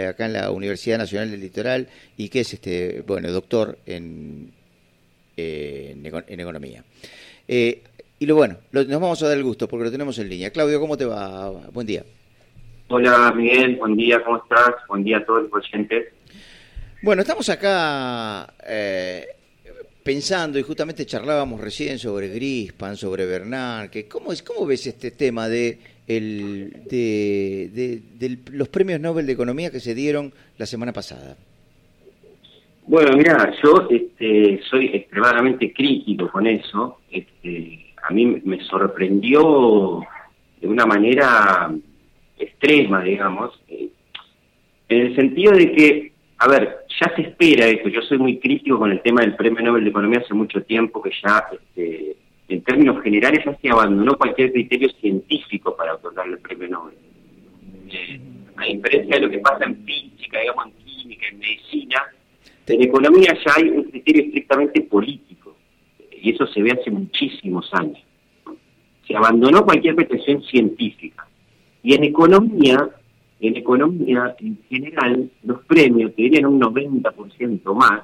acá 0.09 0.25
en 0.25 0.33
la 0.33 0.49
Universidad 0.49 0.97
Nacional 0.97 1.29
del 1.29 1.41
Litoral, 1.41 1.87
y 2.17 2.29
que 2.29 2.39
es 2.39 2.53
este, 2.53 3.03
bueno, 3.05 3.31
doctor 3.31 3.77
en, 3.85 4.51
economía. 5.37 6.83
y 7.47 8.25
lo 8.25 8.35
bueno, 8.35 8.57
nos 8.71 8.87
vamos 8.87 9.21
a 9.21 9.27
dar 9.27 9.37
el 9.37 9.43
gusto 9.43 9.67
porque 9.67 9.85
lo 9.85 9.91
tenemos 9.91 10.17
en 10.17 10.29
línea. 10.29 10.49
Claudio, 10.49 10.79
¿cómo 10.79 10.97
te 10.97 11.05
va? 11.05 11.51
Buen 11.71 11.85
día. 11.85 12.03
Hola 12.89 13.33
Miguel, 13.35 13.75
buen 13.75 13.97
día, 13.97 14.23
¿cómo 14.23 14.37
estás? 14.37 14.75
Buen 14.87 15.03
día 15.03 15.17
a 15.17 15.25
todos 15.25 15.43
los 15.43 15.51
oyentes. 15.53 16.05
Bueno, 17.01 17.21
estamos 17.21 17.49
acá 17.49 18.53
eh, 18.65 19.25
pensando 20.01 20.57
y 20.57 20.61
justamente 20.61 21.05
charlábamos 21.05 21.59
recién 21.59 21.99
sobre 21.99 22.29
Grispan, 22.29 22.95
sobre 22.95 23.25
Bernard, 23.25 23.89
que 23.89 24.07
¿cómo, 24.07 24.31
es, 24.31 24.41
cómo 24.41 24.65
ves 24.65 24.87
este 24.87 25.11
tema 25.11 25.49
de, 25.49 25.79
el, 26.07 26.83
de, 26.89 28.01
de, 28.17 28.37
los 28.53 28.69
premios 28.69 29.01
Nobel 29.01 29.25
de 29.25 29.33
Economía 29.33 29.69
que 29.69 29.81
se 29.81 29.93
dieron 29.93 30.31
la 30.57 30.65
semana 30.65 30.93
pasada? 30.93 31.35
Bueno, 32.85 33.17
mira, 33.17 33.53
yo 33.61 33.85
este, 33.89 34.61
soy 34.69 34.91
extremadamente 34.93 35.73
crítico 35.73 36.31
con 36.31 36.47
eso. 36.47 36.99
Este, 37.11 37.93
a 38.01 38.13
mí 38.13 38.41
me 38.45 38.63
sorprendió 38.63 39.99
de 40.61 40.67
una 40.69 40.85
manera 40.85 41.69
extrema, 42.39 43.03
digamos, 43.03 43.59
eh, 43.67 43.89
en 44.89 44.99
el 44.99 45.15
sentido 45.15 45.53
de 45.53 45.71
que, 45.71 46.11
a 46.37 46.47
ver, 46.47 46.77
ya 47.01 47.13
se 47.15 47.23
espera 47.23 47.67
esto, 47.67 47.89
yo 47.89 48.01
soy 48.01 48.17
muy 48.17 48.39
crítico 48.39 48.77
con 48.77 48.91
el 48.91 49.01
tema 49.01 49.21
del 49.21 49.35
Premio 49.35 49.63
Nobel 49.63 49.83
de 49.83 49.89
Economía 49.89 50.19
hace 50.19 50.33
mucho 50.33 50.63
tiempo 50.63 51.01
que 51.01 51.11
ya, 51.23 51.45
este, 51.51 52.15
en 52.47 52.61
términos 52.61 53.01
generales, 53.03 53.43
ya 53.45 53.57
se 53.57 53.69
abandonó 53.69 54.17
cualquier 54.17 54.51
criterio 54.51 54.89
científico 55.01 55.75
para 55.75 55.95
otorgar 55.95 56.27
el 56.27 56.39
Premio 56.39 56.69
Nobel. 56.69 56.95
Eh, 57.91 58.19
a 58.55 58.65
diferencia 58.65 59.15
de 59.15 59.21
lo 59.21 59.29
que 59.29 59.39
pasa 59.39 59.65
en 59.65 59.83
física, 59.85 60.39
digamos, 60.39 60.67
en 60.67 60.85
química, 60.85 61.27
en 61.29 61.39
medicina, 61.39 62.03
en 62.67 62.81
economía 62.81 63.33
ya 63.33 63.53
hay 63.55 63.69
un 63.69 63.83
criterio 63.83 64.23
estrictamente 64.23 64.81
político, 64.81 65.55
y 66.21 66.31
eso 66.31 66.47
se 66.47 66.61
ve 66.61 66.71
hace 66.71 66.91
muchísimos 66.91 67.69
años. 67.73 67.99
Se 69.07 69.15
abandonó 69.15 69.63
cualquier 69.63 69.95
pretensión 69.95 70.43
científica. 70.43 71.26
Y 71.83 71.93
en 71.93 72.03
economía, 72.03 72.89
en 73.39 73.55
economía 73.55 74.35
en 74.39 74.59
general, 74.69 75.29
los 75.43 75.63
premios, 75.65 76.11
que 76.13 76.23
dirían 76.23 76.45
un 76.45 76.59
90% 76.59 77.73
más, 77.73 78.01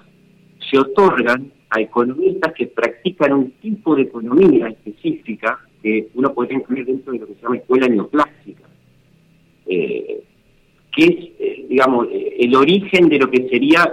se 0.70 0.78
otorgan 0.80 1.52
a 1.70 1.82
economistas 1.82 2.54
que 2.54 2.68
practican 2.68 3.34
un 3.34 3.52
tipo 3.62 3.96
de 3.96 4.04
economía 4.04 4.68
específica 4.68 5.60
que 5.82 6.10
uno 6.14 6.34
podría 6.34 6.58
incluir 6.58 6.86
dentro 6.86 7.12
de 7.12 7.20
lo 7.20 7.28
que 7.28 7.34
se 7.34 7.42
llama 7.42 7.58
escuela 7.58 7.88
neoclásica, 7.88 8.64
eh, 9.66 10.24
que 10.96 11.04
es, 11.04 11.16
eh, 11.40 11.66
digamos, 11.68 12.08
eh, 12.12 12.38
el 12.40 12.56
origen 12.56 13.10
de 13.10 13.20
lo 13.20 13.30
que 13.30 13.50
sería, 13.50 13.92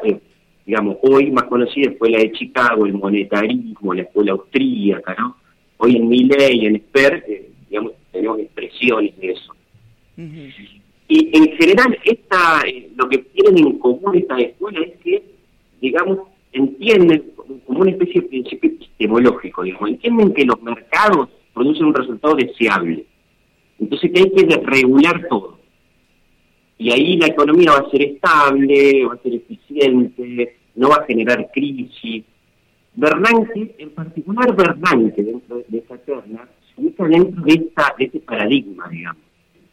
digamos, 0.64 0.99
hoy 1.03 1.31
más 1.31 1.45
conocida 1.45 1.91
escuela 1.91 2.18
de 2.18 2.33
Chicago, 2.33 2.87
el 2.87 2.93
monetarismo, 2.93 3.95
la 3.95 4.03
escuela 4.03 4.33
austríaca, 4.33 5.16
¿no? 5.18 5.37
Hoy 5.78 5.97
en 5.97 6.09
Milley, 6.09 6.66
en 6.66 6.76
Sper, 6.76 7.24
digamos, 7.68 7.93
tenemos 8.12 8.39
expresiones 8.39 9.16
de 9.18 9.33
eso. 9.33 9.55
Y 10.16 11.28
en 11.36 11.56
general, 11.56 11.98
esta, 12.04 12.62
eh, 12.68 12.88
lo 12.94 13.08
que 13.08 13.18
tienen 13.18 13.66
en 13.66 13.78
común 13.80 14.14
estas 14.14 14.38
escuelas 14.42 14.84
es 14.86 15.00
que, 15.00 15.22
digamos, 15.80 16.20
entienden 16.52 17.32
como 17.66 17.80
una 17.80 17.90
especie 17.90 18.20
de 18.20 18.28
principio 18.28 18.70
epistemológico, 18.70 19.64
digamos, 19.64 19.90
entienden 19.90 20.32
que 20.32 20.44
los 20.44 20.62
mercados 20.62 21.28
producen 21.52 21.86
un 21.86 21.94
resultado 21.94 22.36
deseable. 22.36 23.04
Entonces 23.80 24.08
que 24.12 24.20
hay 24.20 24.30
que 24.30 24.56
regular 24.58 25.26
todo. 25.28 25.58
Y 26.78 26.92
ahí 26.92 27.16
la 27.16 27.26
economía 27.26 27.72
va 27.72 27.88
a 27.88 27.90
ser 27.90 28.02
estable, 28.02 29.04
va 29.04 29.14
a 29.14 29.22
ser 29.22 29.34
eficiente, 29.34 30.58
no 30.76 30.90
va 30.90 30.96
a 30.96 31.06
generar 31.06 31.50
crisis. 31.52 32.24
Bernanke, 32.94 33.74
en 33.78 33.90
particular 33.90 34.54
Bernanke, 34.54 35.24
dentro 35.24 35.61
de 35.66 35.78
esta 35.78 35.98
terna, 35.98 36.48
se 36.68 36.80
ubica 36.80 37.04
dentro 37.04 37.42
de, 37.42 37.52
esta, 37.52 37.94
de 37.98 38.04
este 38.04 38.20
paradigma, 38.20 38.88
digamos 38.88 39.30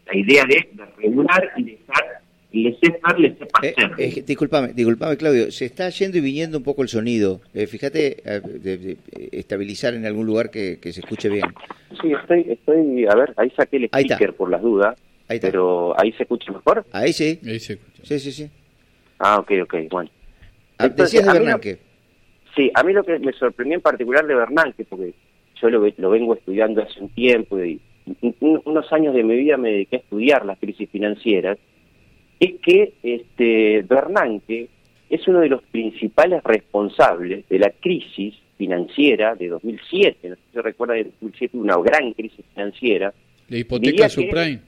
la 0.08 0.18
idea 0.18 0.46
de, 0.46 0.68
regular 0.98 1.52
y 1.58 1.64
dejar. 1.64 2.22
Eh, 2.54 3.76
eh, 3.98 4.24
disculpame, 4.26 4.70
disculpame, 4.74 5.18
Claudio, 5.18 5.52
se 5.52 5.66
está 5.66 5.90
yendo 5.90 6.18
y 6.18 6.22
viniendo 6.22 6.58
un 6.58 6.64
poco 6.64 6.82
el 6.82 6.88
sonido. 6.88 7.42
Eh, 7.54 7.68
fíjate, 7.68 8.18
eh, 8.24 8.42
de, 8.42 8.78
de, 8.78 8.98
estabilizar 9.32 9.94
en 9.94 10.06
algún 10.06 10.26
lugar 10.26 10.50
que, 10.50 10.80
que, 10.80 10.94
se 10.94 11.02
escuche 11.02 11.30
bien. 11.30 11.46
Sí, 12.02 12.14
estoy, 12.14 12.46
estoy, 12.50 13.06
a 13.06 13.16
ver, 13.16 13.34
ahí 13.38 13.52
saqué 13.52 13.78
el 13.78 13.84
speaker 13.86 14.34
por 14.34 14.50
las 14.50 14.62
dudas, 14.62 14.98
ahí 15.28 15.40
pero 15.40 15.94
¿ahí 16.00 16.14
se 16.14 16.24
escucha 16.24 16.52
mejor? 16.52 16.86
Ahí 16.94 17.12
sí. 17.14 17.40
Ahí 17.46 17.60
se 17.60 17.74
escucha. 17.74 18.02
Sí, 18.04 18.20
sí, 18.20 18.32
sí. 18.32 18.50
Ah, 19.20 19.40
ok, 19.40 19.52
ok, 19.64 19.76
bueno. 19.92 20.10
Ah, 20.78 20.86
Entonces, 20.86 21.20
Decías 21.20 21.34
de 21.34 21.40
Bernanke. 21.40 21.80
Sí, 22.56 22.72
a 22.74 22.84
mí 22.84 22.94
lo 22.94 23.04
que 23.04 23.20
me 23.20 23.34
sorprendió 23.34 23.76
en 23.76 23.82
particular 23.82 24.26
de 24.26 24.36
Bernanke, 24.36 24.86
porque 24.86 25.14
yo 25.62 25.70
lo, 25.70 25.86
lo 25.98 26.10
vengo 26.10 26.34
estudiando 26.34 26.82
hace 26.82 27.00
un 27.02 27.10
tiempo 27.10 27.60
y 27.60 27.82
unos 28.40 28.94
años 28.94 29.14
de 29.14 29.24
mi 29.24 29.36
vida 29.36 29.58
me 29.58 29.72
dediqué 29.72 29.98
a 29.98 30.00
estudiar 30.00 30.46
las 30.46 30.60
crisis 30.60 30.90
financieras, 30.90 31.58
es 32.40 32.54
que 32.62 32.94
este, 33.04 33.82
Bernanke 33.84 34.70
es 35.10 35.28
uno 35.28 35.40
de 35.40 35.50
los 35.50 35.64
principales 35.64 36.44
responsables 36.44 37.48
de 37.50 37.60
la 37.60 37.72
crisis 37.72 38.36
financiera 38.58 39.36
de 39.36 39.48
2007. 39.48 40.30
No 40.30 40.36
sé 40.36 40.42
si 40.48 40.54
se 40.54 40.62
recuerda 40.62 40.96
de 40.96 41.06
2007, 41.06 41.58
una 41.58 41.78
gran 41.78 42.14
crisis 42.14 42.46
financiera. 42.54 43.14
La 43.48 43.58
hipoteca 43.58 44.10
subprime. 44.10 44.60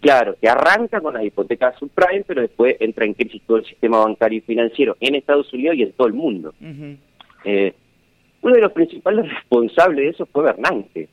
Claro, 0.00 0.36
que 0.40 0.48
arranca 0.48 1.00
con 1.00 1.14
la 1.14 1.24
hipoteca 1.24 1.72
subprime, 1.78 2.24
pero 2.26 2.42
después 2.42 2.76
entra 2.80 3.04
en 3.04 3.14
crisis 3.14 3.40
todo 3.46 3.58
el 3.58 3.64
sistema 3.64 4.00
bancario 4.00 4.38
y 4.38 4.42
financiero 4.42 4.96
en 5.00 5.14
Estados 5.14 5.52
Unidos 5.52 5.76
y 5.76 5.82
en 5.82 5.92
todo 5.92 6.08
el 6.08 6.14
mundo. 6.14 6.52
eh, 7.44 7.72
uno 8.42 8.54
de 8.54 8.60
los 8.60 8.72
principales 8.72 9.32
responsables 9.32 10.04
de 10.04 10.08
eso 10.08 10.26
fue 10.26 10.42
Bernanke 10.42 11.08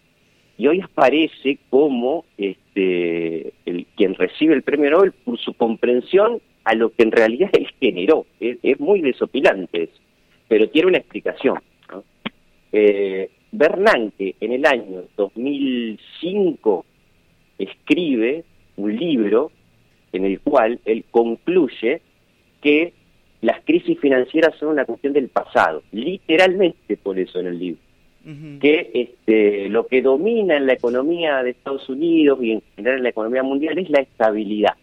y 0.59 0.67
hoy 0.67 0.81
aparece 0.81 1.57
como 1.69 2.25
este, 2.37 3.53
el, 3.65 3.87
quien 3.95 4.13
recibe 4.15 4.53
el 4.53 4.61
premio 4.61 4.91
Nobel 4.91 5.13
por 5.13 5.39
su 5.39 5.53
comprensión 5.53 6.41
a 6.65 6.75
lo 6.75 6.89
que 6.89 7.03
en 7.03 7.13
realidad 7.13 7.49
él 7.57 7.67
generó. 7.79 8.25
Es, 8.41 8.77
muy 8.77 8.99
desopilante 8.99 9.83
eso, 9.83 10.01
pero 10.49 10.69
tiene 10.69 10.89
una 10.89 10.97
explicación. 10.97 11.59
Eh, 12.73 13.29
Bernanke 13.53 14.35
en 14.41 14.51
el 14.51 14.65
año 14.65 15.05
2005 15.15 16.85
escribe 17.57 18.43
un 18.75 18.95
libro 18.97 19.51
en 20.11 20.25
el 20.25 20.41
cual 20.41 20.81
él 20.83 21.05
concluye 21.09 22.01
que 22.61 22.93
las 23.41 23.63
crisis 23.63 23.97
financieras 23.97 24.55
son 24.59 24.69
una 24.69 24.83
cuestión 24.83 25.13
del 25.13 25.29
pasado, 25.29 25.83
literalmente 25.93 26.97
por 26.97 27.17
eso 27.17 27.39
en 27.39 27.47
el 27.47 27.59
libro 27.59 27.88
que 28.59 28.91
este, 28.93 29.69
lo 29.69 29.87
que 29.87 30.01
domina 30.01 30.57
en 30.57 30.65
la 30.67 30.73
economía 30.73 31.41
de 31.41 31.51
Estados 31.51 31.87
Unidos 31.89 32.39
y 32.41 32.51
en 32.51 32.61
general 32.75 32.97
en 32.97 33.03
la 33.03 33.09
economía 33.09 33.43
mundial 33.43 33.77
es 33.79 33.89
la 33.89 34.01
estabilidad. 34.01 34.73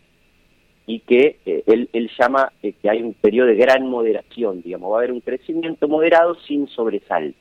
y 0.89 1.01
que 1.01 1.37
eh, 1.45 1.65
él, 1.67 1.89
él 1.93 2.09
llama 2.19 2.53
eh, 2.63 2.73
que 2.81 2.89
hay 2.89 3.03
un 3.03 3.13
periodo 3.15 3.49
de 3.49 3.57
gran 3.57 3.87
moderación, 3.89 4.63
digamos, 4.63 4.93
va 4.93 4.97
a 4.97 4.99
haber 5.01 5.11
un 5.13 5.21
crecimiento 5.21 5.89
moderado 5.89 6.37
sin 6.47 6.69
sobresalto. 6.69 7.37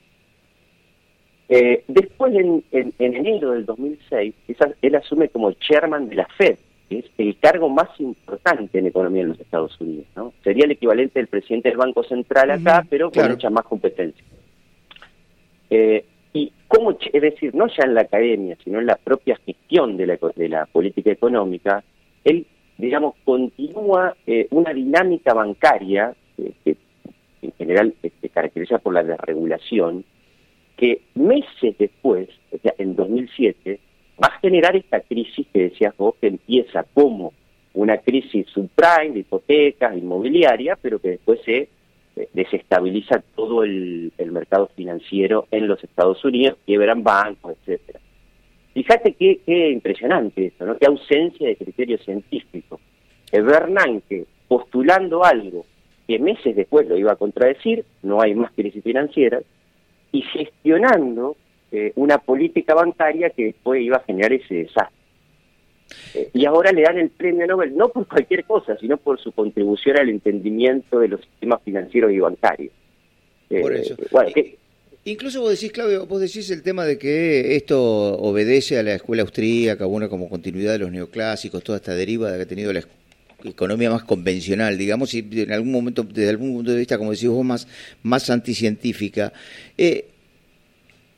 Eh, 1.48 1.84
después, 1.88 2.34
en, 2.34 2.64
en- 2.72 2.94
en 2.98 3.16
enero 3.16 3.52
del 3.52 3.66
2006, 3.66 4.34
esa- 4.48 4.74
él 4.82 4.96
asume 4.96 5.30
como 5.30 5.52
chairman 5.52 6.10
de 6.10 6.16
la 6.16 6.28
Fed, 6.38 6.58
que 6.90 7.00
es 7.00 7.06
el 7.20 7.38
cargo 7.38 7.70
más 7.70 7.90
importante 8.00 8.80
en 8.80 8.88
economía 8.88 9.22
en 9.22 9.30
los 9.30 9.40
Estados 9.40 9.80
Unidos. 9.80 10.08
¿no? 10.16 10.34
Sería 10.44 10.66
el 10.66 10.72
equivalente 10.72 11.20
del 11.20 11.28
presidente 11.28 11.70
del 11.70 11.78
Banco 11.78 12.04
Central 12.04 12.50
acá, 12.50 12.84
pero 12.90 13.06
con 13.08 13.14
claro. 13.14 13.34
mucha 13.36 13.50
más 13.52 13.66
competencia. 13.66 14.24
Eh, 15.70 16.06
y 16.34 16.52
cómo, 16.68 16.92
es 16.92 17.22
decir, 17.22 17.56
no 17.56 17.68
ya 17.68 17.86
en 17.86 17.94
la 17.94 18.02
academia, 18.02 18.58
sino 18.64 18.80
en 18.80 18.88
la 18.88 18.98
propia 18.98 19.38
gestión 19.46 19.98
de 19.98 20.08
la, 20.08 20.20
de 20.36 20.50
la 20.50 20.66
política 20.66 21.12
económica, 21.12 21.84
él, 22.24 22.46
digamos, 22.78 23.16
continúa 23.24 24.16
eh, 24.28 24.48
una 24.52 24.74
dinámica 24.74 25.34
bancaria 25.34 26.14
que 26.36 26.76
en 27.42 27.54
general 27.54 27.94
se 28.02 28.30
caracteriza 28.30 28.80
por 28.80 28.94
la 28.94 29.04
desregulación, 29.04 30.04
que 30.76 31.02
meses 31.14 31.78
después, 31.78 32.28
o 32.52 32.58
sea, 32.58 32.74
en 32.78 32.96
2007, 32.96 33.80
va 34.22 34.28
a 34.28 34.40
generar 34.40 34.76
esta 34.76 35.00
crisis 35.02 35.48
que 35.54 35.70
decías 35.70 35.96
vos, 35.98 36.16
que 36.20 36.28
empieza 36.28 36.84
como 36.94 37.34
una 37.74 37.98
crisis 37.98 38.48
subprime 38.48 39.14
de 39.14 39.20
hipotecas, 39.20 39.98
inmobiliaria, 39.98 40.78
pero 40.82 41.00
que 41.00 41.10
después 41.12 41.40
se 41.46 41.70
desestabiliza 42.34 43.24
todo 43.36 43.64
el, 43.64 44.12
mercado 44.32 44.70
financiero 44.76 45.48
en 45.52 45.68
los 45.68 45.84
Estados 45.84 46.24
Unidos, 46.26 46.58
quiebran 46.66 47.04
bancos, 47.04 47.56
etcétera. 47.62 48.00
Fíjate 48.74 49.14
qué, 49.14 49.40
impresionante 49.72 50.48
esto, 50.48 50.66
¿no? 50.66 50.78
Qué 50.78 50.86
ausencia 50.86 51.48
de 51.48 51.56
criterio 51.56 51.98
científico. 52.00 52.80
Bernanke 53.32 54.26
postulando 54.48 55.24
algo 55.24 55.66
que 56.08 56.20
meses 56.20 56.56
después 56.56 56.88
lo 56.88 56.98
iba 56.98 57.14
a 57.14 57.18
contradecir, 57.18 57.84
no 58.04 58.22
hay 58.22 58.36
más 58.36 58.52
crisis 58.52 58.84
financiera, 58.84 59.40
y 60.12 60.22
gestionando 60.22 61.36
eh, 61.72 61.92
una 61.96 62.20
política 62.20 62.76
bancaria 62.76 63.30
que 63.32 63.46
después 63.46 63.82
iba 63.82 63.98
a 63.98 64.04
generar 64.04 64.34
ese 64.34 64.56
desastre. 64.56 65.05
Eh, 66.14 66.30
y 66.34 66.46
ahora 66.46 66.72
le 66.72 66.82
dan 66.82 66.98
el 66.98 67.10
premio 67.10 67.46
Nobel 67.48 67.76
no 67.76 67.90
por 67.90 68.08
cualquier 68.08 68.44
cosa, 68.46 68.78
sino 68.80 68.98
por 68.98 69.20
su 69.20 69.32
contribución 69.32 69.98
al 70.00 70.10
entendimiento 70.10 71.00
de 71.00 71.10
los 71.10 71.22
sistemas 71.22 71.62
financieros 71.64 72.12
y 72.12 72.20
bancarios. 72.20 72.72
Eh, 73.50 73.62
Por 73.62 73.74
eso. 73.76 73.96
bueno, 74.12 74.30
que- 74.34 74.58
Incluso 75.08 75.40
vos 75.42 75.52
decís, 75.52 75.72
Claudio, 75.72 76.08
vos 76.08 76.20
decís 76.20 76.50
el 76.50 76.64
tema 76.64 76.84
de 76.84 76.98
que 76.98 77.56
esto 77.56 77.80
obedece 78.18 78.80
a 78.80 78.84
la 78.84 78.96
escuela 78.96 79.22
austríaca, 79.22 79.86
bueno, 79.86 80.10
como 80.10 80.28
continuidad 80.28 80.72
de 80.74 80.80
los 80.80 80.92
neoclásicos, 80.92 81.64
toda 81.64 81.78
esta 81.78 81.94
deriva 81.94 82.36
que 82.36 82.42
ha 82.42 82.46
tenido 82.48 82.74
la 82.74 82.82
economía 83.44 83.92
más 83.92 84.04
convencional, 84.04 84.76
digamos, 84.80 85.14
y 85.14 85.20
en 85.32 85.52
algún 85.52 85.72
momento, 85.72 86.02
desde 86.02 86.30
algún 86.32 86.54
punto 86.56 86.72
de 86.72 86.80
vista, 86.80 86.98
como 86.98 87.12
decís 87.12 87.30
vos, 87.30 87.46
más, 87.46 87.68
más 88.02 88.32
anticientífica. 88.32 89.32
Eh, 89.78 90.06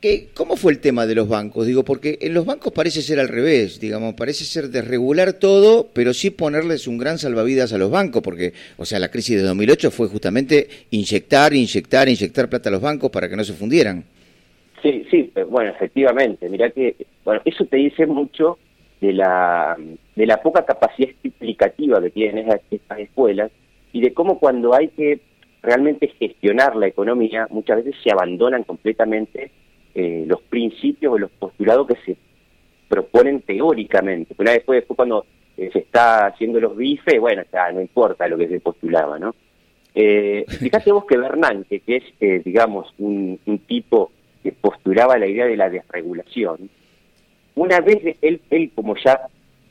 ¿qué- 0.00 0.28
¿Cómo 0.34 0.56
fue 0.56 0.72
el 0.72 0.80
tema 0.80 1.06
de 1.06 1.14
los 1.14 1.28
bancos? 1.28 1.66
Digo, 1.66 1.84
porque 1.84 2.18
en 2.20 2.34
los 2.34 2.46
bancos 2.46 2.72
parece 2.72 3.02
ser 3.02 3.18
al 3.20 3.28
revés, 3.28 3.80
digamos, 3.80 4.14
parece 4.14 4.44
ser 4.44 4.68
desregular 4.68 5.34
todo, 5.34 5.88
pero 5.92 6.14
sí 6.14 6.30
ponerles 6.30 6.86
un 6.86 6.98
gran 6.98 7.18
salvavidas 7.18 7.72
a 7.72 7.78
los 7.78 7.90
bancos, 7.90 8.22
porque, 8.22 8.52
o 8.76 8.84
sea, 8.84 8.98
la 8.98 9.10
crisis 9.10 9.36
de 9.36 9.42
2008 9.42 9.90
fue 9.90 10.08
justamente 10.08 10.68
inyectar, 10.90 11.52
inyectar, 11.54 12.08
inyectar 12.08 12.48
plata 12.48 12.68
a 12.68 12.72
los 12.72 12.80
bancos 12.82 13.10
para 13.10 13.28
que 13.28 13.36
no 13.36 13.44
se 13.44 13.52
fundieran. 13.54 14.04
Sí, 14.82 15.04
sí, 15.10 15.32
eh, 15.34 15.42
bueno, 15.42 15.70
efectivamente. 15.70 16.48
Mirá 16.48 16.70
que, 16.70 16.94
bueno, 17.24 17.40
eso 17.44 17.64
te 17.64 17.78
dice 17.78 18.06
mucho 18.06 18.58
de 19.00 19.12
la, 19.12 19.76
de 20.14 20.26
la 20.26 20.40
poca 20.40 20.64
capacidad 20.64 21.10
explicativa 21.24 22.00
que 22.00 22.10
tienen 22.10 22.48
estas 22.70 22.98
escuelas 23.00 23.50
y 23.92 24.00
de 24.00 24.12
cómo 24.12 24.38
cuando 24.38 24.74
hay 24.74 24.88
que 24.88 25.20
realmente 25.62 26.08
gestionar 26.18 26.76
la 26.76 26.86
economía, 26.86 27.48
muchas 27.50 27.78
veces 27.84 27.96
se 28.04 28.12
abandonan 28.12 28.62
completamente 28.62 29.50
eh, 29.98 30.24
los 30.28 30.40
principios 30.42 31.12
o 31.12 31.18
los 31.18 31.30
postulados 31.32 31.88
que 31.88 31.96
se 32.06 32.16
proponen 32.88 33.42
teóricamente. 33.42 34.32
Pero 34.36 34.52
después, 34.52 34.78
después 34.78 34.96
cuando 34.96 35.26
eh, 35.56 35.70
se 35.72 35.80
está 35.80 36.26
haciendo 36.26 36.60
los 36.60 36.76
bifes, 36.76 37.18
bueno, 37.18 37.42
ya 37.52 37.72
no 37.72 37.80
importa 37.80 38.28
lo 38.28 38.38
que 38.38 38.46
se 38.46 38.60
postulaba, 38.60 39.18
¿no? 39.18 39.34
Eh, 39.94 40.44
fíjate 40.60 40.92
vos 40.92 41.04
que 41.04 41.16
Bernanke, 41.16 41.80
que 41.80 41.96
es, 41.96 42.04
eh, 42.20 42.40
digamos, 42.44 42.94
un, 42.98 43.40
un 43.44 43.58
tipo 43.58 44.12
que 44.40 44.52
postulaba 44.52 45.18
la 45.18 45.26
idea 45.26 45.46
de 45.46 45.56
la 45.56 45.68
desregulación, 45.68 46.70
una 47.56 47.80
vez 47.80 48.16
él, 48.22 48.40
él 48.50 48.70
como 48.72 48.94
ya 48.96 49.20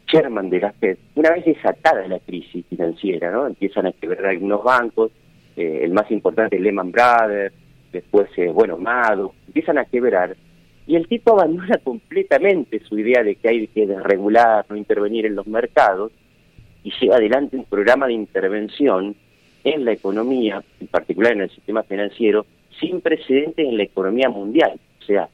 chairman 0.07 0.49
de 0.49 0.59
la 0.59 0.73
Fed, 0.73 0.97
una 1.15 1.31
vez 1.31 1.45
desatada 1.45 2.05
la 2.05 2.19
crisis 2.19 2.65
financiera, 2.67 3.31
¿no? 3.31 3.47
Empiezan 3.47 3.87
a 3.87 3.93
quebrar 3.93 4.25
algunos 4.25 4.61
bancos, 4.61 5.11
eh, 5.55 5.79
el 5.83 5.93
más 5.93 6.11
importante 6.11 6.59
Lehman 6.59 6.91
Brothers, 6.91 7.53
después, 7.91 8.29
eh, 8.37 8.47
bueno, 8.47 8.77
Madoff, 8.77 9.33
empiezan 9.47 9.77
a 9.77 9.85
quebrar, 9.85 10.35
y 10.85 10.95
el 10.95 11.07
tipo 11.07 11.33
abandona 11.39 11.77
completamente 11.83 12.79
su 12.81 12.97
idea 12.97 13.23
de 13.23 13.35
que 13.35 13.49
hay 13.49 13.67
que 13.67 13.87
desregular, 13.87 14.65
no 14.69 14.75
intervenir 14.75 15.25
en 15.25 15.35
los 15.35 15.47
mercados, 15.47 16.11
y 16.83 16.91
lleva 17.01 17.17
adelante 17.17 17.57
un 17.57 17.65
programa 17.65 18.07
de 18.07 18.13
intervención 18.13 19.15
en 19.63 19.83
la 19.83 19.91
economía, 19.91 20.63
en 20.79 20.87
particular 20.87 21.33
en 21.33 21.41
el 21.41 21.49
sistema 21.49 21.83
financiero, 21.83 22.45
sin 22.79 23.01
precedentes 23.01 23.67
en 23.67 23.75
la 23.75 23.83
economía 23.83 24.29
mundial. 24.29 24.79
O 25.01 25.03
sea, 25.03 25.27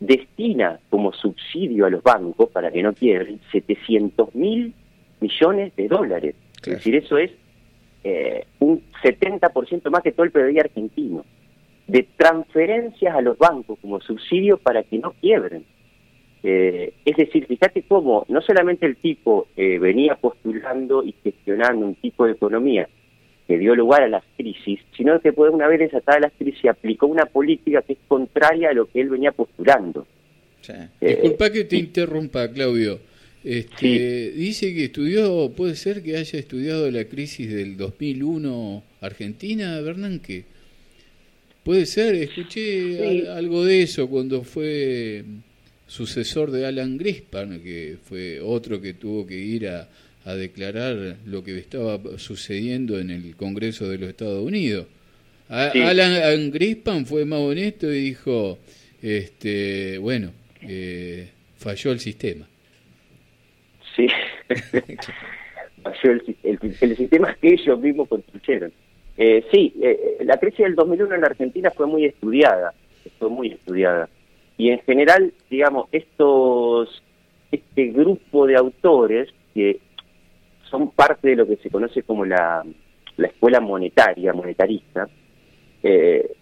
destina 0.00 0.80
como 0.90 1.12
subsidio 1.12 1.86
a 1.86 1.90
los 1.90 2.02
bancos 2.02 2.50
para 2.50 2.70
que 2.70 2.82
no 2.82 2.92
quiebren 2.92 3.40
700 3.52 4.34
mil 4.34 4.74
millones 5.20 5.74
de 5.76 5.88
dólares. 5.88 6.34
Es 6.64 6.72
decir, 6.74 6.96
eso 6.96 7.16
es 7.16 7.30
eh, 8.04 8.46
un 8.58 8.82
70% 9.02 9.90
más 9.90 10.02
que 10.02 10.12
todo 10.12 10.24
el 10.24 10.32
PBI 10.32 10.58
argentino, 10.58 11.24
de 11.92 12.08
transferencias 12.16 13.14
a 13.14 13.20
los 13.20 13.36
bancos 13.36 13.78
como 13.82 14.00
subsidio 14.00 14.56
para 14.56 14.82
que 14.82 14.98
no 14.98 15.12
quiebren. 15.20 15.62
Eh, 16.42 16.94
es 17.04 17.16
decir, 17.18 17.46
fíjate 17.46 17.82
cómo 17.82 18.24
no 18.28 18.40
solamente 18.40 18.86
el 18.86 18.96
tipo 18.96 19.48
eh, 19.58 19.78
venía 19.78 20.16
postulando 20.16 21.04
y 21.04 21.14
gestionando 21.22 21.84
un 21.84 21.94
tipo 21.96 22.24
de 22.24 22.32
economía 22.32 22.88
que 23.46 23.58
dio 23.58 23.74
lugar 23.74 24.04
a 24.04 24.08
las 24.08 24.24
crisis, 24.38 24.80
sino 24.96 25.20
que 25.20 25.34
pues, 25.34 25.52
una 25.52 25.68
vez 25.68 25.80
desatada 25.80 26.20
las 26.20 26.32
crisis 26.32 26.64
aplicó 26.70 27.06
una 27.06 27.26
política 27.26 27.82
que 27.82 27.92
es 27.92 27.98
contraria 28.08 28.70
a 28.70 28.72
lo 28.72 28.86
que 28.86 29.02
él 29.02 29.10
venía 29.10 29.32
postulando. 29.32 30.06
Eh, 30.66 30.88
Disculpa 30.98 31.50
que 31.50 31.64
te 31.64 31.76
interrumpa, 31.76 32.50
Claudio. 32.50 33.00
Este, 33.44 34.30
Dice 34.30 34.72
que 34.72 34.84
estudió, 34.84 35.50
puede 35.54 35.74
ser 35.74 36.02
que 36.02 36.16
haya 36.16 36.38
estudiado 36.38 36.90
la 36.90 37.04
crisis 37.04 37.52
del 37.52 37.76
2001 37.76 38.82
Argentina, 39.02 39.78
Bernanke. 39.82 40.44
Puede 41.64 41.86
ser, 41.86 42.14
escuché 42.16 43.20
Sí. 43.22 43.26
algo 43.28 43.64
de 43.64 43.82
eso 43.82 44.08
cuando 44.08 44.42
fue 44.42 45.24
sucesor 45.86 46.50
de 46.50 46.66
Alan 46.66 46.98
Greenspan, 46.98 47.60
que 47.60 47.96
fue 48.02 48.40
otro 48.40 48.80
que 48.80 48.94
tuvo 48.94 49.26
que 49.26 49.36
ir 49.38 49.68
a, 49.68 49.88
a 50.24 50.34
declarar 50.34 51.16
lo 51.24 51.44
que 51.44 51.56
estaba 51.58 52.00
sucediendo 52.18 52.98
en 52.98 53.10
el 53.10 53.36
Congreso 53.36 53.88
de 53.88 53.98
los 53.98 54.08
Estados 54.08 54.42
Unidos. 54.44 54.86
A- 55.48 55.70
Sí. 55.72 55.80
Alan 55.80 56.50
Greenspan 56.50 57.06
fue 57.06 57.24
más 57.24 57.40
honesto 57.40 57.92
y 57.92 58.00
dijo, 58.00 58.58
este, 59.00 59.98
bueno, 59.98 60.32
eh, 60.62 61.28
falló 61.58 61.92
el 61.92 62.00
sistema. 62.00 62.48
Sí. 63.94 64.06
Falló 65.82 66.12
el, 66.12 66.22
si- 66.24 66.36
el, 66.44 66.58
el 66.80 66.96
sistema 66.96 67.34
que 67.40 67.48
ellos 67.54 67.78
mismos 67.80 68.08
construyeron. 68.08 68.72
Eh, 69.16 69.44
sí, 69.52 69.74
eh, 69.82 70.18
la 70.24 70.38
crisis 70.38 70.60
del 70.60 70.74
2001 70.74 71.14
en 71.14 71.20
la 71.20 71.26
Argentina 71.28 71.70
fue 71.70 71.86
muy 71.86 72.06
estudiada, 72.06 72.72
fue 73.18 73.28
muy 73.28 73.48
estudiada. 73.48 74.08
Y 74.56 74.70
en 74.70 74.80
general, 74.80 75.32
digamos, 75.50 75.88
estos 75.92 77.02
este 77.50 77.88
grupo 77.88 78.46
de 78.46 78.56
autores 78.56 79.28
que 79.54 79.78
son 80.70 80.90
parte 80.90 81.28
de 81.28 81.36
lo 81.36 81.46
que 81.46 81.56
se 81.56 81.70
conoce 81.70 82.02
como 82.02 82.24
la, 82.24 82.64
la 83.18 83.26
escuela 83.26 83.60
monetaria, 83.60 84.32
monetarista, 84.32 85.06
eh, 85.82 86.32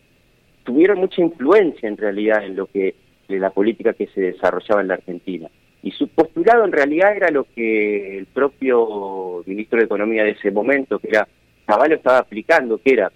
tuvieron 0.63 0.99
mucha 0.99 1.21
influencia 1.21 1.89
en 1.89 1.97
realidad 1.97 2.45
en 2.45 2.55
lo 2.55 2.67
que 2.67 2.95
de 3.29 3.39
la 3.39 3.51
política 3.51 3.93
que 3.93 4.07
se 4.09 4.21
desarrollaba 4.21 4.81
en 4.81 4.89
la 4.89 4.95
Argentina. 4.95 5.49
Y 5.83 5.93
su 5.93 6.09
postulado 6.09 6.65
en 6.65 6.73
realidad 6.73 7.17
era 7.17 7.31
lo 7.31 7.45
que 7.45 8.19
el 8.19 8.27
propio 8.27 9.43
ministro 9.47 9.79
de 9.79 9.87
Economía 9.87 10.25
de 10.25 10.31
ese 10.31 10.51
momento, 10.51 10.99
que 10.99 11.09
era 11.09 11.27
Caballo, 11.71 11.95
estaba 11.97 12.19
aplicando, 12.19 12.79
que 12.79 12.93
era 12.93 13.13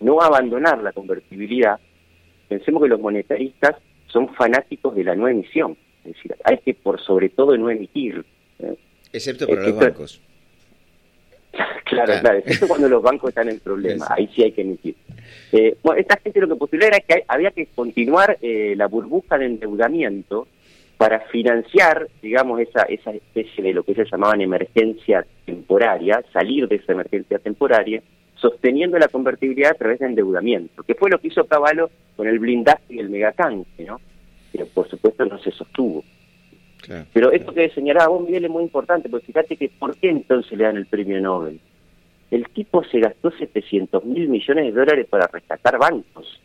no 0.00 0.20
abandonar 0.20 0.82
la 0.82 0.92
convertibilidad. 0.92 1.78
Pensemos 2.48 2.82
que 2.82 2.88
los 2.88 3.00
monetaristas 3.00 3.76
son 4.06 4.32
fanáticos 4.34 4.94
de 4.94 5.04
la 5.04 5.14
no 5.14 5.28
emisión, 5.28 5.76
es 6.04 6.14
decir, 6.14 6.36
hay 6.44 6.58
que 6.58 6.74
por 6.74 7.00
sobre 7.00 7.28
todo 7.28 7.56
no 7.56 7.68
emitir. 7.70 8.24
¿eh? 8.60 8.76
Excepto 9.12 9.46
para 9.46 9.62
los 9.62 9.76
bancos. 9.76 10.20
Claro, 11.84 12.14
claro, 12.20 12.38
excepto 12.38 12.68
cuando 12.68 12.88
los 12.88 13.00
bancos 13.00 13.30
están 13.30 13.48
en 13.48 13.60
problemas, 13.60 14.10
ahí 14.10 14.28
sí 14.34 14.42
hay 14.42 14.52
que 14.52 14.60
emitir. 14.60 14.96
Eh, 15.52 15.76
bueno, 15.82 16.00
esta 16.00 16.18
gente 16.18 16.40
lo 16.40 16.48
que 16.48 16.56
postuló 16.56 16.84
era 16.84 16.98
que 16.98 17.24
había 17.28 17.52
que 17.52 17.66
continuar 17.66 18.36
eh, 18.42 18.74
la 18.76 18.88
burbuja 18.88 19.38
de 19.38 19.46
endeudamiento 19.46 20.48
para 20.98 21.20
financiar, 21.20 22.08
digamos, 22.20 22.60
esa, 22.60 22.82
esa 22.82 23.12
especie 23.12 23.62
de 23.62 23.72
lo 23.72 23.84
que 23.84 23.92
ellos 23.92 24.08
llamaban 24.10 24.40
emergencia 24.40 25.24
temporaria, 25.46 26.22
salir 26.32 26.68
de 26.68 26.76
esa 26.76 26.92
emergencia 26.92 27.38
temporaria, 27.38 28.02
sosteniendo 28.34 28.98
la 28.98 29.08
convertibilidad 29.08 29.70
a 29.70 29.78
través 29.78 30.00
de 30.00 30.06
endeudamiento, 30.06 30.82
que 30.82 30.94
fue 30.94 31.08
lo 31.08 31.18
que 31.18 31.28
hizo 31.28 31.46
Caballo 31.46 31.88
con 32.16 32.26
el 32.26 32.38
blindaje 32.38 32.84
y 32.90 32.98
el 32.98 33.08
megacanje, 33.08 33.84
¿no? 33.84 34.00
Que 34.52 34.66
por 34.66 34.88
supuesto 34.88 35.24
no 35.24 35.38
se 35.38 35.50
sostuvo. 35.52 36.04
Pero 37.12 37.32
esto 37.32 37.52
que 37.52 37.70
señalaba 37.70 38.08
vos, 38.08 38.24
Miguel, 38.24 38.44
es 38.44 38.50
muy 38.50 38.62
importante, 38.62 39.08
porque 39.08 39.26
fíjate 39.26 39.56
que 39.56 39.68
¿por 39.68 39.96
qué 39.96 40.10
entonces 40.10 40.56
le 40.56 40.64
dan 40.64 40.76
el 40.76 40.86
premio 40.86 41.20
Nobel? 41.20 41.58
El 42.30 42.48
tipo 42.50 42.84
se 42.84 43.00
gastó 43.00 43.30
700 43.30 44.04
mil 44.04 44.28
millones 44.28 44.66
de 44.66 44.72
dólares 44.72 45.06
para 45.08 45.26
rescatar 45.26 45.78
bancos. 45.78 46.40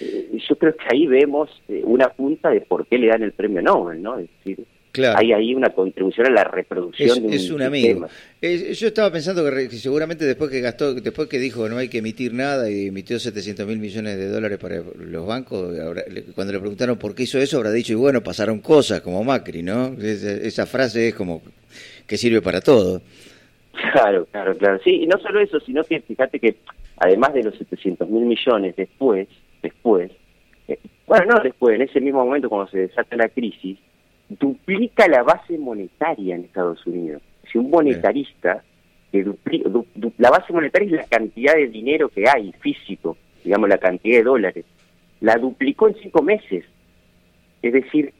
Eh, 0.00 0.38
yo 0.48 0.56
creo 0.56 0.76
que 0.76 0.86
ahí 0.90 1.06
vemos 1.06 1.50
eh, 1.68 1.82
una 1.84 2.08
punta 2.08 2.50
de 2.50 2.60
por 2.60 2.86
qué 2.86 2.98
le 2.98 3.08
dan 3.08 3.22
el 3.22 3.32
premio 3.32 3.62
Nobel, 3.62 4.02
¿no? 4.02 4.18
Es 4.18 4.28
decir, 4.38 4.64
hay 5.04 5.32
ahí 5.32 5.54
una 5.54 5.70
contribución 5.70 6.26
a 6.26 6.30
la 6.30 6.44
reproducción 6.44 7.08
Es, 7.08 7.14
de 7.22 7.26
un, 7.26 7.32
es 7.32 7.50
un 7.50 7.62
amigo. 7.62 8.06
yo 8.40 8.86
estaba 8.86 9.10
pensando 9.10 9.44
que, 9.50 9.68
seguramente 9.70 10.24
después 10.24 10.50
que 10.50 10.60
gastó, 10.60 10.94
después 10.94 11.28
que 11.28 11.38
dijo 11.38 11.68
no 11.68 11.78
hay 11.78 11.88
que 11.88 11.98
emitir 11.98 12.34
nada 12.34 12.70
y 12.70 12.88
emitió 12.88 13.18
700 13.18 13.66
mil 13.66 13.78
millones 13.78 14.16
de 14.16 14.28
dólares 14.28 14.58
para 14.58 14.82
los 14.98 15.26
bancos, 15.26 15.74
cuando 16.34 16.52
le 16.52 16.58
preguntaron 16.60 16.98
por 16.98 17.14
qué 17.14 17.24
hizo 17.24 17.38
eso, 17.38 17.58
habrá 17.58 17.72
dicho, 17.72 17.92
y 17.92 17.96
bueno, 17.96 18.22
pasaron 18.22 18.60
cosas 18.60 19.00
como 19.00 19.22
Macri, 19.24 19.62
¿no? 19.62 19.94
Esa, 20.00 20.32
esa 20.32 20.66
frase 20.66 21.08
es 21.08 21.14
como 21.14 21.42
que 22.06 22.16
sirve 22.16 22.40
para 22.40 22.60
todo. 22.60 23.02
Claro, 23.92 24.26
claro, 24.26 24.56
claro. 24.56 24.80
Sí, 24.82 25.02
y 25.02 25.06
no 25.06 25.18
solo 25.18 25.40
eso, 25.40 25.60
sino 25.60 25.84
que 25.84 26.00
fíjate 26.00 26.40
que 26.40 26.56
además 26.96 27.32
de 27.34 27.44
los 27.44 27.56
700 27.56 28.08
mil 28.08 28.24
millones 28.24 28.74
después, 28.76 29.28
después, 29.62 30.10
eh, 30.66 30.78
bueno, 31.06 31.34
no 31.34 31.42
después, 31.42 31.76
en 31.76 31.82
ese 31.82 32.00
mismo 32.00 32.24
momento 32.24 32.48
cuando 32.48 32.70
se 32.70 32.78
desata 32.78 33.16
la 33.16 33.28
crisis, 33.28 33.78
duplica 34.28 35.08
la 35.08 35.22
base 35.22 35.56
monetaria 35.58 36.34
en 36.36 36.44
Estados 36.44 36.86
Unidos. 36.86 37.22
Si 37.50 37.58
un 37.58 37.70
monetarista, 37.70 38.62
que 39.10 39.24
dupli- 39.24 39.62
du- 39.64 39.86
du- 39.94 40.12
la 40.18 40.30
base 40.30 40.52
monetaria 40.52 40.86
es 40.86 40.92
la 40.92 41.04
cantidad 41.18 41.54
de 41.54 41.68
dinero 41.68 42.08
que 42.10 42.24
hay 42.28 42.52
físico, 42.60 43.16
digamos 43.44 43.68
la 43.68 43.78
cantidad 43.78 44.18
de 44.18 44.24
dólares, 44.24 44.64
la 45.20 45.36
duplicó 45.36 45.88
en 45.88 45.96
cinco 46.02 46.22
meses. 46.22 46.64
Es 47.62 47.72
decir, 47.72 48.12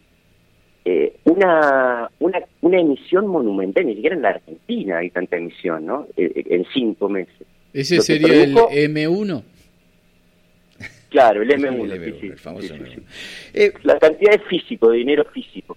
eh, 0.84 1.16
una, 1.24 2.10
una, 2.18 2.38
una 2.62 2.80
emisión 2.80 3.26
monumental, 3.26 3.84
ni 3.86 3.94
siquiera 3.96 4.16
en 4.16 4.22
la 4.22 4.30
Argentina 4.30 4.98
hay 4.98 5.10
tanta 5.10 5.36
emisión, 5.36 5.84
¿no? 5.84 6.06
Eh, 6.16 6.32
eh, 6.34 6.44
en 6.48 6.64
cinco 6.72 7.08
meses. 7.10 7.34
Ese 7.74 8.00
sería 8.00 8.44
el 8.44 8.54
produjo- 8.54 8.70
M1. 8.72 9.42
Claro, 11.10 11.42
el 11.42 11.50
M1, 11.50 11.84
El 11.84 11.90
sí, 11.90 12.10
M1, 12.10 12.20
sí, 12.20 12.26
el 12.28 12.38
famoso 12.38 12.68
sí, 12.68 12.74
sí, 12.74 12.80
M1. 12.80 13.02
sí. 13.72 13.78
la 13.82 13.98
cantidad 13.98 14.32
de 14.32 14.38
físico, 14.40 14.90
de 14.90 14.98
dinero 14.98 15.24
físico. 15.32 15.76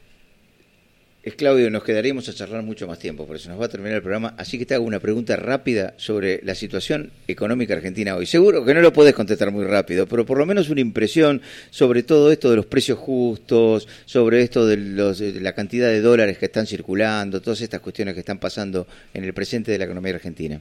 Es 1.24 1.36
Claudio, 1.36 1.70
nos 1.70 1.84
quedaríamos 1.84 2.28
a 2.30 2.34
charlar 2.34 2.64
mucho 2.64 2.88
más 2.88 2.98
tiempo, 2.98 3.28
por 3.28 3.36
eso 3.36 3.48
nos 3.48 3.62
va 3.62 3.66
a 3.66 3.70
terminar 3.70 3.98
el 3.98 4.02
programa. 4.02 4.34
Así 4.40 4.58
que 4.58 4.66
te 4.66 4.74
hago 4.74 4.86
una 4.86 5.00
pregunta 5.00 5.36
rápida 5.36 5.94
sobre 5.98 6.42
la 6.42 6.56
situación 6.56 7.12
económica 7.28 7.76
argentina 7.76 8.16
hoy. 8.16 8.26
Seguro 8.26 8.66
que 8.66 8.74
no 8.74 8.82
lo 8.82 8.92
podés 8.92 9.14
contestar 9.14 9.52
muy 9.52 9.66
rápido, 9.66 10.08
pero 10.08 10.26
por 10.26 10.40
lo 10.40 10.48
menos 10.48 10.72
una 10.72 10.82
impresión 10.82 11.44
sobre 11.70 12.02
todo 12.02 12.32
esto 12.32 12.50
de 12.50 12.56
los 12.56 12.66
precios 12.66 12.98
justos, 12.98 13.88
sobre 14.06 14.42
esto 14.42 14.66
de, 14.66 14.78
los, 14.78 15.20
de 15.20 15.40
la 15.42 15.54
cantidad 15.54 15.90
de 15.90 16.02
dólares 16.02 16.40
que 16.40 16.46
están 16.46 16.66
circulando, 16.66 17.40
todas 17.40 17.62
estas 17.62 17.82
cuestiones 17.82 18.16
que 18.16 18.22
están 18.22 18.40
pasando 18.40 18.88
en 19.14 19.24
el 19.24 19.34
presente 19.34 19.72
de 19.72 19.78
la 19.78 19.86
economía 19.86 20.16
argentina. 20.16 20.60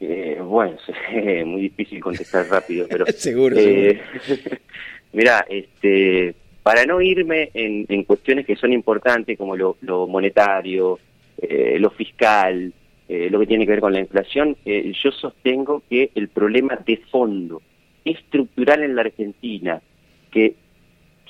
Eh, 0.00 0.38
bueno, 0.40 0.78
es 1.12 1.44
muy 1.44 1.60
difícil 1.60 2.00
contestar 2.00 2.48
rápido, 2.48 2.86
pero... 2.88 3.04
Seguro, 3.14 3.54
eh, 3.58 4.00
Mira, 5.12 5.44
este, 5.50 6.34
para 6.66 6.84
no 6.84 7.00
irme 7.00 7.50
en, 7.54 8.02
cuestiones 8.02 8.44
que 8.44 8.56
son 8.56 8.72
importantes 8.72 9.38
como 9.38 9.54
lo, 9.54 9.76
monetario, 10.08 10.98
eh, 11.40 11.76
lo 11.78 11.90
fiscal, 11.90 12.72
eh, 13.08 13.28
lo 13.30 13.38
que 13.38 13.46
tiene 13.46 13.64
que 13.64 13.70
ver 13.70 13.80
con 13.80 13.92
la 13.92 14.00
inflación, 14.00 14.56
eh, 14.64 14.92
yo 15.00 15.12
sostengo 15.12 15.84
que 15.88 16.10
el 16.16 16.26
problema 16.26 16.74
de 16.84 16.96
fondo 17.08 17.62
estructural 18.04 18.82
en 18.82 18.96
la 18.96 19.02
Argentina, 19.02 19.80
que 20.28 20.56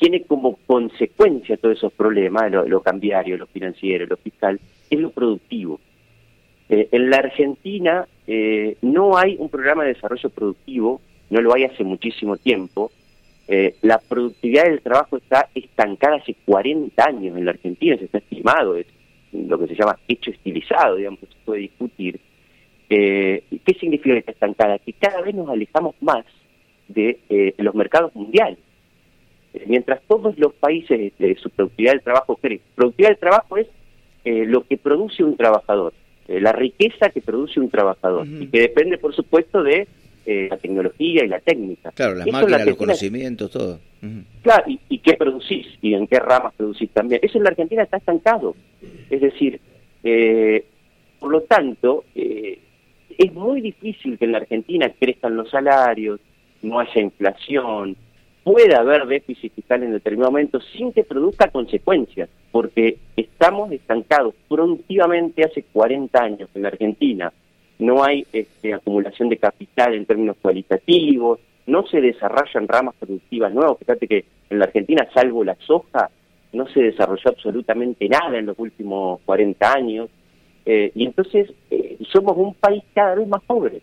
tiene 0.00 0.22
como 0.22 0.56
consecuencia 0.66 1.58
todos 1.58 1.76
esos 1.76 1.92
problemas, 1.92 2.50
lo, 2.50 2.66
lo 2.66 2.80
cambiario, 2.80 3.36
lo 3.36 3.46
financiero, 3.46 4.06
lo 4.06 4.16
fiscal, 4.16 4.58
es 4.88 4.98
lo 4.98 5.10
productivo. 5.10 5.78
En 6.70 7.10
la 7.10 7.18
Argentina 7.18 8.08
eh, 8.26 8.78
no 8.80 9.18
hay 9.18 9.36
un 9.38 9.50
programa 9.50 9.84
de 9.84 9.92
desarrollo 9.92 10.30
productivo, 10.30 11.02
no 11.28 11.42
lo 11.42 11.54
hay 11.54 11.64
hace 11.64 11.84
muchísimo 11.84 12.38
tiempo. 12.38 12.90
Eh, 13.48 13.76
la 13.82 13.98
productividad 13.98 14.64
del 14.64 14.80
trabajo 14.80 15.16
está 15.16 15.48
estancada 15.54 16.16
hace 16.16 16.34
40 16.44 17.04
años 17.04 17.36
en 17.36 17.44
la 17.44 17.52
Argentina, 17.52 17.96
se 17.96 18.06
está 18.06 18.18
estimado, 18.18 18.76
es 18.76 18.86
lo 19.32 19.58
que 19.58 19.68
se 19.68 19.74
llama 19.74 19.98
hecho 20.08 20.30
estilizado, 20.30 20.96
digamos, 20.96 21.20
se 21.20 21.44
puede 21.44 21.60
discutir. 21.62 22.20
Eh, 22.88 23.44
¿Qué 23.64 23.74
significa 23.74 24.14
que 24.14 24.20
está 24.20 24.32
estancada? 24.32 24.78
Que 24.78 24.92
cada 24.92 25.20
vez 25.22 25.34
nos 25.34 25.48
alejamos 25.48 25.94
más 26.00 26.24
de 26.88 27.18
eh, 27.28 27.54
los 27.58 27.74
mercados 27.74 28.14
mundiales. 28.14 28.58
Eh, 29.54 29.64
mientras 29.66 30.00
todos 30.06 30.38
los 30.38 30.52
países 30.54 31.12
de 31.18 31.36
su 31.36 31.50
productividad 31.50 31.92
del 31.92 32.02
trabajo 32.02 32.36
crece, 32.36 32.62
productividad 32.74 33.10
del 33.10 33.18
trabajo 33.18 33.56
es 33.56 33.66
eh, 34.24 34.44
lo 34.46 34.66
que 34.66 34.76
produce 34.76 35.24
un 35.24 35.36
trabajador, 35.36 35.92
la 36.28 36.52
riqueza 36.52 37.10
que 37.10 37.20
produce 37.20 37.60
un 37.60 37.70
trabajador, 37.70 38.26
y 38.26 38.48
que 38.48 38.58
depende, 38.58 38.98
por 38.98 39.14
supuesto, 39.14 39.62
de 39.62 39.86
eh, 40.26 40.48
la 40.50 40.56
tecnología 40.56 41.24
y 41.24 41.28
la 41.28 41.40
técnica. 41.40 41.92
Claro, 41.92 42.16
las 42.16 42.26
Eso 42.26 42.36
en 42.36 42.42
la 42.42 42.48
máquinas, 42.50 42.66
los 42.66 42.76
conocimientos, 42.76 43.50
todo. 43.50 43.78
Claro, 44.42 44.64
y, 44.66 44.80
y 44.88 44.98
qué 44.98 45.14
producís 45.14 45.66
y 45.80 45.94
en 45.94 46.06
qué 46.06 46.18
ramas 46.18 46.52
producís 46.54 46.90
también. 46.90 47.20
Eso 47.22 47.38
en 47.38 47.44
la 47.44 47.50
Argentina 47.50 47.82
está 47.82 47.96
estancado. 47.96 48.54
Es 49.08 49.20
decir, 49.20 49.60
eh, 50.02 50.64
por 51.18 51.30
lo 51.30 51.42
tanto, 51.42 52.04
eh, 52.14 52.58
es 53.16 53.32
muy 53.32 53.60
difícil 53.60 54.18
que 54.18 54.26
en 54.26 54.32
la 54.32 54.38
Argentina 54.38 54.92
crezcan 54.98 55.36
los 55.36 55.50
salarios, 55.50 56.20
no 56.62 56.78
haya 56.78 57.00
inflación, 57.00 57.96
pueda 58.44 58.78
haber 58.78 59.06
déficit 59.06 59.52
fiscal 59.54 59.82
en 59.82 59.92
determinado 59.92 60.30
momento 60.30 60.60
sin 60.60 60.92
que 60.92 61.02
produzca 61.02 61.50
consecuencias, 61.50 62.28
porque 62.52 62.98
estamos 63.16 63.72
estancados 63.72 64.34
productivamente 64.48 65.44
hace 65.44 65.64
40 65.72 66.22
años 66.22 66.48
en 66.54 66.62
la 66.62 66.68
Argentina. 66.68 67.32
No 67.78 68.04
hay 68.04 68.26
este, 68.32 68.74
acumulación 68.74 69.28
de 69.28 69.36
capital 69.36 69.94
en 69.94 70.06
términos 70.06 70.36
cualitativos, 70.40 71.40
no 71.66 71.86
se 71.86 72.00
desarrollan 72.00 72.68
ramas 72.68 72.94
productivas 72.98 73.52
nuevas. 73.52 73.78
Fíjate 73.78 74.06
que 74.06 74.24
en 74.50 74.58
la 74.58 74.66
Argentina, 74.66 75.06
salvo 75.12 75.44
la 75.44 75.56
soja, 75.56 76.10
no 76.52 76.66
se 76.68 76.80
desarrolló 76.80 77.30
absolutamente 77.30 78.08
nada 78.08 78.38
en 78.38 78.46
los 78.46 78.58
últimos 78.58 79.20
40 79.26 79.72
años. 79.72 80.08
Eh, 80.64 80.90
y 80.94 81.04
entonces 81.04 81.52
eh, 81.70 81.96
somos 82.12 82.36
un 82.36 82.54
país 82.54 82.82
cada 82.94 83.14
vez 83.16 83.28
más 83.28 83.42
pobre. 83.42 83.80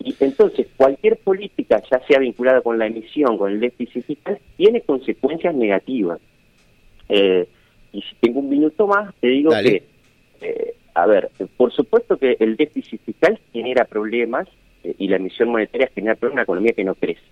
Y 0.00 0.14
entonces 0.20 0.66
cualquier 0.76 1.16
política, 1.18 1.82
ya 1.90 1.98
sea 2.06 2.18
vinculada 2.18 2.60
con 2.60 2.78
la 2.78 2.86
emisión, 2.86 3.38
con 3.38 3.50
el 3.50 3.60
déficit 3.60 4.04
fiscal, 4.04 4.38
tiene 4.56 4.82
consecuencias 4.82 5.54
negativas. 5.54 6.20
Eh, 7.08 7.48
y 7.92 8.02
si 8.02 8.14
tengo 8.20 8.40
un 8.40 8.50
minuto 8.50 8.86
más, 8.86 9.14
te 9.20 9.28
digo 9.28 9.50
Dale. 9.50 9.70
que, 9.70 9.82
eh, 10.46 10.74
a 10.94 11.06
ver, 11.06 11.30
por 11.56 11.72
supuesto 11.72 12.16
que 12.16 12.36
el 12.38 12.56
déficit 12.56 13.02
fiscal 13.02 13.38
genera 13.52 13.84
problemas 13.84 14.48
eh, 14.82 14.94
y 14.98 15.08
la 15.08 15.16
emisión 15.16 15.50
monetaria 15.50 15.90
genera 15.94 16.14
problemas 16.14 16.32
en 16.32 16.36
una 16.36 16.42
economía 16.42 16.72
que 16.72 16.84
no 16.84 16.94
crece. 16.94 17.22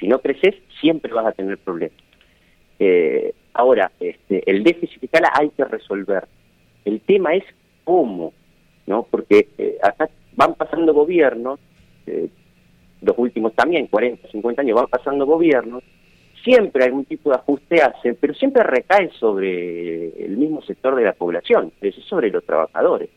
Si 0.00 0.08
no 0.08 0.18
creces, 0.20 0.54
siempre 0.80 1.12
vas 1.12 1.26
a 1.26 1.32
tener 1.32 1.58
problemas. 1.58 1.96
Eh, 2.78 3.34
ahora, 3.54 3.92
este, 4.00 4.42
el 4.50 4.64
déficit 4.64 4.98
fiscal 4.98 5.22
hay 5.32 5.50
que 5.50 5.64
resolver. 5.64 6.24
El 6.84 7.00
tema 7.02 7.34
es 7.34 7.44
cómo, 7.84 8.32
¿no? 8.86 9.06
Porque 9.08 9.48
eh, 9.58 9.78
acá 9.82 10.10
van 10.34 10.54
pasando 10.54 10.92
gobiernos, 10.92 11.60
eh, 12.06 12.28
los 13.00 13.16
últimos 13.18 13.54
también, 13.54 13.86
40, 13.86 14.28
50 14.28 14.62
años, 14.62 14.76
van 14.76 14.88
pasando 14.88 15.26
gobiernos, 15.26 15.82
siempre 16.42 16.84
algún 16.84 17.04
tipo 17.04 17.30
de 17.30 17.36
ajuste 17.36 17.82
hacen, 17.82 18.16
pero 18.20 18.34
siempre 18.34 18.62
recae 18.62 19.10
sobre 19.18 20.24
el 20.24 20.36
mismo 20.36 20.62
sector 20.62 20.94
de 20.94 21.04
la 21.04 21.12
población, 21.12 21.72
es 21.76 21.80
decir, 21.80 22.04
sobre 22.04 22.30
los 22.30 22.44
trabajadores. 22.44 23.10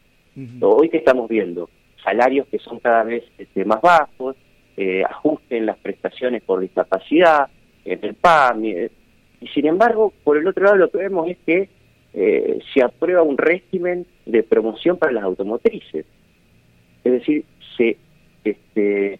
Hoy 0.59 0.89
que 0.89 0.97
estamos 0.97 1.29
viendo 1.29 1.69
salarios 2.03 2.47
que 2.47 2.59
son 2.59 2.79
cada 2.79 3.03
vez 3.03 3.23
este, 3.37 3.63
más 3.63 3.81
bajos, 3.81 4.35
eh, 4.75 5.03
ajuste 5.03 5.57
en 5.57 5.65
las 5.65 5.77
prestaciones 5.77 6.43
por 6.43 6.59
discapacidad, 6.59 7.47
en 7.85 7.99
el 8.03 8.15
PAMI, 8.15 8.71
eh, 8.71 8.91
y 9.41 9.47
sin 9.47 9.67
embargo, 9.67 10.13
por 10.23 10.37
el 10.37 10.47
otro 10.47 10.65
lado 10.65 10.75
lo 10.75 10.89
que 10.89 10.97
vemos 10.97 11.29
es 11.29 11.37
que 11.45 11.69
eh, 12.13 12.59
se 12.73 12.83
aprueba 12.83 13.21
un 13.21 13.37
régimen 13.37 14.05
de 14.25 14.43
promoción 14.43 14.97
para 14.97 15.11
las 15.11 15.23
automotrices. 15.23 16.05
Es 17.03 17.11
decir, 17.11 17.45
se, 17.77 17.97
este, 18.43 19.19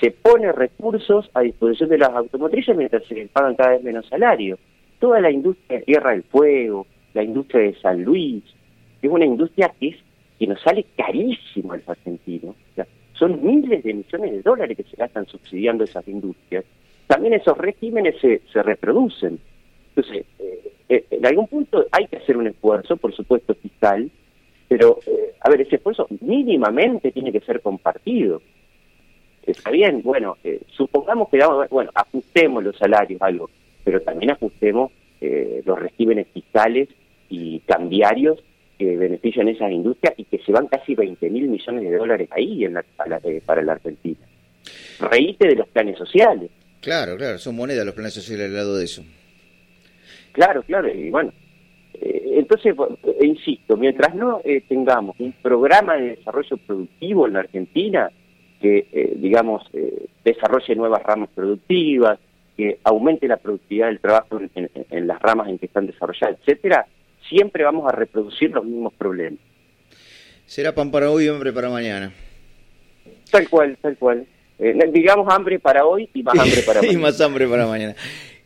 se 0.00 0.10
pone 0.10 0.52
recursos 0.52 1.30
a 1.34 1.40
disposición 1.40 1.88
de 1.88 1.98
las 1.98 2.10
automotrices 2.10 2.76
mientras 2.76 3.04
se 3.04 3.14
les 3.14 3.30
pagan 3.30 3.54
cada 3.54 3.70
vez 3.70 3.82
menos 3.82 4.06
salario. 4.08 4.58
Toda 4.98 5.20
la 5.20 5.30
industria 5.30 5.78
de 5.78 5.84
Tierra 5.84 6.10
del 6.10 6.22
Fuego, 6.24 6.86
la 7.14 7.22
industria 7.22 7.62
de 7.62 7.74
San 7.80 8.02
Luis, 8.02 8.44
es 9.00 9.10
una 9.10 9.24
industria 9.24 9.72
que, 9.78 9.88
es, 9.88 9.96
que 10.38 10.46
nos 10.46 10.60
sale 10.60 10.84
carísimo 10.96 11.72
a 11.72 11.76
los 11.76 11.88
argentinos. 11.88 12.54
O 12.54 12.74
sea, 12.74 12.86
son 13.14 13.42
miles 13.42 13.82
de 13.82 13.94
millones 13.94 14.32
de 14.32 14.42
dólares 14.42 14.76
que 14.76 14.82
se 14.84 14.96
gastan 14.96 15.26
subsidiando 15.26 15.84
esas 15.84 16.06
industrias. 16.08 16.64
También 17.06 17.34
esos 17.34 17.56
regímenes 17.56 18.20
se, 18.20 18.42
se 18.52 18.62
reproducen. 18.62 19.38
Entonces, 19.94 20.26
eh, 20.38 20.72
eh, 20.88 21.04
en 21.10 21.26
algún 21.26 21.46
punto 21.46 21.86
hay 21.90 22.06
que 22.06 22.18
hacer 22.18 22.36
un 22.36 22.46
esfuerzo, 22.46 22.96
por 22.96 23.14
supuesto, 23.14 23.54
fiscal, 23.54 24.10
Pero, 24.68 24.98
eh, 25.06 25.34
a 25.40 25.48
ver, 25.48 25.60
ese 25.60 25.76
esfuerzo 25.76 26.06
mínimamente 26.20 27.12
tiene 27.12 27.32
que 27.32 27.40
ser 27.40 27.60
compartido. 27.60 28.42
Está 29.46 29.70
bien, 29.70 30.02
bueno, 30.02 30.36
eh, 30.42 30.60
supongamos 30.76 31.28
que, 31.28 31.38
bueno, 31.70 31.90
ajustemos 31.94 32.64
los 32.64 32.76
salarios, 32.76 33.22
algo, 33.22 33.48
pero 33.84 34.00
también 34.02 34.32
ajustemos 34.32 34.90
eh, 35.20 35.62
los 35.64 35.78
regímenes 35.78 36.26
fiscales 36.34 36.88
y 37.28 37.60
cambiarios 37.60 38.42
que 38.78 38.96
benefician 38.96 39.48
esas 39.48 39.70
industrias 39.72 40.14
y 40.18 40.24
que 40.24 40.38
se 40.38 40.52
van 40.52 40.66
casi 40.66 40.94
20 40.94 41.30
mil 41.30 41.48
millones 41.48 41.82
de 41.84 41.96
dólares 41.96 42.28
ahí 42.32 42.64
en 42.64 42.74
la- 42.74 42.84
para, 42.96 43.20
la, 43.20 43.40
para 43.46 43.62
la 43.62 43.72
Argentina. 43.72 44.18
Reíste 45.00 45.48
de 45.48 45.54
los 45.54 45.68
planes 45.68 45.96
sociales. 45.96 46.50
Claro, 46.80 47.16
claro, 47.16 47.38
son 47.38 47.56
monedas 47.56 47.86
los 47.86 47.94
planes 47.94 48.14
sociales 48.14 48.46
al 48.46 48.54
lado 48.54 48.76
de 48.76 48.84
eso. 48.84 49.02
Claro, 50.32 50.62
claro, 50.62 50.92
y 50.92 51.10
bueno. 51.10 51.32
eh, 51.94 52.22
entonces, 52.34 52.74
eh, 53.04 53.24
insisto, 53.26 53.76
mientras 53.76 54.14
no 54.14 54.40
eh, 54.44 54.62
tengamos 54.68 55.16
un 55.18 55.32
programa 55.40 55.96
de 55.96 56.16
desarrollo 56.16 56.56
productivo 56.58 57.26
en 57.26 57.32
la 57.32 57.40
Argentina 57.40 58.10
que, 58.60 58.86
eh, 58.92 59.12
digamos, 59.16 59.62
eh, 59.72 60.06
desarrolle 60.24 60.74
nuevas 60.74 61.02
ramas 61.02 61.28
productivas, 61.34 62.18
que 62.56 62.78
aumente 62.84 63.28
la 63.28 63.36
productividad 63.36 63.88
del 63.88 64.00
trabajo 64.00 64.40
en, 64.40 64.50
en- 64.54 64.86
en 64.90 65.06
las 65.06 65.20
ramas 65.20 65.48
en 65.48 65.58
que 65.58 65.66
están 65.66 65.86
desarrolladas, 65.86 66.38
etcétera, 66.40 66.86
siempre 67.28 67.64
vamos 67.64 67.86
a 67.86 67.94
reproducir 67.94 68.50
los 68.50 68.64
mismos 68.64 68.92
problemas. 68.94 69.40
Será 70.46 70.74
pan 70.74 70.90
para 70.90 71.10
hoy 71.10 71.24
y 71.24 71.28
hambre 71.28 71.52
para 71.52 71.68
mañana. 71.68 72.12
Tal 73.30 73.48
cual, 73.48 73.76
tal 73.82 73.96
cual. 73.98 74.26
Eh, 74.58 74.74
digamos 74.90 75.26
hambre 75.32 75.58
para 75.58 75.84
hoy 75.84 76.08
y 76.14 76.22
más 76.22 76.34
hambre 76.38 76.62
para 76.62 76.80
y 76.80 76.86
mañana. 76.86 77.00
más 77.00 77.20
hambre 77.20 77.46
para 77.48 77.66
mañana. 77.66 77.94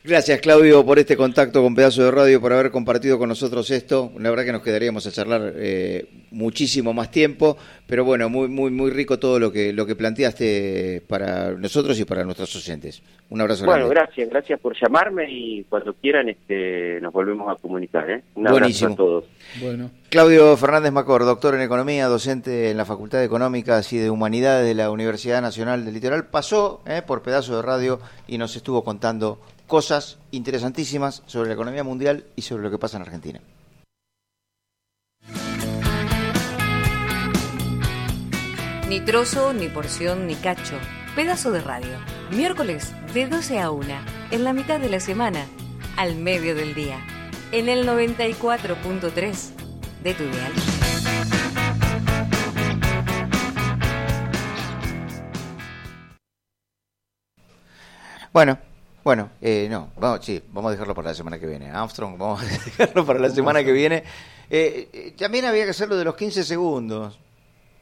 Gracias, 0.03 0.40
Claudio, 0.40 0.82
por 0.86 0.98
este 0.98 1.14
contacto 1.14 1.62
con 1.62 1.74
Pedazo 1.74 2.03
de 2.05 2.11
Radio, 2.11 2.40
por 2.40 2.55
haber 2.55 2.70
compartido 2.70 3.18
con 3.18 3.28
nosotros 3.28 3.70
esto. 3.70 4.11
La 4.18 4.30
verdad 4.30 4.46
que 4.46 4.53
nos 4.53 4.62
quedaríamos 4.62 5.07
a 5.07 5.11
charlar 5.12 5.53
eh, 5.57 6.09
muchísimo 6.30 6.94
más 6.94 7.11
tiempo, 7.11 7.59
pero 7.86 8.03
bueno, 8.03 8.30
muy, 8.30 8.48
muy, 8.48 8.70
muy 8.70 8.90
rico 8.90 9.18
todo 9.18 9.38
lo 9.38 9.53
que, 9.53 9.74
lo 9.74 9.84
que 9.84 9.96
planteaste 9.96 11.03
para 11.07 11.51
nosotros 11.53 12.01
y 12.01 12.07
para 12.07 12.24
nuestros 12.24 12.57
oyentes. 12.57 13.03
Un 13.28 13.42
abrazo 13.42 13.66
Bueno, 13.66 13.88
grande. 13.88 13.94
gracias, 14.07 14.30
gracias 14.30 14.59
por 14.59 14.74
llamarme 14.80 15.26
y 15.30 15.64
cuando 15.64 15.92
quieran 15.92 16.30
este, 16.30 16.98
nos 17.03 17.12
volvemos 17.12 17.53
a 17.53 17.61
comunicar. 17.61 18.11
¿eh? 18.11 18.22
Un 18.36 18.46
abrazo 18.48 18.59
Buenísimo. 18.61 18.94
a 18.94 18.96
todos. 18.96 19.24
Bueno. 19.61 19.90
Claudio 20.09 20.57
Fernández 20.57 20.92
Macor, 20.92 21.24
doctor 21.26 21.55
en 21.55 21.61
Economía, 21.61 22.07
docente 22.07 22.70
en 22.70 22.78
la 22.78 22.86
Facultad 22.86 23.18
de 23.18 23.26
Económicas 23.26 23.92
y 23.92 23.98
de 23.98 24.09
Humanidades 24.11 24.66
de 24.66 24.74
la 24.74 24.90
Universidad 24.90 25.42
Nacional 25.42 25.84
del 25.84 25.92
Litoral, 25.94 26.24
pasó 26.26 26.82
eh, 26.86 27.03
por 27.07 27.22
pedazo 27.22 27.55
de 27.57 27.62
radio 27.62 28.01
y 28.26 28.38
nos 28.38 28.57
estuvo 28.57 28.82
contando 28.82 29.38
cosas 29.70 30.18
interesantísimas 30.32 31.22
sobre 31.26 31.48
la 31.48 31.54
economía 31.54 31.84
mundial 31.84 32.26
y 32.34 32.42
sobre 32.42 32.64
lo 32.64 32.72
que 32.72 32.78
pasa 32.78 32.96
en 32.96 33.04
Argentina. 33.04 33.40
Ni 38.88 39.00
trozo, 39.00 39.52
ni 39.52 39.68
porción, 39.68 40.26
ni 40.26 40.34
cacho. 40.34 40.74
Pedazo 41.14 41.52
de 41.52 41.60
radio. 41.60 41.96
Miércoles 42.32 42.92
de 43.14 43.28
12 43.28 43.60
a 43.60 43.70
1. 43.70 43.86
En 44.32 44.42
la 44.42 44.52
mitad 44.52 44.80
de 44.80 44.88
la 44.88 44.98
semana. 44.98 45.46
Al 45.96 46.16
medio 46.16 46.56
del 46.56 46.74
día. 46.74 46.98
En 47.52 47.68
el 47.68 47.86
94.3 47.86 49.50
de 50.02 50.14
tu 50.14 50.24
dial. 50.24 50.52
Bueno, 58.32 58.58
bueno, 59.05 59.30
eh, 59.40 59.66
no, 59.70 59.88
vamos, 59.98 60.24
sí, 60.24 60.42
vamos 60.53 60.68
a 60.68 60.72
dejarlo 60.72 60.94
para 60.94 61.09
la 61.09 61.14
semana 61.14 61.38
que 61.38 61.46
viene. 61.46 61.70
Armstrong, 61.70 62.18
vamos 62.18 62.42
a 62.42 62.44
dejarlo 62.78 63.05
para 63.07 63.18
la 63.18 63.30
semana 63.30 63.64
que 63.64 63.72
viene. 63.72 64.03
Eh, 64.51 64.88
eh, 64.92 65.14
también 65.18 65.44
había 65.44 65.64
que 65.64 65.70
hacer 65.70 65.88
lo 65.88 65.96
de 65.96 66.05
los 66.05 66.16
15 66.16 66.44
segundos. 66.44 67.18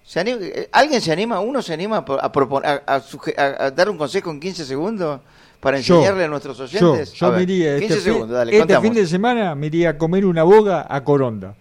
¿Se 0.05 0.21
anima- 0.21 0.39
eh, 0.41 0.69
¿Alguien 0.73 1.01
se 1.01 1.13
anima, 1.13 1.41
uno 1.41 1.61
se 1.63 1.75
anima 1.75 1.99
a, 1.99 2.05
pro- 2.33 2.63
a 2.63 3.71
dar 3.75 3.91
un 3.91 3.99
consejo 3.99 4.31
en 4.31 4.41
15 4.41 4.65
segundos 4.65 5.21
para 5.61 5.79
Yo, 5.81 5.97
enseñarle 5.97 6.25
a 6.25 6.29
nuestros 6.29 6.57
Yo, 6.59 6.65
oyentes? 6.93 7.13
yo 7.13 7.27
A 7.27 7.31
ver, 7.31 7.39
me 7.39 7.43
iría 7.53 7.79
15 7.79 7.95
este, 7.95 8.05
segundos, 8.05 8.31
dale, 8.31 8.53
este 8.53 8.61
contamos. 8.61 8.83
fin 8.85 8.95
de 8.95 9.07
semana 9.07 9.55
me 9.55 9.67
iría 9.67 9.91
a 9.91 9.99
comer 9.99 10.25
una 10.25 10.45
boga 10.45 10.87
a 10.89 11.03
Coronda. 11.05 11.55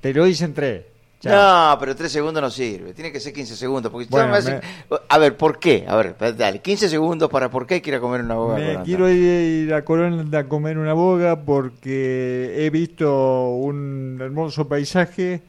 Te 0.00 0.12
lo 0.14 0.24
dicen 0.24 0.54
tres. 0.54 0.84
Chao. 1.18 1.72
No, 1.72 1.78
pero 1.80 1.96
3 1.96 2.12
segundos 2.12 2.42
no 2.42 2.50
sirve, 2.50 2.92
tiene 2.92 3.10
que 3.10 3.20
ser 3.20 3.32
15 3.32 3.56
segundos. 3.56 3.90
Porque 3.90 4.06
Bueno, 4.10 4.28
me 4.32 4.36
hace- 4.36 4.60
A 5.08 5.18
ver, 5.18 5.36
¿por 5.36 5.58
qué? 5.58 5.86
A 5.88 5.96
ver, 5.96 6.14
dale, 6.36 6.60
15 6.60 6.88
segundos 6.90 7.30
para 7.30 7.50
por 7.50 7.66
qué 7.66 7.74
hay 7.74 7.80
que 7.80 7.90
ir 7.90 7.96
a 7.96 8.00
comer 8.00 8.20
una 8.20 8.34
boga. 8.34 8.54
Me 8.56 8.60
Coronda? 8.66 8.82
quiero 8.84 9.10
ir 9.10 9.72
a 9.72 9.82
Coronda 9.84 10.38
a 10.40 10.44
comer 10.44 10.76
una 10.78 10.92
boga 10.92 11.36
porque 11.40 12.54
he 12.66 12.70
visto 12.70 13.48
un 13.50 14.18
hermoso 14.20 14.68
paisaje. 14.68 15.42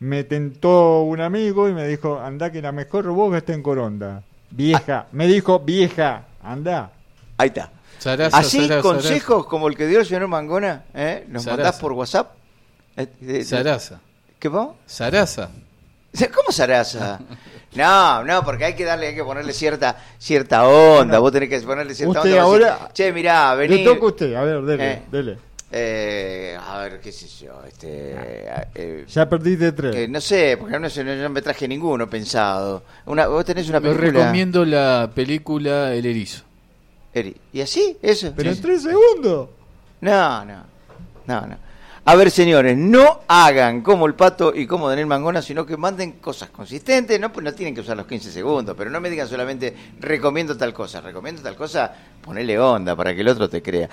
Me 0.00 0.24
tentó 0.24 1.02
un 1.02 1.20
amigo 1.20 1.68
y 1.68 1.72
me 1.72 1.86
dijo, 1.88 2.20
anda 2.20 2.52
que 2.52 2.60
la 2.60 2.72
mejor 2.72 3.06
boga 3.08 3.38
está 3.38 3.54
en 3.54 3.62
Coronda. 3.62 4.22
Vieja, 4.50 5.06
me 5.12 5.26
dijo, 5.26 5.60
vieja, 5.60 6.26
anda. 6.42 6.90
Ahí 7.38 7.48
está. 7.48 7.70
Sarasa, 7.98 8.36
Así, 8.36 8.60
Sarasa, 8.66 8.82
consejos 8.82 9.46
como 9.46 9.68
el 9.68 9.76
que 9.76 9.86
dio 9.86 10.00
el 10.00 10.06
señor 10.06 10.28
Mangona, 10.28 10.84
¿eh? 10.92 11.24
nos 11.28 11.46
mandás 11.46 11.78
por 11.78 11.92
WhatsApp. 11.92 12.32
Eh, 12.96 13.06
eh, 13.22 13.44
Sarasa. 13.44 14.00
¿Qué 14.44 14.48
vos? 14.50 14.74
Sarasa. 14.84 15.48
¿Cómo 16.34 16.52
Sarasa? 16.52 17.18
No, 17.74 18.22
no, 18.24 18.44
porque 18.44 18.66
hay 18.66 18.74
que 18.74 18.84
darle, 18.84 19.06
hay 19.08 19.14
que 19.14 19.24
ponerle 19.24 19.52
cierta 19.54 19.96
cierta 20.18 20.68
onda. 20.68 21.18
Vos 21.18 21.32
tenés 21.32 21.48
que 21.48 21.58
ponerle 21.60 21.94
cierta 21.94 22.18
Usted 22.20 22.32
onda. 22.32 22.42
ahora- 22.42 22.72
decís, 22.74 22.92
che, 22.92 23.10
mirá, 23.12 23.54
vení. 23.54 23.78
Le 23.78 23.84
toca 23.84 24.04
a 24.04 24.08
usted, 24.08 24.34
a 24.34 24.42
ver, 24.44 24.62
dele, 24.62 24.92
Eh. 24.92 25.02
dele. 25.10 25.38
Eh, 25.72 26.58
a 26.62 26.78
ver, 26.80 27.00
qué 27.00 27.10
sé 27.10 27.26
yo, 27.26 27.60
este... 27.66 28.44
eh, 28.74 29.04
Ya 29.08 29.26
perdiste 29.28 29.72
tres. 29.72 29.96
eh, 29.96 30.06
no 30.08 30.20
sé, 30.20 30.56
porque 30.60 30.78
no, 30.78 30.88
sé, 30.90 31.02
no, 31.02 31.16
no 31.16 31.30
me 31.30 31.40
traje 31.42 31.66
ninguno 31.66 32.08
pensado. 32.08 32.84
Una, 33.06 33.26
vos 33.28 33.44
tenés 33.46 33.68
una 33.70 33.80
Me 33.80 33.88
película... 33.94 34.20
recomiendo 34.24 34.64
la 34.66 35.10
película 35.12 35.92
El 35.94 36.04
Erizo. 36.06 36.44
Eri- 37.14 37.34
¿Y 37.54 37.60
así? 37.62 37.96
¿Eso? 38.02 38.30
Pero 38.36 38.50
Sí. 38.52 38.56
en 38.58 38.62
tres 38.62 38.82
segundos. 38.82 39.48
No, 40.02 40.44
no, 40.44 40.62
no, 41.26 41.40
no. 41.46 41.63
A 42.06 42.16
ver, 42.16 42.30
señores, 42.30 42.76
no 42.76 43.22
hagan 43.28 43.80
como 43.80 44.04
el 44.06 44.14
pato 44.14 44.54
y 44.54 44.66
como 44.66 44.90
Daniel 44.90 45.06
Mangona, 45.06 45.40
sino 45.40 45.64
que 45.64 45.78
manden 45.78 46.12
cosas 46.12 46.50
consistentes. 46.50 47.18
No, 47.18 47.32
pues 47.32 47.42
no 47.42 47.54
tienen 47.54 47.74
que 47.74 47.80
usar 47.80 47.96
los 47.96 48.06
15 48.06 48.30
segundos, 48.30 48.74
pero 48.76 48.90
no 48.90 49.00
me 49.00 49.08
digan 49.08 49.26
solamente 49.26 49.74
recomiendo 50.00 50.54
tal 50.54 50.74
cosa. 50.74 51.00
Recomiendo 51.00 51.40
tal 51.40 51.56
cosa, 51.56 51.90
ponele 52.22 52.58
onda 52.58 52.94
para 52.94 53.14
que 53.14 53.22
el 53.22 53.28
otro 53.28 53.48
te 53.48 53.62
crea. 53.62 53.88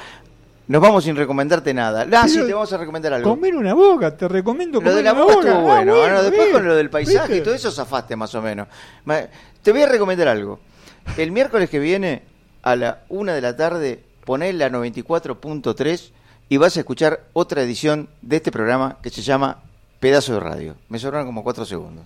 Nos 0.68 0.82
vamos 0.82 1.05
sin 1.05 1.16
recomendarte 1.16 1.74
nada. 1.74 2.05
Ah, 2.12 2.28
sí, 2.28 2.45
te 2.45 2.53
vamos 2.53 2.72
a 2.74 2.78
recomendar 2.78 3.14
algo. 3.14 3.30
Comer 3.30 3.55
una 3.55 3.74
boga, 3.74 4.16
te 4.16 4.28
recomiendo 4.28 4.80
Lo 4.80 4.89
comer 4.89 4.95
de 4.95 5.03
la 5.03 5.14
una 5.14 5.22
boca 5.22 5.34
estuvo 5.34 5.72
Ah, 5.72 5.76
bueno. 5.76 5.95
Bueno, 5.95 6.22
después 6.22 6.47
bien, 6.47 6.51
con 6.51 6.68
lo 6.68 6.76
del 6.76 6.89
paisaje 6.89 7.38
y 7.38 7.41
todo 7.41 7.53
eso 7.53 7.72
zafaste 7.72 8.18
más 8.18 8.36
o 8.36 8.41
menos. 8.41 8.68
Te 9.62 9.72
voy 9.72 9.84
a 9.84 9.88
recomendar 9.88 10.28
algo. 10.28 10.59
El 11.16 11.32
miércoles 11.32 11.70
que 11.70 11.80
viene, 11.80 12.24
a 12.62 12.76
la 12.76 13.03
una 13.07 13.34
de 13.34 13.41
la 13.41 13.55
tarde, 13.55 14.03
poné 14.26 14.51
la 14.51 14.70
94.3 14.70 16.12
y 16.52 16.58
vas 16.58 16.76
a 16.76 16.82
escuchar 16.82 17.30
otra 17.32 17.62
edición 17.62 18.10
de 18.22 18.36
este 18.36 18.52
programa 18.52 18.97
que 19.02 19.10
se 19.10 19.22
llama 19.22 19.64
Pedazo 20.02 20.34
de 20.34 20.41
Radio. 20.41 20.76
Me 20.89 20.99
sobraron 20.99 21.26
como 21.26 21.45
cuatro 21.45 21.64
segundos. 21.64 22.06